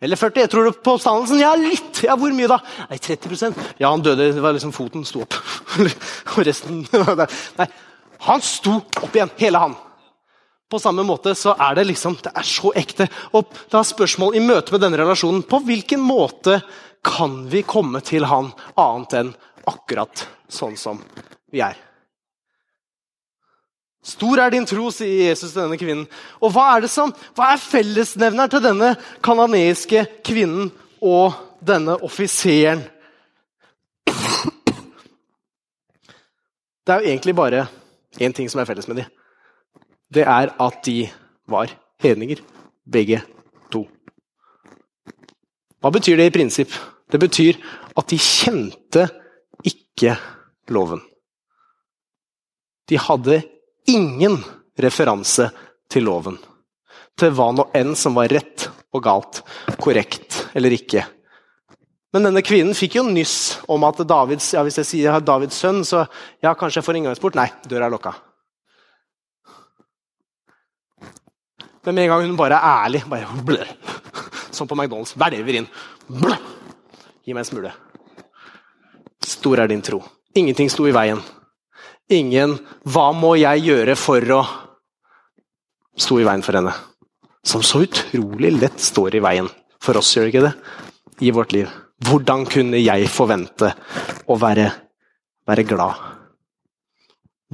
Eller 0.00 0.20
40 0.20 0.44
Jeg 0.44 0.52
tror 0.52 0.68
du 0.68 0.78
på 0.80 0.96
oppstandelsen? 0.96 1.40
Ja, 1.40 1.54
litt! 1.60 2.02
Ja, 2.04 2.16
Hvor 2.16 2.32
mye 2.36 2.50
da? 2.50 2.60
Nei, 2.90 2.98
30% 2.98 3.60
Ja, 3.78 3.90
han 3.90 4.04
døde. 4.04 4.30
Det 4.32 4.42
var 4.44 4.56
liksom 4.56 4.74
foten 4.76 5.04
sto 5.08 5.22
opp. 5.24 5.36
og 6.34 6.40
resten 6.46 6.84
Nei, 7.60 7.68
han 8.26 8.44
sto 8.44 8.78
opp 8.80 9.16
igjen, 9.16 9.32
hele 9.40 9.60
han. 9.60 9.76
På 10.66 10.80
samme 10.82 11.04
måte 11.06 11.34
så 11.38 11.54
er 11.62 11.76
det 11.78 11.86
liksom, 11.92 12.16
det 12.24 12.32
er 12.34 12.46
så 12.48 12.72
ekte. 12.74 13.06
Og 13.38 13.52
da 13.70 13.80
er 13.80 13.86
spørsmål 13.86 14.34
i 14.34 14.42
møte 14.42 14.74
med 14.74 14.82
denne 14.82 14.98
relasjonen 14.98 15.44
på 15.46 15.60
hvilken 15.68 16.02
måte 16.02 16.58
kan 17.06 17.44
vi 17.52 17.62
komme 17.62 18.02
til 18.02 18.26
han 18.26 18.50
annet 18.74 19.18
enn 19.20 19.34
akkurat 19.70 20.26
sånn 20.50 20.74
som 20.80 20.98
vi 21.52 21.62
er? 21.62 21.85
Stor 24.06 24.38
er 24.38 24.52
din 24.54 24.66
tro, 24.68 24.90
sier 24.94 25.32
Jesus 25.32 25.50
til 25.50 25.64
denne 25.64 25.78
kvinnen. 25.80 26.06
Og 26.38 26.52
hva 26.54 26.68
er 26.76 26.84
det 26.84 26.92
som, 26.92 27.10
hva 27.34 27.52
er 27.52 27.62
fellesnevneren 27.62 28.52
til 28.52 28.62
denne 28.62 28.92
kanadiske 29.24 30.04
kvinnen 30.26 30.70
og 31.02 31.34
denne 31.66 31.98
offiseren? 32.06 32.84
Det 36.86 36.94
er 36.94 37.02
jo 37.02 37.10
egentlig 37.10 37.34
bare 37.34 37.66
én 38.22 38.32
ting 38.32 38.46
som 38.46 38.62
er 38.62 38.68
felles 38.68 38.86
med 38.86 39.02
dem 39.02 39.14
det 40.12 40.22
er 40.22 40.52
at 40.62 40.84
de 40.86 41.08
var 41.48 41.70
hedninger, 42.02 42.40
begge 42.92 43.22
to. 43.72 43.86
Hva 45.80 45.90
betyr 45.90 46.18
det 46.20 46.30
i 46.30 46.34
prinsipp? 46.34 46.72
Det 47.10 47.20
betyr 47.20 47.58
at 47.96 48.08
de 48.10 48.18
kjente 48.18 49.06
ikke 49.66 50.16
loven. 50.74 51.02
De 52.88 52.98
hadde 52.98 53.42
ingen 53.86 54.38
referanse 54.78 55.50
til 55.90 56.06
loven. 56.08 56.38
Til 57.16 57.32
hva 57.32 57.50
nå 57.54 57.68
enn 57.76 57.94
som 57.96 58.16
var 58.16 58.30
rett 58.32 58.68
og 58.92 59.04
galt, 59.04 59.42
korrekt 59.80 60.42
eller 60.56 60.74
ikke. 60.76 61.04
Men 62.14 62.28
denne 62.28 62.42
kvinnen 62.44 62.76
fikk 62.76 62.98
jo 62.98 63.04
nyss 63.08 63.66
om 63.72 63.84
at 63.88 63.98
Davids, 64.08 64.52
ja, 64.54 64.62
hvis 64.64 64.78
jeg 64.80 64.88
sier 64.88 65.20
Davids 65.20 65.58
sønn, 65.60 65.82
så 65.84 66.06
ja, 66.40 66.54
kanskje 66.54 66.80
jeg 66.80 66.86
får 66.86 67.00
inngangsport. 67.00 67.36
Nei, 67.36 67.50
døra 67.68 67.88
er 67.88 67.92
lukka. 67.92 68.14
Men 71.86 71.94
med 71.94 72.06
en 72.06 72.12
gang 72.14 72.24
hun 72.24 72.38
bare 72.38 72.58
er 72.58 72.86
ærlig 72.86 73.02
bare 73.06 73.42
blø, 73.46 73.62
Som 74.50 74.66
på 74.66 74.74
McDonald's. 74.74 75.12
Hvelver 75.14 75.60
inn. 75.60 75.68
Blø. 76.08 76.34
Gi 77.22 77.34
meg 77.34 77.44
en 77.44 77.50
smule. 77.50 77.72
Stor 79.22 79.60
er 79.60 79.68
din 79.68 79.84
tro. 79.84 80.00
Ingenting 80.34 80.70
sto 80.72 80.86
i 80.88 80.94
veien. 80.96 81.20
Ingen 82.08 82.58
'hva 82.86 83.10
må 83.14 83.34
jeg 83.34 83.64
gjøre 83.66 83.96
for 83.98 84.20
å' 84.20 84.46
sto 85.98 86.20
i 86.20 86.26
veien 86.26 86.44
for 86.44 86.54
henne. 86.54 86.74
Som 87.42 87.62
så 87.66 87.82
utrolig 87.82 88.52
lett 88.60 88.78
står 88.82 89.16
i 89.16 89.22
veien 89.24 89.48
for 89.82 89.98
oss, 89.98 90.12
gjør 90.14 90.26
det 90.26 90.34
ikke 90.34 90.44
det? 90.46 90.54
I 91.26 91.32
vårt 91.34 91.52
liv. 91.52 91.70
Hvordan 92.06 92.44
kunne 92.46 92.78
jeg 92.78 93.08
forvente 93.08 93.72
å 94.28 94.36
være, 94.38 94.68
være 95.48 95.64
glad? 95.66 95.94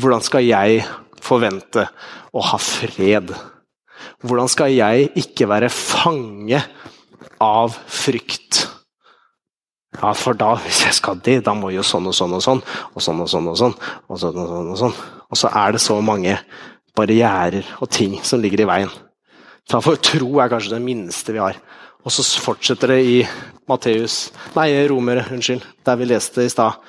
Hvordan 0.00 0.24
skal 0.24 0.44
jeg 0.44 0.84
forvente 1.22 1.86
å 2.32 2.44
ha 2.50 2.58
fred? 2.58 3.32
Hvordan 4.20 4.50
skal 4.50 4.72
jeg 4.74 5.12
ikke 5.16 5.48
være 5.48 5.70
fange 5.72 6.60
av 7.40 7.76
frykt? 7.86 8.61
Ja, 10.00 10.12
for 10.16 10.36
da, 10.38 10.54
hvis 10.64 10.84
jeg 10.86 10.96
skal 10.96 11.20
det, 11.24 11.42
da 11.44 11.52
må 11.56 11.70
jo 11.74 11.84
sånn 11.84 12.08
og 12.08 12.14
sånn 12.16 12.32
og 12.32 12.42
sånn, 12.44 12.62
og 12.94 13.04
sånn 13.04 13.20
og 13.20 13.28
sånn 13.28 13.48
og 13.50 13.58
sånn, 13.60 13.74
og 14.08 14.20
sånn 14.22 14.38
og 14.40 14.48
sånn. 14.48 14.70
Og 14.72 14.78
sånn. 14.80 14.94
Og 15.32 15.40
så 15.40 15.50
er 15.62 15.74
det 15.74 15.82
så 15.84 15.98
mange 16.04 16.38
barrierer 16.96 17.68
og 17.80 17.90
ting 17.92 18.18
som 18.24 18.40
ligger 18.40 18.64
i 18.64 18.68
veien. 18.68 18.92
For 19.70 20.00
tro 20.00 20.40
er 20.40 20.50
kanskje 20.52 20.74
det 20.74 20.82
minste 20.84 21.36
vi 21.36 21.40
har. 21.42 21.60
Og 22.02 22.12
så 22.12 22.24
fortsetter 22.42 22.96
det 22.96 22.98
i 23.06 23.18
Matteus, 23.70 24.32
nei, 24.56 24.72
Romere, 24.90 25.28
unnskyld, 25.32 25.64
der 25.86 26.00
vi 26.00 26.08
leste 26.10 26.48
i 26.48 26.50
stad 26.50 26.80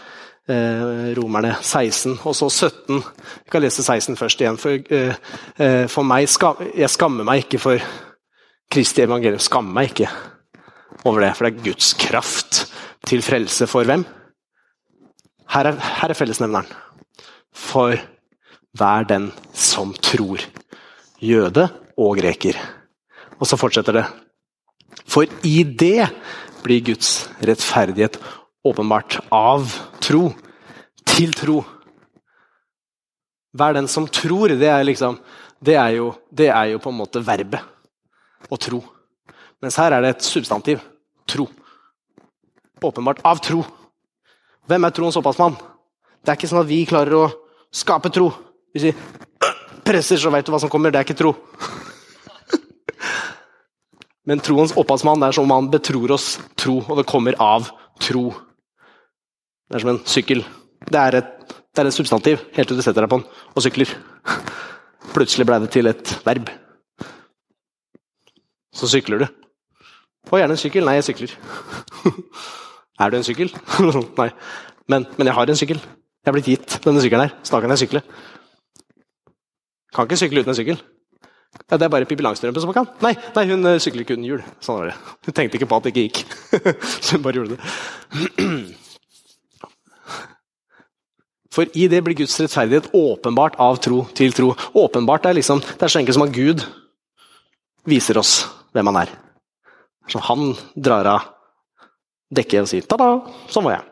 eh, 0.50 1.12
Romerne 1.20 1.54
16, 1.62 2.18
og 2.24 2.36
så 2.36 2.50
17. 2.50 3.04
Vi 3.44 3.54
kan 3.54 3.62
lese 3.62 3.86
16 3.86 4.18
først 4.18 4.42
igjen. 4.42 4.58
For, 4.58 4.80
eh, 4.90 5.16
eh, 5.60 5.86
for 5.88 6.04
meg 6.04 6.28
skam, 6.28 6.56
Jeg 6.74 6.90
skammer 6.90 7.24
meg 7.24 7.46
ikke 7.46 7.60
for 7.60 7.80
Kristi 8.72 9.04
evangelium. 9.04 9.40
Skammer 9.40 9.74
meg 9.74 9.92
ikke 9.92 10.10
over 11.06 11.22
det, 11.22 11.36
for 11.38 11.46
det 11.46 11.54
er 11.54 11.64
Guds 11.64 11.94
kraft 11.94 12.73
til 13.08 13.24
frelse 13.26 13.68
for 13.70 13.88
hvem? 13.88 14.06
Her 15.54 15.70
er, 15.70 15.78
her 16.00 16.10
er 16.10 16.18
fellesnevneren. 16.18 16.70
For 17.54 17.98
hver 18.78 19.08
den 19.10 19.32
som 19.54 19.94
tror. 19.94 20.42
Jøde 21.22 21.68
og 21.98 22.18
greker. 22.18 22.58
Og 23.40 23.48
så 23.48 23.60
fortsetter 23.60 24.00
det. 24.00 24.06
For 25.06 25.28
i 25.46 25.64
det 25.64 26.08
blir 26.64 26.84
Guds 26.86 27.28
rettferdighet 27.44 28.18
åpenbart 28.64 29.20
av 29.34 29.68
tro 30.02 30.30
til 31.14 31.34
tro. 31.36 31.60
Vær 33.54 33.76
den 33.76 33.90
som 33.92 34.08
tror, 34.10 34.56
det 34.58 34.70
er, 34.70 34.82
liksom, 34.88 35.20
det 35.62 35.76
er, 35.78 36.00
jo, 36.00 36.14
det 36.32 36.50
er 36.50 36.72
jo 36.74 36.82
på 36.82 36.90
en 36.90 37.02
måte 37.04 37.22
verbet. 37.22 37.62
Å 38.50 38.58
tro. 38.60 38.82
Mens 39.62 39.78
her 39.80 39.94
er 39.96 40.04
det 40.04 40.16
et 40.16 40.26
substantiv. 40.26 40.82
Tro. 41.30 41.46
Åpenbart 42.82 43.22
av 43.28 43.42
tro. 43.44 43.62
Hvem 44.68 44.88
er 44.88 44.96
troens 44.96 45.18
opphavsmann? 45.20 45.58
Det 46.24 46.32
er 46.32 46.40
ikke 46.40 46.50
sånn 46.50 46.64
at 46.64 46.70
vi 46.70 46.80
klarer 46.88 47.18
å 47.18 47.26
skape 47.74 48.12
tro. 48.14 48.30
Hvis 48.74 48.88
vi 48.88 48.94
presser, 49.84 50.18
så 50.20 50.32
vet 50.34 50.48
du 50.48 50.54
hva 50.54 50.62
som 50.64 50.72
kommer. 50.72 50.94
Det 50.94 51.02
er 51.02 51.08
ikke 51.08 51.20
tro. 51.20 51.34
Men 54.28 54.42
troens 54.44 54.76
opphavsmann 54.80 55.24
er 55.28 55.36
som 55.36 55.50
om 55.50 55.56
han 55.56 55.70
betror 55.74 56.16
oss 56.16 56.38
tro, 56.60 56.80
og 56.80 57.02
det 57.02 57.08
kommer 57.10 57.38
av 57.44 57.68
tro. 58.02 58.30
Det 59.68 59.78
er 59.78 59.84
som 59.84 59.94
en 59.94 60.04
sykkel. 60.08 60.46
Det 60.88 61.00
er 61.00 61.20
et, 61.20 61.32
det 61.74 61.84
er 61.84 61.90
et 61.90 61.96
substantiv 61.96 62.44
helt 62.56 62.72
til 62.72 62.80
du 62.80 62.84
setter 62.86 63.04
deg 63.04 63.12
på 63.12 63.20
den 63.20 63.54
og 63.54 63.66
sykler. 63.66 63.94
Plutselig 65.16 65.48
ble 65.48 65.60
det 65.64 65.72
til 65.76 65.92
et 65.92 66.18
verb. 66.26 66.52
Så 68.74 68.90
sykler 68.90 69.24
du. 69.24 69.43
Å, 70.32 70.38
gjerne 70.40 70.56
en 70.56 70.62
sykkel. 70.62 70.86
Nei, 70.88 70.96
jeg 71.00 71.08
sykler. 71.10 71.34
er 73.04 73.12
du 73.12 73.20
en 73.20 73.28
sykkel? 73.28 73.52
Nei. 74.22 74.30
Men, 74.92 75.08
men, 75.18 75.28
jeg 75.28 75.36
har 75.38 75.52
en 75.52 75.60
sykkel. 75.60 75.82
Jeg 76.24 76.32
er 76.32 76.38
blitt 76.38 76.50
gitt 76.54 76.78
denne 76.86 77.04
sykkelen 77.04 77.28
her. 77.28 77.36
Så 77.44 77.56
da 77.56 77.62
kan 77.64 77.74
jeg 77.76 77.84
sykle. 77.84 78.04
Kan 79.94 80.08
ikke 80.08 80.22
sykle 80.24 80.44
uten 80.44 80.54
en 80.54 80.60
sykkel. 80.60 80.80
Ja, 81.70 81.78
det 81.78 81.86
er 81.86 81.92
bare 81.94 82.08
Pippi 82.10 82.24
Langstrømpe 82.26 82.62
som 82.64 82.72
kan. 82.74 82.88
Nei, 83.04 83.14
nei 83.36 83.44
hun 83.52 83.68
eh, 83.70 83.82
sykler 83.84 84.06
ikke 84.06 84.16
uten 84.18 84.26
hjul. 84.26 84.42
Sånn 84.64 84.80
var 84.80 84.90
det. 84.90 84.96
Hun 85.28 85.36
tenkte 85.38 85.60
ikke 85.60 85.70
på 85.70 85.78
at 85.78 85.86
det 85.86 85.94
ikke 85.94 86.08
gikk. 86.08 86.24
så 87.04 87.14
hun 87.18 87.26
bare 87.26 87.38
gjorde 87.42 87.58
det. 87.58 87.62
For 91.54 91.70
i 91.78 91.86
det 91.92 92.00
blir 92.02 92.18
Guds 92.18 92.40
rettferdighet 92.42 92.90
åpenbart 92.98 93.60
av 93.62 93.78
tro 93.84 94.00
til 94.18 94.34
tro. 94.34 94.56
Åpenbart 94.82 95.28
er 95.30 95.38
liksom, 95.38 95.62
Det 95.62 95.86
er 95.86 95.94
så 95.94 96.00
enkelt 96.02 96.18
som 96.18 96.26
at 96.26 96.34
Gud 96.34 96.66
viser 97.86 98.18
oss 98.18 98.48
hvem 98.74 98.90
han 98.90 99.04
er. 99.04 99.14
Så 100.10 100.20
han 100.28 100.54
drar 100.76 101.08
av 101.08 101.32
dekket 102.34 102.66
og 102.66 102.70
sier 102.70 102.86
'ta-da, 102.88 103.10
sånn 103.52 103.68
var 103.68 103.78
jeg'. 103.78 103.90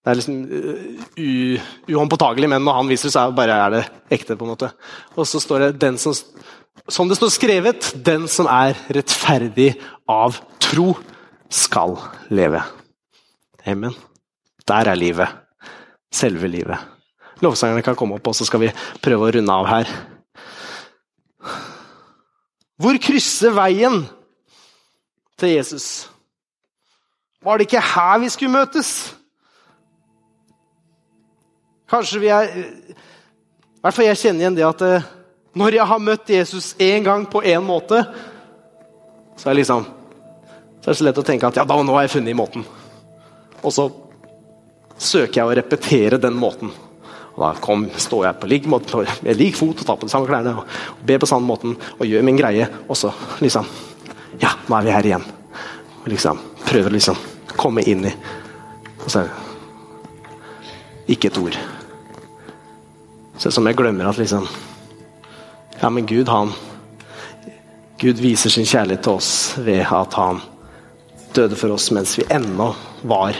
Det 0.00 0.10
er 0.10 0.16
liksom 0.16 0.36
uh, 0.48 1.72
uhåndpåtagelig, 1.92 2.48
men 2.48 2.64
når 2.64 2.76
han 2.78 2.88
viser, 2.88 3.12
så 3.12 3.26
er, 3.26 3.34
bare 3.36 3.56
er 3.66 3.74
det 3.74 3.82
ekte. 4.16 4.36
på 4.36 4.46
en 4.46 4.54
måte. 4.54 4.70
Og 5.16 5.28
så 5.28 5.40
står 5.40 5.66
det 5.66 5.80
den 5.82 5.98
som, 6.00 6.14
som 6.88 7.08
det 7.08 7.18
står 7.18 7.34
skrevet, 7.34 7.90
den 8.00 8.24
som 8.28 8.48
er 8.48 8.78
rettferdig 8.88 9.74
av 10.08 10.40
tro, 10.58 10.94
skal 11.50 11.98
leve. 12.30 12.62
Amen. 13.66 13.92
Der 14.64 14.88
er 14.88 14.96
livet. 14.96 15.28
Selve 16.14 16.48
livet. 16.48 16.78
Lovsangerne 17.44 17.84
kan 17.84 17.96
komme 17.98 18.16
opp, 18.16 18.30
og 18.30 18.36
så 18.36 18.46
skal 18.48 18.64
vi 18.64 18.72
prøve 19.04 19.26
å 19.26 19.34
runde 19.36 19.52
av 19.52 19.68
her. 19.68 19.92
Hvor 22.80 22.96
krysser 23.02 23.52
veien 23.52 24.06
til 25.40 25.54
Jesus? 25.56 25.86
Var 27.40 27.56
det 27.56 27.66
ikke 27.68 27.82
her 27.94 28.18
vi 28.20 28.28
skulle 28.32 28.52
møtes? 28.52 28.90
Kanskje 31.90 32.20
vi 32.22 32.28
er 32.30 32.50
I 32.52 33.80
hvert 33.80 33.96
fall 33.96 34.06
jeg 34.10 34.20
kjenner 34.20 34.44
igjen 34.44 34.58
det 34.58 34.66
at 34.68 34.84
eh, 34.86 35.06
når 35.56 35.78
jeg 35.78 35.88
har 35.90 36.02
møtt 36.04 36.30
Jesus 36.30 36.74
én 36.78 37.02
gang 37.02 37.24
på 37.26 37.40
én 37.42 37.64
måte, 37.64 38.04
så 39.40 39.48
er, 39.50 39.56
liksom, 39.56 39.86
så 40.78 40.84
er 40.84 40.92
det 40.92 40.98
så 41.00 41.06
lett 41.08 41.18
å 41.18 41.24
tenke 41.26 41.48
at 41.48 41.56
ja, 41.58 41.64
da 41.66 41.78
nå 41.80 41.96
har 41.96 42.04
jeg 42.04 42.12
funnet 42.12 42.36
måten. 42.38 42.66
Og 43.64 43.72
så 43.74 43.88
søker 45.00 45.40
jeg 45.40 45.48
å 45.48 45.56
repetere 45.56 46.20
den 46.22 46.36
måten. 46.38 46.70
Og 47.34 47.40
Da 47.40 47.50
kom, 47.64 47.88
står 47.88 48.26
jeg 48.28 48.40
på 48.42 48.50
lik, 48.52 48.68
måte, 48.70 49.02
med 49.24 49.40
lik 49.40 49.56
fot 49.58 49.80
og 49.80 49.88
tar 49.88 49.98
på 49.98 50.06
de 50.06 50.12
samme 50.12 50.28
klærne 50.28 50.54
og 50.60 51.02
ber 51.08 51.22
på 51.22 51.30
samme 51.30 51.48
måten 51.48 51.74
og 51.96 52.06
gjør 52.06 52.26
min 52.26 52.38
greie. 52.38 52.68
Og 52.86 53.00
så 53.00 53.10
liksom 53.40 53.66
Ja, 54.40 54.54
nå 54.66 54.76
er 54.76 54.86
vi 54.86 54.94
her 54.94 55.08
igjen. 55.10 55.26
Liksom 56.08 56.38
prøver 56.64 56.94
liksom 56.94 57.18
komme 57.58 57.82
inn 57.82 58.06
i 58.08 58.12
Og 59.04 59.10
så 59.10 59.24
ikke 61.10 61.28
et 61.28 61.38
ord. 61.40 61.56
Så 63.40 63.50
som 63.50 63.66
jeg 63.66 63.76
glemmer 63.78 64.08
at 64.08 64.20
liksom 64.20 64.46
Ja, 65.80 65.88
men 65.88 66.06
Gud, 66.06 66.28
han 66.28 66.52
Gud 68.00 68.20
viser 68.20 68.52
sin 68.52 68.68
kjærlighet 68.68 69.02
til 69.04 69.16
oss 69.18 69.30
ved 69.60 69.82
at 69.84 70.14
han 70.16 70.40
døde 71.36 71.56
for 71.56 71.72
oss 71.74 71.90
mens 71.92 72.14
vi 72.18 72.24
ennå 72.32 72.70
var 73.02 73.36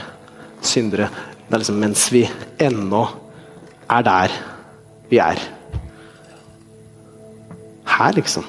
syndere. 0.60 1.08
Det 1.48 1.54
er 1.54 1.62
liksom 1.62 1.80
mens 1.80 2.06
vi 2.12 2.24
ennå 2.60 3.00
er 3.90 4.04
der 4.06 4.34
vi 5.10 5.18
er. 5.18 5.40
Her, 7.90 8.12
liksom. 8.12 8.44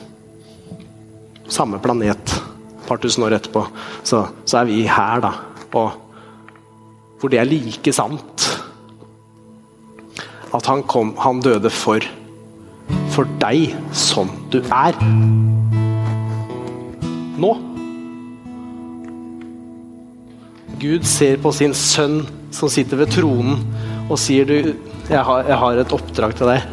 Samme 1.48 1.80
planet 1.84 2.16
et 2.16 2.31
par 2.92 3.02
tusen 3.02 3.24
år 3.26 3.40
etterpå, 3.40 3.66
så, 4.04 4.26
så 4.46 4.62
er 4.62 4.70
vi 4.70 4.84
her, 4.86 5.24
da. 5.24 5.36
Og 5.80 5.92
hvor 7.22 7.32
det 7.32 7.40
er 7.40 7.48
like 7.48 7.94
sant 7.94 8.50
at 10.52 10.68
han, 10.68 10.84
kom, 10.84 11.14
han 11.22 11.40
døde 11.40 11.70
for, 11.72 12.04
for 13.14 13.30
deg 13.40 13.72
som 13.96 14.32
du 14.52 14.60
er. 14.68 14.98
Nå. 17.40 17.52
Gud 20.82 21.08
ser 21.08 21.40
på 21.40 21.54
sin 21.56 21.76
sønn 21.78 22.26
som 22.52 22.72
sitter 22.74 23.00
ved 23.00 23.14
tronen, 23.16 23.62
og 24.10 24.20
sier 24.20 24.50
du, 24.50 24.74
jeg 25.08 25.24
har, 25.28 25.46
jeg 25.48 25.60
har 25.62 25.80
et 25.80 25.96
oppdrag 25.96 26.36
til 26.36 26.52
deg. 26.52 26.68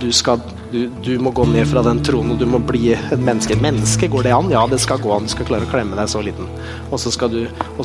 Du, 0.00 0.08
skal, 0.16 0.42
du, 0.74 0.90
du, 1.02 1.12
må 1.22 1.30
gå 1.30 1.44
ned 1.46 1.68
fra 1.70 1.84
den 1.86 2.00
tronen 2.02 2.34
og 2.34 2.40
du 2.40 2.48
må 2.50 2.58
bli 2.66 2.90
et 2.96 3.20
menneske. 3.20 3.54
Menneske, 3.62 4.08
går 4.10 4.26
det 4.26 4.32
an? 4.34 4.50
Ja, 4.50 4.64
det 4.70 4.80
skal 4.82 4.98
gå 5.02 5.12
an. 5.14 5.28
Du 5.28 5.30
skal 5.30 5.46
klare 5.46 5.68
å 5.68 5.70
klemme 5.70 5.94
deg 5.98 6.10
så 6.10 6.22
liten. 6.24 6.48
Og 6.90 6.98
så 6.98 7.12
skal 7.14 7.36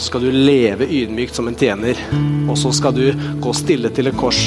skal 0.02 0.26
du 0.26 0.34
leve 0.34 0.88
ydmykt 0.88 1.38
som 1.38 1.50
en 1.50 1.58
tjener. 1.60 2.00
Og 2.50 2.58
så 2.58 2.74
skal 2.74 2.96
du 2.98 3.06
gå 3.44 3.54
stille 3.54 3.94
til 3.94 4.10
et 4.10 4.18
kors. 4.18 4.42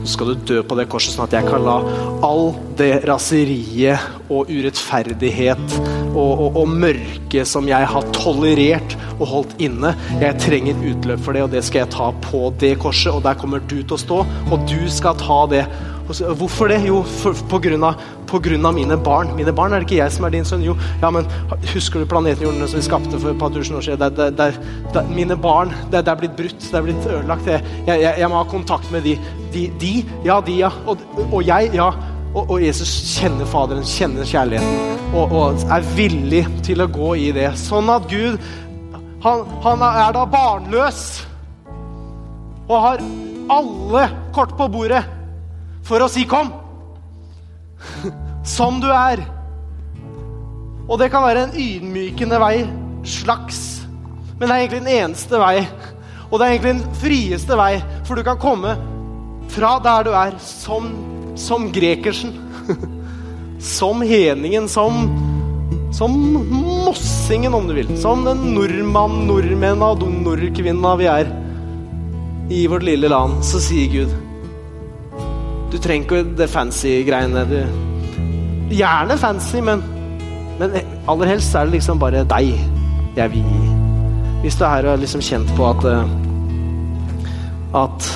Og 0.00 0.04
så 0.04 0.12
skal 0.12 0.32
du 0.32 0.46
dø 0.48 0.60
på 0.64 0.76
det 0.78 0.86
korset, 0.92 1.12
sånn 1.12 1.26
at 1.26 1.34
jeg 1.36 1.48
kan 1.48 1.64
la 1.64 1.76
all 2.24 2.54
det 2.78 3.02
raseriet 3.08 4.30
og 4.32 4.48
urettferdighet 4.48 5.76
og, 6.14 6.30
og, 6.30 6.56
og 6.62 6.72
mørke 6.72 7.44
som 7.48 7.68
jeg 7.68 7.88
har 7.92 8.08
tolerert 8.16 8.96
og 9.20 9.26
holdt 9.28 9.52
inne 9.60 9.92
Jeg 10.22 10.40
trenger 10.40 10.80
utløp 10.90 11.20
for 11.20 11.36
det, 11.36 11.44
og 11.44 11.52
det 11.52 11.62
skal 11.66 11.84
jeg 11.84 11.92
ta 11.92 12.08
på 12.24 12.46
det 12.60 12.74
korset. 12.80 13.12
Og 13.12 13.24
der 13.24 13.36
kommer 13.40 13.60
du 13.60 13.80
til 13.82 13.96
å 13.96 14.00
stå, 14.00 14.20
og 14.24 14.68
du 14.68 14.80
skal 14.92 15.18
ta 15.20 15.42
det. 15.52 15.64
Hvorfor 16.10 16.68
det? 16.68 16.80
Jo, 16.86 17.00
på, 17.50 17.58
grunn 17.62 18.66
av, 18.66 18.74
mine 18.74 18.96
barn. 18.98 19.30
Mine 19.36 19.52
barn 19.54 19.72
er 19.72 19.82
det 19.82 19.86
ikke 19.86 20.00
jeg 20.00 20.14
som 20.14 20.26
er 20.26 20.34
din 20.34 20.46
sønn. 20.46 20.64
Jo, 20.66 20.74
ja, 21.02 21.10
men 21.14 21.28
husker 21.72 22.02
du 22.02 22.08
planeten 22.10 22.46
Jorden 22.46 22.66
som 22.66 22.80
vi 22.80 22.86
skapte 22.86 23.18
for 23.18 23.30
et 23.30 23.38
par 23.38 23.52
tusen 23.54 23.78
år 23.78 23.86
siden? 23.86 24.16
Det, 24.16 24.30
det, 24.38 24.48
det, 24.94 25.04
mine 25.14 25.36
barn, 25.38 25.70
det, 25.92 26.02
er 26.02 26.18
blitt 26.18 26.34
brutt, 26.38 26.58
det 26.64 26.78
er 26.78 26.86
blitt 26.86 27.06
ødelagt. 27.06 27.50
Jeg, 27.50 27.62
jeg, 27.86 28.00
jeg, 28.08 28.30
må 28.30 28.40
ha 28.40 28.48
kontakt 28.50 28.90
med 28.94 29.06
de. 29.06 29.16
De, 29.54 29.68
de 29.82 29.92
ja, 30.26 30.40
de, 30.46 30.56
ja. 30.64 30.72
Og, 30.90 31.06
og 31.28 31.44
jeg, 31.46 31.70
ja. 31.78 31.92
Og, 32.34 32.42
og, 32.44 32.56
Jesus 32.62 32.90
kjenner 33.16 33.46
Faderen, 33.50 33.86
kjenner 33.86 34.26
kjærligheten 34.26 35.14
og, 35.14 35.32
og, 35.34 35.62
er 35.66 35.86
villig 35.96 36.44
til 36.66 36.82
å 36.82 36.90
gå 36.90 37.14
i 37.18 37.30
det. 37.34 37.48
Sånn 37.58 37.90
at 37.90 38.06
Gud, 38.10 38.38
han, 39.24 39.46
han 39.64 39.86
er 39.90 40.14
da 40.14 40.26
barnløs 40.30 41.00
og 42.70 42.76
har 42.78 43.02
alle 43.50 44.04
kort 44.34 44.54
på 44.58 44.68
bordet 44.70 45.02
for 45.82 46.00
å 46.00 46.08
si 46.08 46.24
'kom'. 46.24 46.52
Som 48.44 48.80
du 48.80 48.88
er. 48.90 49.22
Og 50.90 50.98
det 50.98 51.10
kan 51.12 51.22
være 51.22 51.46
en 51.46 51.54
ydmykende 51.54 52.40
vei, 52.42 52.66
slags. 53.06 53.86
Men 54.38 54.48
det 54.48 54.54
er 54.54 54.62
egentlig 54.62 54.80
den 54.80 54.94
eneste 54.96 55.38
vei. 55.38 55.66
Og 56.30 56.38
det 56.38 56.46
er 56.46 56.54
egentlig 56.54 56.72
den 56.74 56.94
frieste 57.02 57.58
vei, 57.58 57.74
for 58.06 58.18
du 58.18 58.24
kan 58.26 58.40
komme 58.40 58.74
fra 59.50 59.78
der 59.82 60.06
du 60.06 60.10
er, 60.14 60.38
som, 60.38 60.90
som 61.38 61.70
grekersen. 61.72 62.34
Som 63.60 64.00
heningen, 64.00 64.70
som, 64.72 65.02
som 65.92 66.14
mossingen, 66.48 67.52
om 67.52 67.66
du 67.68 67.74
vil. 67.76 67.90
Som 68.00 68.24
den 68.24 68.54
nordmann, 68.54 69.26
nordmenn 69.28 69.84
og 69.84 70.00
nordkvinna 70.00 70.94
vi 70.96 71.10
er 71.12 71.28
i 72.48 72.62
vårt 72.72 72.88
lille 72.88 73.12
land, 73.12 73.44
så 73.44 73.60
sier 73.60 73.92
Gud 73.92 74.29
du 75.70 75.78
trenger 75.78 76.06
ikke 76.06 76.36
det 76.38 76.50
fancy 76.50 77.00
greiene. 77.06 77.44
Du. 77.48 77.58
Gjerne 78.74 79.18
fancy, 79.18 79.60
men, 79.64 79.82
men 80.60 80.74
aller 81.10 81.34
helst 81.34 81.54
er 81.54 81.68
det 81.68 81.78
liksom 81.78 82.00
bare 82.02 82.24
deg 82.28 82.54
jeg 83.16 83.32
vil 83.32 83.46
gi. 83.46 83.70
Hvis 84.40 84.56
du 84.56 84.64
er 84.64 84.74
her 84.76 84.92
er 84.92 85.00
liksom 85.00 85.22
kjent 85.24 85.50
på 85.58 85.66
at 85.68 85.86
eh, 85.90 86.18
at 87.76 88.06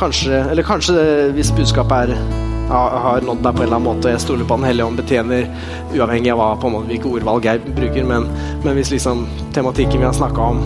kanskje 0.00 0.38
Eller 0.50 0.64
kanskje 0.64 0.94
det, 0.96 1.32
hvis 1.36 1.50
budskapet 1.52 1.92
er 1.92 2.38
har 2.70 3.24
nådd 3.26 3.42
deg 3.42 3.56
på 3.56 3.62
en 3.62 3.66
eller 3.66 3.76
annen 3.76 3.88
måte. 3.88 4.06
og 4.06 4.12
Jeg 4.14 4.22
stoler 4.22 4.46
på 4.46 4.56
Den 4.56 4.64
hellige 4.64 4.86
ånd 4.86 5.00
betjener, 5.00 5.48
uavhengig 5.90 6.30
av 6.30 6.38
hva, 6.38 6.50
på 6.54 6.68
en 6.68 6.76
måte, 6.76 6.86
hvilke 6.92 7.10
ordvalg 7.10 7.48
jeg 7.48 7.74
bruker. 7.74 8.04
Men, 8.06 8.28
men 8.64 8.78
hvis 8.78 8.92
liksom 8.94 9.24
tematikken 9.56 9.98
vi 9.98 10.06
har 10.06 10.14
snakka 10.14 10.40
om, 10.54 10.60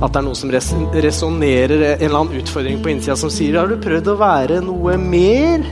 at 0.00 0.14
det 0.14 0.20
er 0.20 0.24
noe 0.24 0.38
som 0.38 0.52
res 0.52 0.70
resonnerer 1.04 1.82
en 1.84 2.04
eller 2.06 2.18
annen 2.22 2.40
utfordring 2.40 2.80
på 2.80 2.92
innsida 2.94 3.16
som 3.20 3.32
sier 3.32 3.58
Har 3.60 3.68
du 3.68 3.76
prøvd 3.82 4.08
å 4.08 4.16
være 4.20 4.60
noe 4.64 4.96
mer 5.00 5.66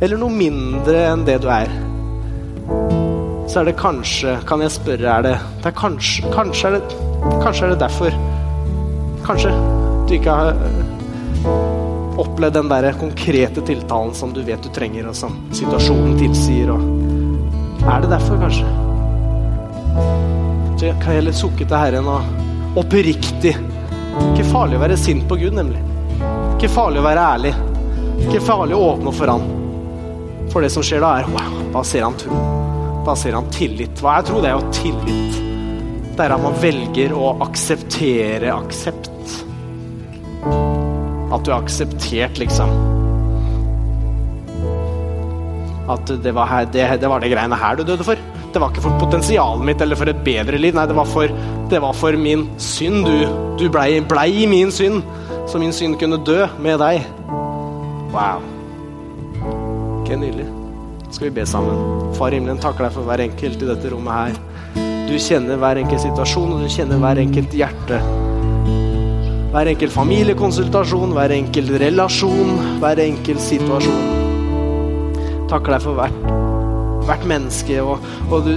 eller 0.00 0.20
noe 0.20 0.30
mindre 0.30 1.08
enn 1.10 1.24
det 1.26 1.40
du 1.42 1.48
er? 1.50 1.72
Så 3.50 3.60
er 3.60 3.70
det 3.70 3.76
kanskje 3.78 4.38
Kan 4.48 4.62
jeg 4.64 4.74
spørre, 4.76 5.18
er 5.18 5.26
det, 5.26 5.34
det 5.62 5.70
er 5.72 5.78
kanskje, 5.78 6.30
kanskje, 6.34 6.70
er 6.70 6.78
det, 6.78 6.98
kanskje 7.42 7.66
er 7.66 7.74
det 7.74 7.80
derfor 7.82 8.20
Kanskje 9.26 9.54
du 10.04 10.12
ikke 10.18 10.30
har 10.36 10.52
øh, 10.52 12.18
opplevd 12.20 12.58
den 12.58 12.70
der 12.70 12.92
konkrete 13.00 13.62
tiltalen 13.64 14.14
som 14.14 14.34
du 14.34 14.42
vet 14.44 14.62
du 14.62 14.68
trenger, 14.68 15.08
og 15.08 15.16
som 15.16 15.38
situasjonen 15.56 16.18
tilsier. 16.18 16.70
Og 16.74 17.86
er 17.88 18.04
det 18.04 18.10
derfor, 18.12 18.36
kanskje? 18.42 18.68
Så 20.76 20.92
kan 21.00 21.14
jeg 21.14 21.22
heller 21.22 21.32
sukke 21.38 21.64
til 21.64 21.76
Herren 21.78 22.10
og 22.12 22.53
oppriktig. 22.78 23.54
Ikke 24.30 24.46
farlig 24.46 24.78
å 24.78 24.82
være 24.84 24.98
sint 24.98 25.26
på 25.30 25.38
Gud, 25.40 25.54
nemlig. 25.56 25.82
Ikke 26.54 26.70
farlig 26.72 27.02
å 27.02 27.06
være 27.06 27.28
ærlig. 27.34 27.52
Ikke 28.24 28.42
farlig 28.44 28.76
å 28.78 28.88
åpne 28.92 29.14
for 29.14 29.32
Han. 29.34 29.46
For 30.52 30.62
det 30.62 30.70
som 30.70 30.84
skjer 30.86 31.02
da, 31.02 31.16
er 31.18 31.30
wow, 31.32 31.56
da 31.74 31.82
ser 31.86 32.04
han 32.06 32.14
tro. 32.20 32.36
Da 33.04 33.16
ser 33.18 33.34
han 33.34 33.48
tillit. 33.52 33.98
Hva 33.98 34.20
jeg 34.20 34.28
tror 34.28 34.44
det 34.44 34.50
er 34.52 34.58
jo 34.58 34.74
tillit. 34.76 35.38
Det 36.14 36.22
er 36.22 36.34
at 36.36 36.44
man 36.44 36.54
velger 36.62 37.14
å 37.18 37.32
akseptere 37.42 38.52
aksept. 38.54 39.10
At 41.34 41.42
du 41.42 41.50
er 41.50 41.56
akseptert, 41.56 42.38
liksom. 42.38 42.70
At 45.90 46.14
det 46.22 46.32
var, 46.36 46.46
her, 46.48 46.70
det, 46.70 46.86
det 47.02 47.10
var 47.10 47.24
det 47.24 47.32
greiene 47.34 47.58
her 47.58 47.80
du 47.80 47.82
døde 47.88 48.06
for. 48.06 48.20
Det 48.54 48.60
var 48.62 48.70
ikke 48.70 48.84
for 48.84 49.00
potensialet 49.02 49.66
mitt 49.66 49.80
eller 49.82 49.98
for 49.98 50.06
et 50.06 50.20
bedre 50.22 50.58
liv. 50.62 50.76
Nei, 50.76 50.86
det 50.86 50.94
var 50.94 51.08
for, 51.10 51.30
det 51.70 51.80
var 51.82 51.96
for 51.98 52.14
min 52.14 52.46
synd. 52.62 53.02
Du, 53.02 53.24
du 53.58 53.64
blei 53.74 53.98
ble 54.06 54.46
min 54.46 54.70
synd, 54.70 55.02
så 55.50 55.58
min 55.58 55.74
synd 55.74 55.98
kunne 55.98 56.20
dø 56.22 56.44
med 56.62 56.78
deg. 56.78 57.02
Wow. 58.14 58.44
Ikke 60.04 60.20
nydelig. 60.20 60.46
Skal 61.10 61.28
vi 61.28 61.34
be 61.40 61.46
sammen? 61.46 61.82
Far 62.14 62.30
himmelen, 62.30 62.62
takker 62.62 62.86
deg 62.86 62.94
for 62.94 63.10
hver 63.10 63.24
enkelt 63.26 63.58
i 63.58 63.72
dette 63.72 63.90
rommet 63.90 64.14
her. 64.14 64.38
Du 65.10 65.18
kjenner 65.18 65.58
hver 65.58 65.82
enkelt 65.82 66.02
situasjon, 66.06 66.54
og 66.54 66.62
du 66.62 66.70
kjenner 66.70 67.02
hver 67.02 67.20
enkelt 67.26 67.58
hjerte. 67.58 67.98
hver 69.54 69.68
enkelt 69.70 69.92
familiekonsultasjon, 69.94 71.12
hver 71.14 71.30
enkelt 71.30 71.70
relasjon, 71.78 72.56
hver 72.82 72.98
enkelt 73.04 73.42
situasjon. 73.42 74.00
Takker 75.50 75.76
deg 75.76 75.84
for 75.84 75.94
hvert, 75.98 76.16
hvert 77.08 77.28
menneske, 77.28 77.78
og, 77.82 78.02
og 78.30 78.48
du, 78.48 78.54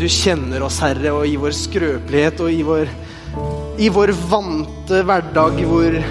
du, 0.00 0.08
kjenner 0.08 0.64
oss, 0.66 0.80
Herre, 0.84 1.14
og 1.14 1.28
i 1.28 1.38
vår 1.40 1.56
skrøpelighet 1.56 2.42
og 2.44 2.52
i 2.52 2.60
vår, 2.66 2.92
i 3.82 3.88
vår 3.92 4.14
vante 4.30 5.02
hverdag 5.06 5.64
hvor 5.68 6.02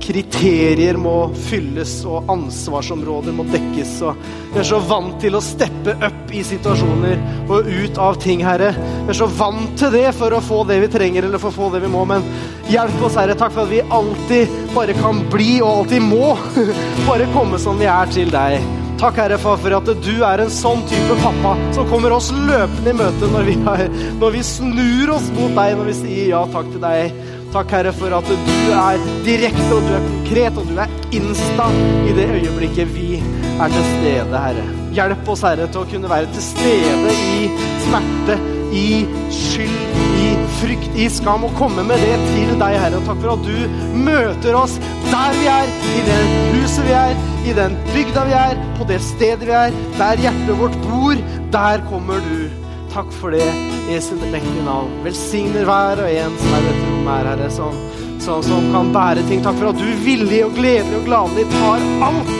kriterier 0.00 0.96
må 0.98 1.30
fylles 1.36 1.92
og 2.08 2.30
ansvarsområder 2.32 3.34
må 3.36 3.44
dekkes. 3.50 3.92
Og 4.08 4.18
vi 4.54 4.60
er 4.62 4.66
så 4.66 4.80
vant 4.88 5.18
til 5.22 5.36
å 5.36 5.42
steppe 5.44 5.94
opp 6.08 6.32
i 6.34 6.42
situasjoner 6.46 7.20
og 7.46 7.68
ut 7.68 8.00
av 8.00 8.18
ting, 8.22 8.42
Herre. 8.46 8.72
Vi 8.74 9.14
er 9.14 9.20
så 9.20 9.28
vant 9.38 9.76
til 9.78 9.92
det 9.94 10.08
for 10.16 10.34
å 10.34 10.42
få 10.44 10.62
det 10.68 10.80
vi 10.86 10.90
trenger 10.92 11.28
eller 11.28 11.42
for 11.42 11.52
å 11.52 11.58
få 11.60 11.70
det 11.76 11.84
vi 11.84 11.92
må. 11.92 12.06
Men 12.08 12.26
hjelp 12.72 13.06
oss, 13.06 13.18
Herre. 13.20 13.38
Takk 13.38 13.54
for 13.54 13.66
at 13.66 13.72
vi 13.72 13.84
alltid 14.00 14.58
bare 14.74 14.96
kan 14.98 15.24
bli 15.32 15.52
og 15.60 15.84
alltid 15.84 16.06
må 16.10 16.34
bare 17.08 17.30
komme 17.36 17.60
som 17.62 17.80
vi 17.80 17.90
er 17.90 18.14
til 18.14 18.32
deg. 18.34 18.79
Takk, 19.00 19.16
Herre 19.16 19.38
Far, 19.40 19.56
for 19.56 19.72
at 19.72 19.86
du 20.04 20.16
er 20.28 20.42
en 20.42 20.50
sånn 20.52 20.82
type 20.84 21.14
pappa 21.22 21.54
som 21.72 21.86
kommer 21.88 22.12
oss 22.12 22.26
løpende 22.36 22.92
i 22.92 22.96
møte 22.98 23.30
når 23.32 23.46
vi, 23.46 23.54
er, 23.72 23.86
når 24.20 24.34
vi 24.34 24.42
snur 24.44 25.12
oss 25.14 25.30
mot 25.38 25.54
deg, 25.56 25.78
når 25.78 25.88
vi 25.88 25.94
sier 26.02 26.26
ja 26.34 26.40
takk 26.52 26.68
til 26.68 26.82
deg. 26.82 27.22
Takk, 27.54 27.72
Herre, 27.72 27.94
for 27.96 28.12
at 28.18 28.28
du 28.28 28.58
er 28.76 29.00
direkte, 29.24 29.70
og 29.72 29.88
du 29.88 29.94
er 29.96 30.04
konkret, 30.04 30.60
og 30.60 30.68
du 30.68 30.82
er 30.84 30.92
insta 31.16 31.70
i 32.04 32.12
det 32.18 32.28
øyeblikket 32.28 32.92
vi 32.92 33.22
er 33.22 33.72
til 33.72 33.88
stede, 33.94 34.44
Herre. 34.44 34.66
Hjelp 35.00 35.32
oss, 35.32 35.46
Herre, 35.48 35.70
til 35.72 35.80
å 35.80 35.88
kunne 35.94 36.12
være 36.12 36.30
til 36.36 36.46
stede 36.50 37.16
i 37.16 37.50
smerte, 37.86 38.38
i 38.76 38.86
skyld, 39.32 39.98
i 40.20 40.30
frykt, 40.60 40.92
i 41.00 41.08
skam, 41.08 41.48
og 41.48 41.56
komme 41.56 41.88
med 41.88 42.04
det 42.04 42.20
til 42.34 42.52
deg, 42.52 42.78
Herre. 42.84 43.00
Og 43.00 43.08
takk 43.08 43.24
for 43.24 43.38
at 43.38 43.48
du 43.48 43.98
møter 44.04 44.60
oss 44.60 44.76
der 45.08 45.36
vi 45.40 45.52
er, 45.56 45.76
i 45.96 46.08
det 46.12 46.22
huset 46.60 46.84
vi 46.84 46.98
er, 47.00 47.29
i 47.46 47.52
den 47.56 47.76
bygda 47.94 48.24
vi 48.28 48.34
er, 48.36 48.58
på 48.78 48.86
det 48.88 49.00
stedet 49.04 49.46
vi 49.48 49.54
er, 49.56 49.76
der 49.98 50.20
hjertet 50.24 50.58
vårt 50.58 50.76
bor. 50.84 51.20
Der 51.52 51.82
kommer 51.88 52.20
du. 52.24 52.50
Takk 52.90 53.12
for 53.14 53.30
det, 53.30 53.46
Jesu 53.90 54.16
mektige 54.18 54.64
navn. 54.66 54.90
Velsigner 55.04 55.66
hver 55.68 56.02
og 56.02 56.10
en 56.10 56.36
som 56.40 56.56
er 56.56 56.66
dette 56.66 56.88
rommet 56.88 57.12
her, 57.12 57.28
Herre, 57.30 57.50
som, 57.54 57.78
som, 58.18 58.42
som, 58.42 58.66
kan 58.74 58.90
bære 58.94 59.24
ting. 59.28 59.44
Takk 59.44 59.60
for 59.60 59.70
at 59.70 59.78
du 59.78 59.86
villig 60.04 60.42
og 60.46 60.58
gledelig 60.58 60.98
og 60.98 61.06
gladelig 61.06 61.46
tar 61.54 61.86
alt 62.08 62.34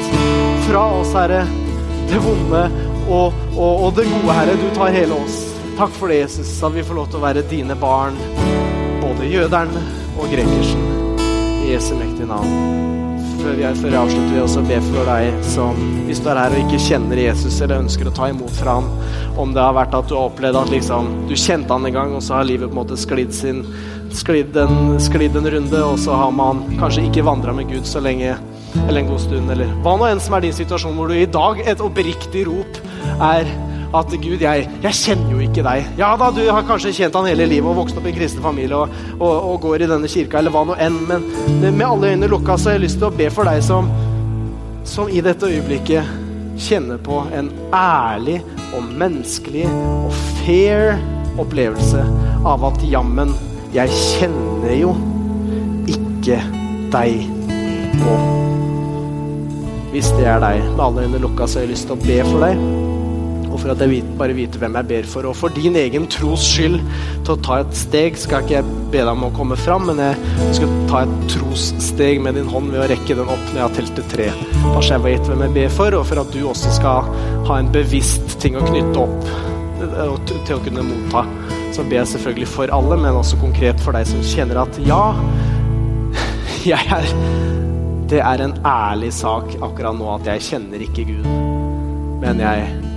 fra 0.67 0.85
oss, 0.99 1.15
Herre. 1.15 1.45
Det 2.11 2.19
vonde 2.25 2.67
og, 3.07 3.41
og, 3.55 3.87
og 3.87 3.97
det 3.97 4.09
gode, 4.11 4.37
Herre. 4.41 4.59
Du 4.59 4.69
tar 4.75 4.95
hele 4.99 5.23
oss. 5.23 5.41
Takk 5.79 5.95
for 5.97 6.11
det, 6.13 6.25
Jesus, 6.25 6.53
at 6.67 6.75
vi 6.75 6.85
får 6.85 6.99
lov 6.99 7.09
til 7.09 7.23
å 7.23 7.25
være 7.25 7.47
dine 7.49 7.79
barn, 7.79 8.19
både 9.01 9.31
jøderen 9.31 9.75
og 10.19 10.29
grekersen. 10.35 10.87
I 11.63 11.77
Jesu 11.77 11.95
mektige 11.95 12.29
navn 12.29 12.90
før, 13.41 13.57
vi, 13.59 13.67
før 13.81 13.95
jeg 13.95 14.01
avslutter, 14.01 14.29
vil 14.29 14.39
jeg 14.39 14.47
også 14.47 14.65
be 14.69 14.81
for 14.87 15.11
deg 15.11 15.45
som 15.51 15.81
hvis 16.09 16.21
du 16.23 16.29
er 16.33 16.41
her 16.41 16.55
og 16.57 16.65
ikke 16.65 16.83
kjenner 16.85 17.23
Jesus 17.23 17.61
eller 17.61 17.85
ønsker 17.85 18.11
å 18.11 18.15
ta 18.17 18.29
imot 18.33 18.53
fra 18.57 18.77
ham. 18.79 18.91
Om 19.41 19.55
det 19.57 19.63
har 19.65 19.77
vært 19.77 19.97
at 19.97 20.11
du 20.11 20.17
har 20.17 20.29
opplevd 20.31 20.61
at 20.61 20.73
liksom, 20.75 21.11
du 21.31 21.35
kjente 21.39 21.73
han 21.73 21.89
en 21.89 21.97
gang, 21.97 22.15
og 22.17 22.25
så 22.25 22.39
har 22.39 22.49
livet 22.49 22.71
på 22.71 22.77
en 22.77 22.81
måte 22.83 22.99
sklidd, 23.01 23.33
sin, 23.37 23.63
sklidd, 24.17 24.57
en, 24.61 24.97
sklidd 25.03 25.39
en 25.39 25.51
runde, 25.55 25.83
og 25.87 25.99
så 26.03 26.19
har 26.19 26.35
man 26.35 26.65
kanskje 26.81 27.07
ikke 27.09 27.27
vandra 27.27 27.55
med 27.57 27.71
Gud 27.71 27.89
så 27.89 28.03
lenge 28.05 28.37
eller 28.87 29.01
en 29.01 29.11
god 29.11 29.23
stund, 29.23 29.51
eller 29.51 29.71
hva 29.85 29.97
nå 29.99 30.07
enn 30.11 30.23
som 30.23 30.37
er 30.37 30.45
din 30.45 30.55
situasjon, 30.55 30.95
hvor 30.99 31.11
du 31.11 31.17
i 31.17 31.27
dag 31.31 31.59
et 31.67 31.83
oppriktig 31.83 32.47
rop 32.47 32.79
er 33.19 33.49
at 33.97 34.13
Gud, 34.23 34.43
jeg, 34.43 34.67
jeg, 34.85 34.95
kjenner 34.95 35.33
jo 35.35 35.41
ikke 35.43 35.65
deg. 35.67 35.89
Ja 35.99 36.13
da, 36.19 36.31
du 36.35 36.43
har 36.47 36.67
kanskje 36.67 36.93
kjent 36.95 37.17
han 37.19 37.27
hele 37.31 37.49
livet 37.51 37.71
og 37.71 37.81
vokst 37.83 37.99
opp 37.99 38.07
i 38.07 38.13
en 38.13 38.19
kristen 38.21 38.45
familie 38.45 38.79
og, 38.79 38.93
og, 39.19 39.33
og, 39.35 39.57
går 39.65 39.85
i 39.85 39.91
denne 39.91 40.11
kirka, 40.11 40.39
eller 40.41 40.55
hva 40.55 40.65
nå 40.69 40.77
enn, 40.79 40.99
men 41.09 41.27
med 41.67 41.87
alle 41.87 42.15
øyne 42.15 42.31
lukka 42.31 42.59
så 42.59 42.71
har 42.71 42.79
jeg 42.79 42.87
lyst 42.87 43.01
til 43.03 43.11
å 43.11 43.15
be 43.19 43.31
for 43.35 43.51
deg 43.51 43.63
som, 43.67 43.91
som 44.87 45.11
i 45.11 45.23
dette 45.25 45.49
øyeblikket 45.51 46.19
kjenner 46.61 47.01
på 47.03 47.23
en 47.35 47.49
ærlig 47.75 48.39
og 48.77 48.91
menneskelig 49.01 49.67
og 49.71 50.15
fair 50.45 51.01
opplevelse 51.41 52.05
av 52.47 52.67
at 52.69 52.85
jammen, 52.91 53.33
jeg 53.75 53.91
kjenner 53.95 54.77
jo 54.77 54.95
ikke 55.91 56.39
deg 56.95 57.27
nå. 58.01 58.21
Hvis 59.91 60.13
det 60.15 60.29
er 60.31 60.39
deg, 60.43 60.63
med 60.77 60.85
alle 60.85 61.09
øyne 61.09 61.23
lukka, 61.25 61.51
så 61.51 61.59
har 61.59 61.67
jeg 61.67 61.75
lyst 61.75 61.91
til 61.91 61.99
å 61.99 62.05
be 62.05 62.21
for 62.29 62.47
deg 62.47 62.90
og 63.51 63.59
for 63.59 63.73
at 63.73 63.83
jeg 63.83 64.03
bare 64.19 64.35
vite 64.37 64.61
hvem 64.61 64.77
jeg 64.79 64.89
ber 64.91 65.09
for. 65.11 65.27
Og 65.29 65.37
for 65.37 65.55
din 65.55 65.77
egen 65.79 66.07
tros 66.11 66.45
skyld 66.47 66.79
til 67.27 67.35
å 67.35 67.39
ta 67.45 67.61
et 67.65 67.77
steg 67.77 68.19
skal 68.19 68.45
ikke 68.45 68.59
jeg 68.59 68.77
be 68.93 69.03
deg 69.03 69.13
om 69.13 69.27
å 69.27 69.33
komme 69.35 69.59
fram, 69.59 69.89
men 69.91 70.01
jeg 70.03 70.57
skal 70.61 70.75
ta 70.91 71.03
et 71.05 71.15
trossteg 71.35 72.23
med 72.23 72.39
din 72.39 72.51
hånd 72.51 72.73
ved 72.75 72.85
å 72.85 72.89
rekke 72.93 73.19
den 73.19 73.31
opp 73.31 73.45
når 73.51 73.61
jeg 73.61 73.67
har 73.67 73.77
telt 73.79 73.95
til 73.99 74.09
tre. 74.15 74.29
Bare 74.63 74.83
så 74.87 74.97
jeg 74.97 75.07
vet 75.07 75.31
hvem 75.31 75.47
jeg 75.47 75.57
ber 75.59 75.73
for, 75.79 75.99
og 75.99 76.07
for 76.11 76.23
at 76.23 76.35
du 76.35 76.43
også 76.49 76.75
skal 76.79 77.15
ha 77.51 77.59
en 77.59 77.73
bevisst 77.75 78.37
ting 78.43 78.59
å 78.59 78.67
knytte 78.67 79.07
opp 79.07 79.33
eh, 79.87 80.19
til 80.31 80.57
å 80.57 80.63
kunne 80.67 80.87
motta. 80.87 81.25
Så 81.75 81.87
ber 81.87 82.01
jeg 82.01 82.13
selvfølgelig 82.15 82.51
for 82.51 82.75
alle, 82.75 82.99
men 82.99 83.19
også 83.19 83.39
konkret 83.43 83.83
for 83.83 83.97
deg 83.97 84.09
som 84.11 84.23
kjenner 84.27 84.63
at 84.65 84.81
ja, 84.87 85.05
jeg 86.73 86.99
er 86.99 87.15
Det 88.11 88.19
er 88.27 88.43
en 88.43 88.57
ærlig 88.67 89.13
sak 89.15 89.53
akkurat 89.63 89.95
nå 89.95 90.09
at 90.17 90.27
jeg 90.33 90.43
kjenner 90.49 90.83
ikke 90.83 91.05
Gud, 91.13 91.29
men 92.25 92.43
jeg 92.43 92.90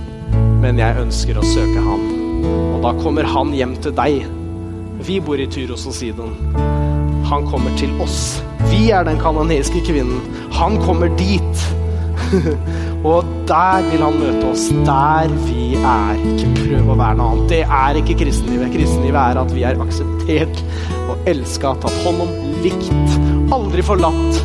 men 0.64 0.80
jeg 0.80 0.96
ønsker 0.96 1.36
å 1.36 1.44
søke 1.44 1.82
Han. 1.84 2.04
Og 2.44 2.80
da 2.84 2.94
kommer 3.02 3.28
Han 3.28 3.52
hjem 3.56 3.76
til 3.84 3.92
deg. 3.96 4.24
Vi 5.04 5.18
bor 5.20 5.40
i 5.40 5.48
Tyros 5.50 5.84
og 5.90 5.96
Sidon. 5.96 6.32
Han 7.28 7.44
kommer 7.50 7.74
til 7.80 7.92
oss. 8.00 8.38
Vi 8.70 8.88
er 8.94 9.04
den 9.04 9.20
kanoniske 9.20 9.82
kvinnen. 9.84 10.22
Han 10.56 10.78
kommer 10.84 11.12
dit. 11.18 11.64
og 13.10 13.28
der 13.48 13.84
vil 13.90 14.04
han 14.06 14.16
møte 14.20 14.46
oss. 14.52 14.70
Der 14.86 15.34
vi 15.44 15.74
er. 15.80 16.24
Ikke 16.32 16.54
prøv 16.62 16.94
å 16.94 16.98
være 17.02 17.18
noe 17.20 17.34
annet. 17.34 17.52
Det 17.52 17.60
er 17.66 18.00
ikke 18.00 18.18
kristenlivet. 18.24 18.72
Kristenlivet 18.78 19.20
er 19.20 19.42
at 19.44 19.52
vi 19.56 19.66
er 19.68 19.84
akseptert 19.84 20.64
og 21.04 21.28
elska, 21.28 21.76
tatt 21.84 22.00
hånd 22.06 22.24
om, 22.24 22.34
likt, 22.64 23.20
aldri 23.52 23.84
forlatt 23.84 24.42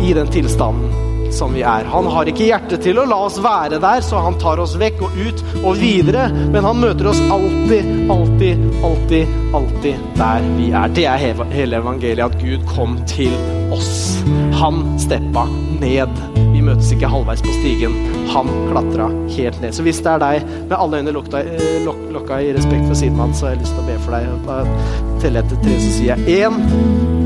i 0.00 0.16
den 0.16 0.32
tilstanden 0.32 1.09
som 1.34 1.54
vi 1.54 1.62
er. 1.62 1.88
Han 1.92 2.08
har 2.10 2.28
ikke 2.30 2.48
hjerte 2.48 2.78
til 2.82 3.00
å 3.00 3.06
la 3.08 3.18
oss 3.26 3.38
være 3.42 3.80
der, 3.82 4.02
så 4.04 4.22
han 4.24 4.38
tar 4.40 4.60
oss 4.62 4.76
vekk 4.80 5.04
og 5.06 5.16
ut 5.20 5.44
og 5.62 5.80
videre. 5.80 6.28
Men 6.52 6.66
han 6.66 6.82
møter 6.82 7.10
oss 7.10 7.20
alltid, 7.30 8.10
alltid, 8.10 8.66
alltid, 8.86 9.38
alltid 9.54 10.04
der 10.18 10.50
vi 10.58 10.70
er. 10.72 10.94
Det 10.96 11.06
er 11.08 11.24
hele 11.54 11.80
evangeliet, 11.80 12.26
at 12.26 12.38
Gud 12.42 12.66
kom 12.74 12.98
til 13.10 13.34
oss. 13.74 14.20
Han 14.60 14.82
steppa 15.00 15.46
ned. 15.80 16.22
Vi 16.52 16.62
møtes 16.64 16.90
ikke 16.92 17.10
halvveis 17.10 17.42
på 17.44 17.54
stigen. 17.60 17.94
Han 18.34 18.50
klatra 18.70 19.08
helt 19.36 19.60
ned. 19.62 19.74
Så 19.76 19.84
hvis 19.86 20.02
det 20.04 20.12
er 20.14 20.22
deg 20.22 20.48
med 20.68 20.76
alle 20.78 21.00
øyne 21.00 21.14
lukta, 21.16 21.44
eh, 21.44 21.84
luk, 21.86 22.00
lukka 22.14 22.40
i 22.42 22.52
respekt 22.56 22.86
for 22.86 22.98
siden 22.98 23.20
hans, 23.22 23.38
så 23.38 23.48
har 23.48 23.54
jeg 23.54 23.62
lyst 23.64 23.76
til 23.76 23.84
å 23.84 23.88
be 23.88 24.00
for 24.04 24.16
deg. 24.16 24.28
Da 24.46 25.20
teller 25.22 25.40
jeg 25.40 25.52
til 25.52 25.62
tre, 25.64 25.78
så 25.80 25.94
sier 25.96 26.26
jeg 26.26 26.44
én. 26.44 26.60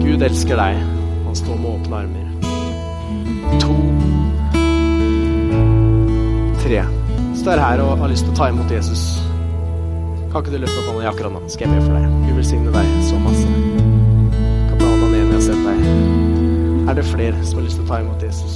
Gud 0.05 0.29
elsker 0.29 0.61
deg. 0.61 0.85
Han 1.25 1.41
står 1.43 1.59
med 1.59 1.73
åpne 1.75 2.05
armer. 2.05 2.31
To 3.61 3.84
står 7.45 7.61
her 7.61 7.81
og 7.85 7.99
har 8.01 8.09
lyst 8.09 8.25
til 8.25 8.33
å 8.33 8.37
ta 8.39 8.47
imot 8.49 8.71
Jesus. 8.73 9.01
Kan 10.33 10.41
ikke 10.41 10.55
du 10.55 10.63
løfte 10.63 10.81
opp 10.81 10.87
hånda 10.89 11.11
akkurat 11.11 11.33
nå? 11.35 11.41
Skal 11.53 11.67
jeg 11.67 11.77
be 11.77 11.81
for 11.85 11.93
deg? 11.93 12.05
Gud 12.25 12.39
velsigne 12.39 12.71
deg 12.73 12.87
så 13.05 13.19
masse. 13.21 13.49
Ned 15.05 15.11
når 15.11 15.11
jeg 15.19 15.27
har 15.29 15.43
sett 15.45 15.61
deg. 15.67 15.79
Er 16.89 16.97
det 16.97 17.05
flere 17.05 17.43
som 17.45 17.61
har 17.61 17.67
lyst 17.67 17.77
til 17.77 17.85
å 17.85 17.89
ta 17.91 17.99
imot 18.01 18.25
Jesus? 18.25 18.55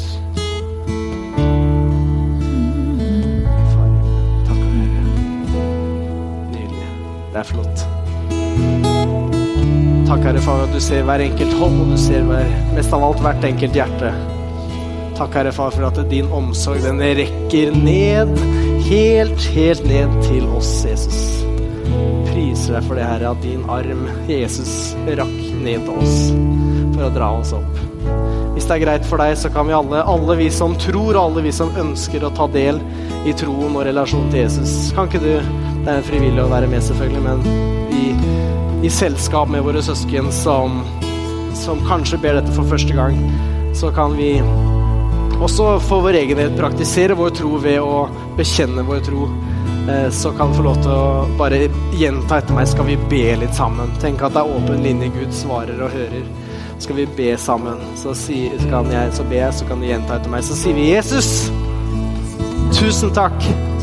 Far, 3.74 3.90
takk, 4.48 4.62
Herre. 4.62 5.02
Nydelig. 6.54 6.88
Det 7.34 7.42
er 7.42 7.48
flott. 7.50 7.84
Takk, 10.08 10.24
Herre, 10.30 10.40
Far, 10.48 10.64
at 10.64 10.72
du 10.72 10.80
ser 10.80 11.04
hver 11.04 11.26
enkelt 11.26 11.52
hånd, 11.60 11.76
og 11.84 11.92
du 11.92 12.00
ser 12.00 12.24
hver, 12.30 12.48
mest 12.78 12.96
av 12.96 13.04
alt 13.10 13.20
hvert 13.26 13.44
enkelt 13.52 13.76
hjerte. 13.82 14.14
Takk, 15.20 15.36
Herre 15.36 15.52
Far, 15.52 15.76
for 15.76 15.90
at 15.90 16.00
din 16.08 16.32
omsorg 16.32 16.80
den 16.88 17.04
rekker 17.20 17.76
ned, 17.76 18.32
helt, 18.88 19.44
helt 19.54 19.84
ned 19.88 20.14
til 20.24 20.46
oss, 20.56 20.70
Jesus. 20.86 21.18
Priser 22.30 22.78
deg 22.78 22.86
for 22.86 22.96
det, 22.96 23.04
Herre, 23.04 23.32
at 23.34 23.44
din 23.44 23.64
arm, 23.70 24.06
Jesus, 24.30 24.94
rakk 25.18 25.36
ned 25.62 25.84
til 25.84 25.94
oss 25.98 26.16
for 26.94 27.08
å 27.08 27.12
dra 27.14 27.30
oss 27.40 27.52
opp. 27.56 27.82
Hvis 28.54 28.66
det 28.66 28.74
er 28.74 28.82
greit 28.82 29.04
for 29.06 29.20
deg, 29.22 29.36
så 29.38 29.50
kan 29.54 29.68
vi 29.68 29.76
alle, 29.76 30.00
alle 30.02 30.34
vi 30.40 30.48
som 30.50 30.74
tror, 30.80 31.12
og 31.12 31.20
alle 31.20 31.44
vi 31.44 31.52
som 31.54 31.70
ønsker 31.78 32.24
å 32.26 32.32
ta 32.34 32.48
del 32.50 32.80
i 33.28 33.34
troen 33.36 33.76
og 33.76 33.84
relasjonen 33.86 34.30
til 34.32 34.44
Jesus 34.44 34.92
Kan 34.96 35.08
ikke 35.08 35.20
du 35.20 35.32
Det 35.84 35.92
er 35.92 36.06
frivillig 36.06 36.42
å 36.42 36.50
være 36.50 36.68
med, 36.70 36.82
selvfølgelig, 36.86 37.22
men 37.22 37.92
i, 37.94 38.86
i 38.86 38.90
selskap 38.92 39.50
med 39.52 39.66
våre 39.66 39.82
søsken 39.84 40.32
som, 40.34 40.80
som 41.58 41.82
kanskje 41.86 42.20
ber 42.22 42.40
dette 42.40 42.54
for 42.56 42.66
første 42.68 42.94
gang, 42.94 43.16
så 43.78 43.92
kan 43.94 44.16
vi 44.18 44.36
også 45.44 45.68
for 45.86 46.02
vår 46.02 46.18
egen 46.22 46.36
del 46.40 46.50
praktisere 46.58 47.14
vår 47.18 47.30
tro 47.38 47.56
ved 47.62 47.78
å 47.82 48.08
bekjenne 48.38 48.82
vår 48.86 49.00
tro. 49.06 49.28
Eh, 49.88 50.08
så 50.12 50.32
kan 50.36 50.50
få 50.54 50.62
lov 50.66 50.80
til 50.82 50.92
å 50.92 51.26
bare 51.38 51.62
gjenta 51.96 52.40
etter 52.42 52.56
meg, 52.56 52.68
skal 52.68 52.88
vi 52.88 52.96
be 53.10 53.22
litt 53.40 53.54
sammen. 53.56 53.92
Tenk 54.02 54.22
at 54.26 54.34
det 54.34 54.42
er 54.42 54.56
åpen 54.58 54.82
linje, 54.84 55.08
Gud 55.14 55.32
svarer 55.34 55.80
og 55.86 55.94
hører. 55.94 56.26
skal 56.78 56.94
vi 56.96 57.06
be 57.16 57.32
sammen. 57.38 57.78
Så, 57.98 58.12
si, 58.14 58.50
så 58.60 58.68
kan 58.70 58.90
jeg, 58.92 59.12
så 59.16 59.24
ber 59.26 59.40
jeg, 59.40 59.54
så 59.58 59.64
kan 59.66 59.80
du 59.80 59.86
gjenta 59.88 60.14
etter 60.18 60.30
meg. 60.30 60.44
Så 60.46 60.54
sier 60.54 60.74
vi 60.76 60.90
Jesus, 60.92 61.48
tusen 62.78 63.10
takk 63.16 63.34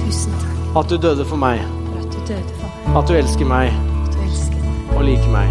Tusen 0.05 0.31
takk 0.39 0.77
at 0.79 0.89
du 0.91 0.97
døde 0.97 1.25
for 1.25 1.35
meg. 1.41 1.59
at 1.99 2.07
du 2.13 2.19
døde 2.27 2.55
for 2.61 2.69
meg. 2.85 2.95
At 3.01 3.07
du 3.09 3.13
elsker 3.17 3.45
meg 3.49 3.73
At 4.05 4.13
du 4.13 4.21
elsker 4.23 4.61
meg. 4.61 4.95
og 4.95 5.03
liker 5.03 5.31
meg. 5.33 5.49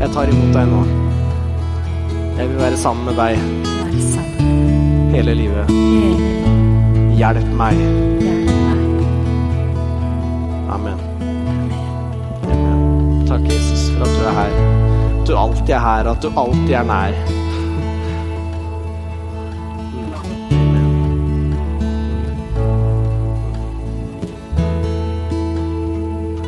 Jeg 0.00 0.10
tar 0.14 0.32
imot 0.32 0.54
deg 0.56 0.72
nå. 0.72 0.82
Jeg 2.38 2.48
vil 2.48 2.58
være 2.62 2.76
sammen 2.80 3.04
med 3.04 3.16
deg 3.20 3.81
hele 5.12 5.34
livet. 5.34 5.68
Hjelp 7.18 7.48
meg. 7.58 7.76
Amen. 10.72 10.98
Amen. 12.48 13.26
Takk, 13.28 13.44
Jesus, 13.46 13.90
for 13.92 14.06
at 14.06 14.16
du 14.16 14.24
er 14.26 14.36
her. 14.38 14.56
At 15.20 15.28
du 15.28 15.36
alltid 15.36 15.74
er 15.76 15.84
her, 15.84 16.10
at 16.10 16.22
du 16.24 16.28
alltid 16.32 16.74
er 16.80 16.88
nær. 16.88 17.16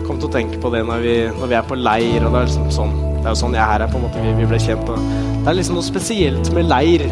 Kom 0.04 0.18
til 0.18 0.28
å 0.28 0.32
tenke 0.32 0.60
på 0.60 0.72
det 0.72 0.86
når 0.88 1.04
vi, 1.04 1.18
når 1.36 1.52
vi 1.52 1.60
er 1.60 1.68
på 1.68 1.78
leir, 1.78 2.24
og 2.24 2.32
det 2.32 2.40
er 2.40 2.48
liksom 2.48 2.72
sånn 2.72 3.13
Det 3.24 3.30
er 3.30 3.32
jo 3.32 3.40
sånn 3.40 3.54
jeg 3.56 3.64
her 3.64 3.80
er, 3.80 3.88
på 3.88 3.96
en 3.96 4.02
måte, 4.04 4.20
vi, 4.20 4.32
vi 4.36 4.46
ble 4.50 4.58
kjent. 4.60 4.84
Det 4.84 5.48
er 5.48 5.56
liksom 5.56 5.78
noe 5.78 5.86
spesielt 5.86 6.48
med 6.52 6.66
leir. 6.68 7.06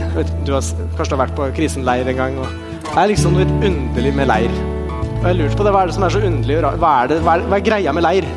Du 0.44 0.50
har, 0.52 0.66
kanskje 0.98 1.14
har 1.14 1.20
vært 1.22 1.38
på 1.38 1.46
krisenleir 1.56 2.10
en 2.12 2.18
gang. 2.18 2.34
Det 2.84 2.98
er 3.00 3.08
liksom 3.08 3.32
noe 3.32 3.46
underlig 3.64 4.12
med 4.18 4.28
leir. 4.28 4.58
Og 5.22 5.24
jeg 5.30 5.38
lurte 5.38 5.56
på 5.56 5.64
det, 5.64 5.72
hva 5.72 5.86
er 5.86 5.88
det 5.88 5.94
som 5.96 6.04
er 6.04 6.12
så 6.12 6.20
underlig? 6.28 6.58
Hva 6.82 6.90
er, 6.98 7.08
det, 7.14 7.18
hva 7.24 7.38
er, 7.38 7.46
hva 7.48 7.56
er 7.56 7.64
greia 7.64 7.94
med 7.96 8.04
leir? 8.04 8.28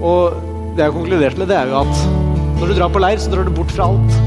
Og 0.00 0.40
det 0.74 0.82
jeg 0.82 0.90
har 0.90 0.96
konkludert 0.96 1.38
med, 1.38 1.52
det 1.52 1.60
er 1.60 1.70
jo 1.70 1.78
at 1.84 2.02
når 2.58 2.66
du 2.66 2.76
drar 2.80 2.92
på 2.98 3.04
leir, 3.04 3.22
så 3.22 3.30
drar 3.36 3.46
du 3.46 3.54
bort 3.60 3.76
fra 3.76 3.86
alt. 3.86 4.18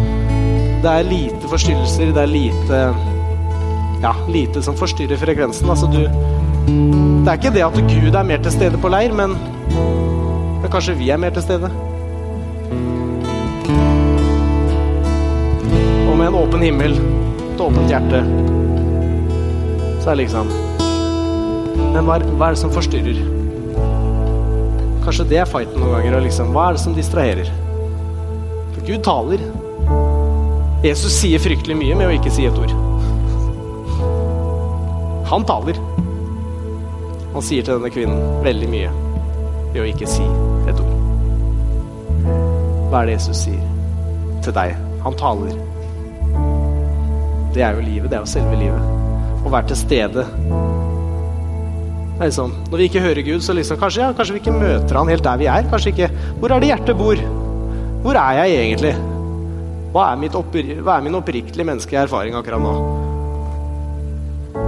Det 0.80 0.96
er 0.96 1.12
lite 1.12 1.52
forstyrrelser, 1.52 2.16
det 2.16 2.24
er 2.24 2.34
lite 2.38 2.82
Ja, 4.00 4.16
lite 4.32 4.64
som 4.64 4.80
forstyrrer 4.80 5.20
frekvensen. 5.20 5.68
Altså 5.68 5.92
du 5.92 6.06
Det 6.08 7.28
er 7.28 7.36
ikke 7.36 7.52
det 7.52 7.68
at 7.68 7.84
Gud 7.92 8.16
er 8.16 8.24
mer 8.32 8.40
til 8.48 8.56
stede 8.56 8.80
på 8.80 8.96
leir, 8.96 9.12
men, 9.12 9.36
men 9.76 10.72
kanskje 10.72 10.96
vi 10.96 11.12
er 11.12 11.20
mer 11.20 11.36
til 11.36 11.44
stede. 11.44 11.76
En 16.30 16.36
åpen 16.36 16.62
himmel, 16.62 16.94
et 17.54 17.62
åpent 17.62 17.90
hjerte, 17.90 18.20
så 20.00 20.12
er 20.12 20.16
det 20.16 20.24
liksom 20.24 20.52
Men 21.90 22.06
hva 22.06 22.20
er, 22.20 22.26
hva 22.38 22.50
er 22.50 22.54
det 22.54 22.62
som 22.62 22.74
forstyrrer? 22.74 23.18
Kanskje 25.02 25.26
det 25.32 25.40
er 25.42 25.48
fighten 25.50 25.82
noen 25.82 25.96
ganger. 25.96 26.20
Liksom, 26.22 26.52
hva 26.54 26.68
er 26.70 26.78
det 26.78 26.82
som 26.84 26.94
distraherer? 26.94 27.50
For 28.76 28.84
Gud 28.86 29.02
taler. 29.08 29.42
Jesus 30.86 31.16
sier 31.18 31.42
fryktelig 31.42 31.80
mye 31.80 31.98
med 31.98 32.12
å 32.12 32.14
ikke 32.14 32.34
si 32.36 32.46
et 32.46 32.60
ord. 32.62 32.76
Han 35.32 35.48
taler. 35.50 35.82
Han 37.34 37.46
sier 37.46 37.66
til 37.66 37.80
denne 37.80 37.90
kvinnen 37.96 38.46
veldig 38.46 38.70
mye 38.70 38.94
ved 39.74 39.82
å 39.82 39.90
ikke 39.90 40.14
si 40.14 40.30
et 40.70 40.86
ord. 40.86 40.94
Hva 42.92 43.02
er 43.02 43.10
det 43.10 43.18
Jesus 43.18 43.44
sier 43.48 43.66
til 44.46 44.54
deg? 44.62 44.78
Han 45.08 45.18
taler. 45.18 45.58
Det 47.54 47.64
er 47.66 47.78
jo 47.78 47.82
livet. 47.86 48.10
Det 48.10 48.18
er 48.18 48.24
jo 48.26 48.30
selve 48.30 48.58
livet. 48.60 48.82
Å 49.45 49.52
være 49.52 49.72
til 49.72 49.80
stede. 49.80 50.26
Det 52.20 52.26
er 52.26 52.30
liksom, 52.30 52.54
når 52.70 52.82
vi 52.82 52.88
ikke 52.89 53.04
hører 53.04 53.24
Gud, 53.24 53.41
så 53.41 53.56
liksom, 53.56 53.80
kanskje, 53.80 54.02
ja, 54.04 54.10
kanskje 54.16 54.36
vi 54.36 54.41
ikke 54.43 54.56
møter 54.58 55.00
han 55.00 55.12
helt 55.12 55.24
der 55.24 55.39
vi 55.39 55.47
er. 55.47 55.68
Kanskje 55.72 55.93
ikke 55.93 56.10
Hvor 56.39 56.52
er 56.52 56.60
det 56.60 56.72
hjertet 56.74 57.00
bor? 57.00 57.22
Hvor 58.04 58.20
er 58.20 58.41
jeg 58.41 58.64
egentlig? 58.64 58.95
Hva 59.89 60.12
er, 60.14 60.36
oppri, 60.38 60.66
hva 60.84 60.97
er 60.97 61.06
min 61.08 61.18
oppriktige 61.18 61.66
menneskelige 61.66 62.04
erfaring 62.06 62.36
akkurat 62.38 62.62
nå? 62.62 62.74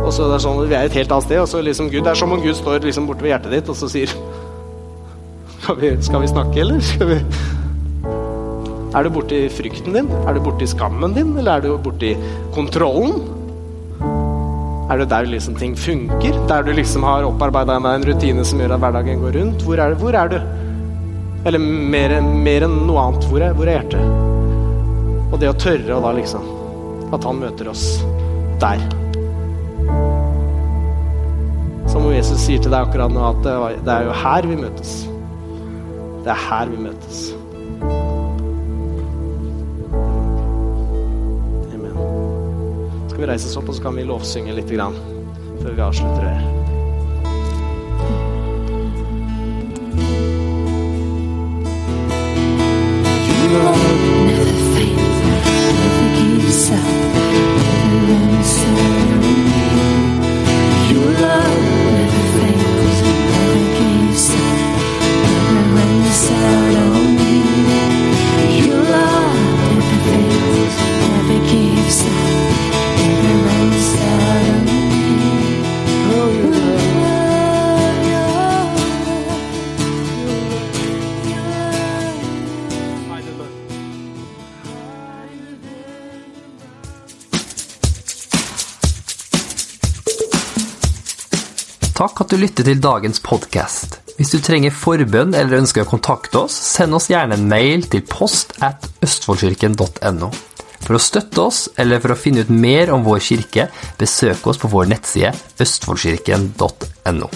Og 0.02 0.10
så 0.16 0.26
det 0.26 0.40
er 0.40 0.44
sånn, 0.44 0.62
Vi 0.66 0.76
er 0.76 0.88
et 0.88 0.98
helt 0.98 1.12
annet 1.12 1.28
sted, 1.28 1.42
og 1.44 1.50
så 1.50 1.62
liksom 1.62 1.92
Gud, 1.92 2.02
det 2.06 2.14
er 2.16 2.18
som 2.18 2.34
om 2.34 2.42
Gud 2.42 2.58
står 2.58 2.82
liksom 2.88 3.06
borte 3.10 3.22
ved 3.22 3.36
hjertet 3.36 3.54
ditt 3.54 3.70
og 3.70 3.78
så 3.78 3.90
sier 3.92 4.10
skal 5.62 5.78
vi, 5.78 5.92
skal 6.02 6.24
vi 6.24 6.32
snakke, 6.32 6.58
eller? 6.64 6.82
Skal 6.82 7.12
vi 7.12 7.20
Er 8.92 9.06
du 9.08 9.14
borti 9.16 9.46
frykten 9.48 9.94
din? 9.96 10.10
Er 10.28 10.36
du 10.36 10.42
borti 10.44 10.66
skammen 10.68 11.14
din? 11.16 11.30
Eller 11.40 11.62
er 11.62 11.64
du 11.64 11.78
borti 11.80 12.10
kontrollen? 12.52 13.22
Er 14.92 15.00
det 15.00 15.08
der 15.14 15.30
liksom 15.32 15.56
ting 15.56 15.78
funker? 15.80 16.36
Der 16.50 16.66
du 16.68 16.74
liksom 16.76 17.06
har 17.08 17.24
opparbeida 17.24 17.78
deg 17.80 17.94
en 17.94 18.08
rutine 18.10 18.44
som 18.44 18.60
gjør 18.60 18.76
at 18.76 18.84
hverdagen 18.84 19.24
går 19.24 19.38
rundt? 19.40 19.64
Hvor 19.64 19.80
er, 19.80 19.96
hvor 19.96 20.18
er 20.20 20.34
du? 20.34 20.36
Eller 21.48 21.64
mer, 21.64 22.18
mer 22.20 22.68
enn 22.68 22.76
noe 22.90 23.06
annet, 23.06 23.30
hvor 23.32 23.40
er, 23.40 23.56
hvor 23.56 23.72
er 23.72 23.80
hjertet? 23.80 24.04
Og 25.32 25.40
det 25.40 25.54
å 25.54 25.56
tørre 25.56 25.96
å 25.96 26.04
da 26.04 26.12
liksom 26.18 26.50
At 27.16 27.24
han 27.28 27.40
møter 27.40 27.72
oss 27.72 27.86
der. 28.60 28.84
Som 31.88 32.10
om 32.10 32.12
Jesus 32.12 32.44
sier 32.44 32.60
til 32.60 32.76
deg 32.76 32.82
akkurat 32.84 33.16
nå, 33.16 33.24
at 33.24 33.84
det 33.88 33.96
er 33.96 34.12
jo 34.12 34.20
her 34.28 34.52
vi 34.52 34.60
møtes. 34.60 34.96
Det 36.28 36.36
er 36.36 36.48
her 36.50 36.76
vi 36.76 36.90
møtes. 36.90 37.30
Skal 43.22 43.28
vi 43.28 43.34
reise 43.36 43.50
oss 43.52 43.58
opp, 43.60 43.68
og 43.70 43.76
så 43.78 43.84
kan 43.86 44.00
vi 44.00 44.06
lovsynge 44.10 44.56
litt 44.58 44.74
grann, 44.74 44.98
før 45.62 45.78
vi 45.78 45.86
avslutter 45.86 46.26
det. 46.26 46.61
Takk 92.02 92.24
at 92.24 92.32
du 92.34 92.40
lytter 92.42 92.66
til 92.66 92.80
dagens 92.82 93.20
podkast. 93.22 94.00
Hvis 94.18 94.32
du 94.34 94.40
trenger 94.42 94.74
forbønn 94.74 95.36
eller 95.38 95.60
ønsker 95.60 95.84
å 95.84 95.90
kontakte 95.92 96.40
oss, 96.40 96.56
send 96.58 96.98
oss 96.98 97.12
gjerne 97.12 97.38
en 97.38 97.46
mail 97.52 97.86
til 97.94 98.02
post 98.10 98.56
at 98.66 98.88
østfoldkirken.no. 99.06 100.32
For 100.82 100.98
å 100.98 101.04
støtte 101.04 101.46
oss 101.46 101.60
eller 101.78 102.02
for 102.02 102.16
å 102.16 102.18
finne 102.18 102.42
ut 102.42 102.50
mer 102.50 102.90
om 102.96 103.06
vår 103.06 103.22
kirke, 103.28 103.68
besøk 104.02 104.50
oss 104.50 104.64
på 104.64 104.74
vår 104.74 104.90
nettside 104.96 105.36
østfoldkirken.no. 105.62 107.30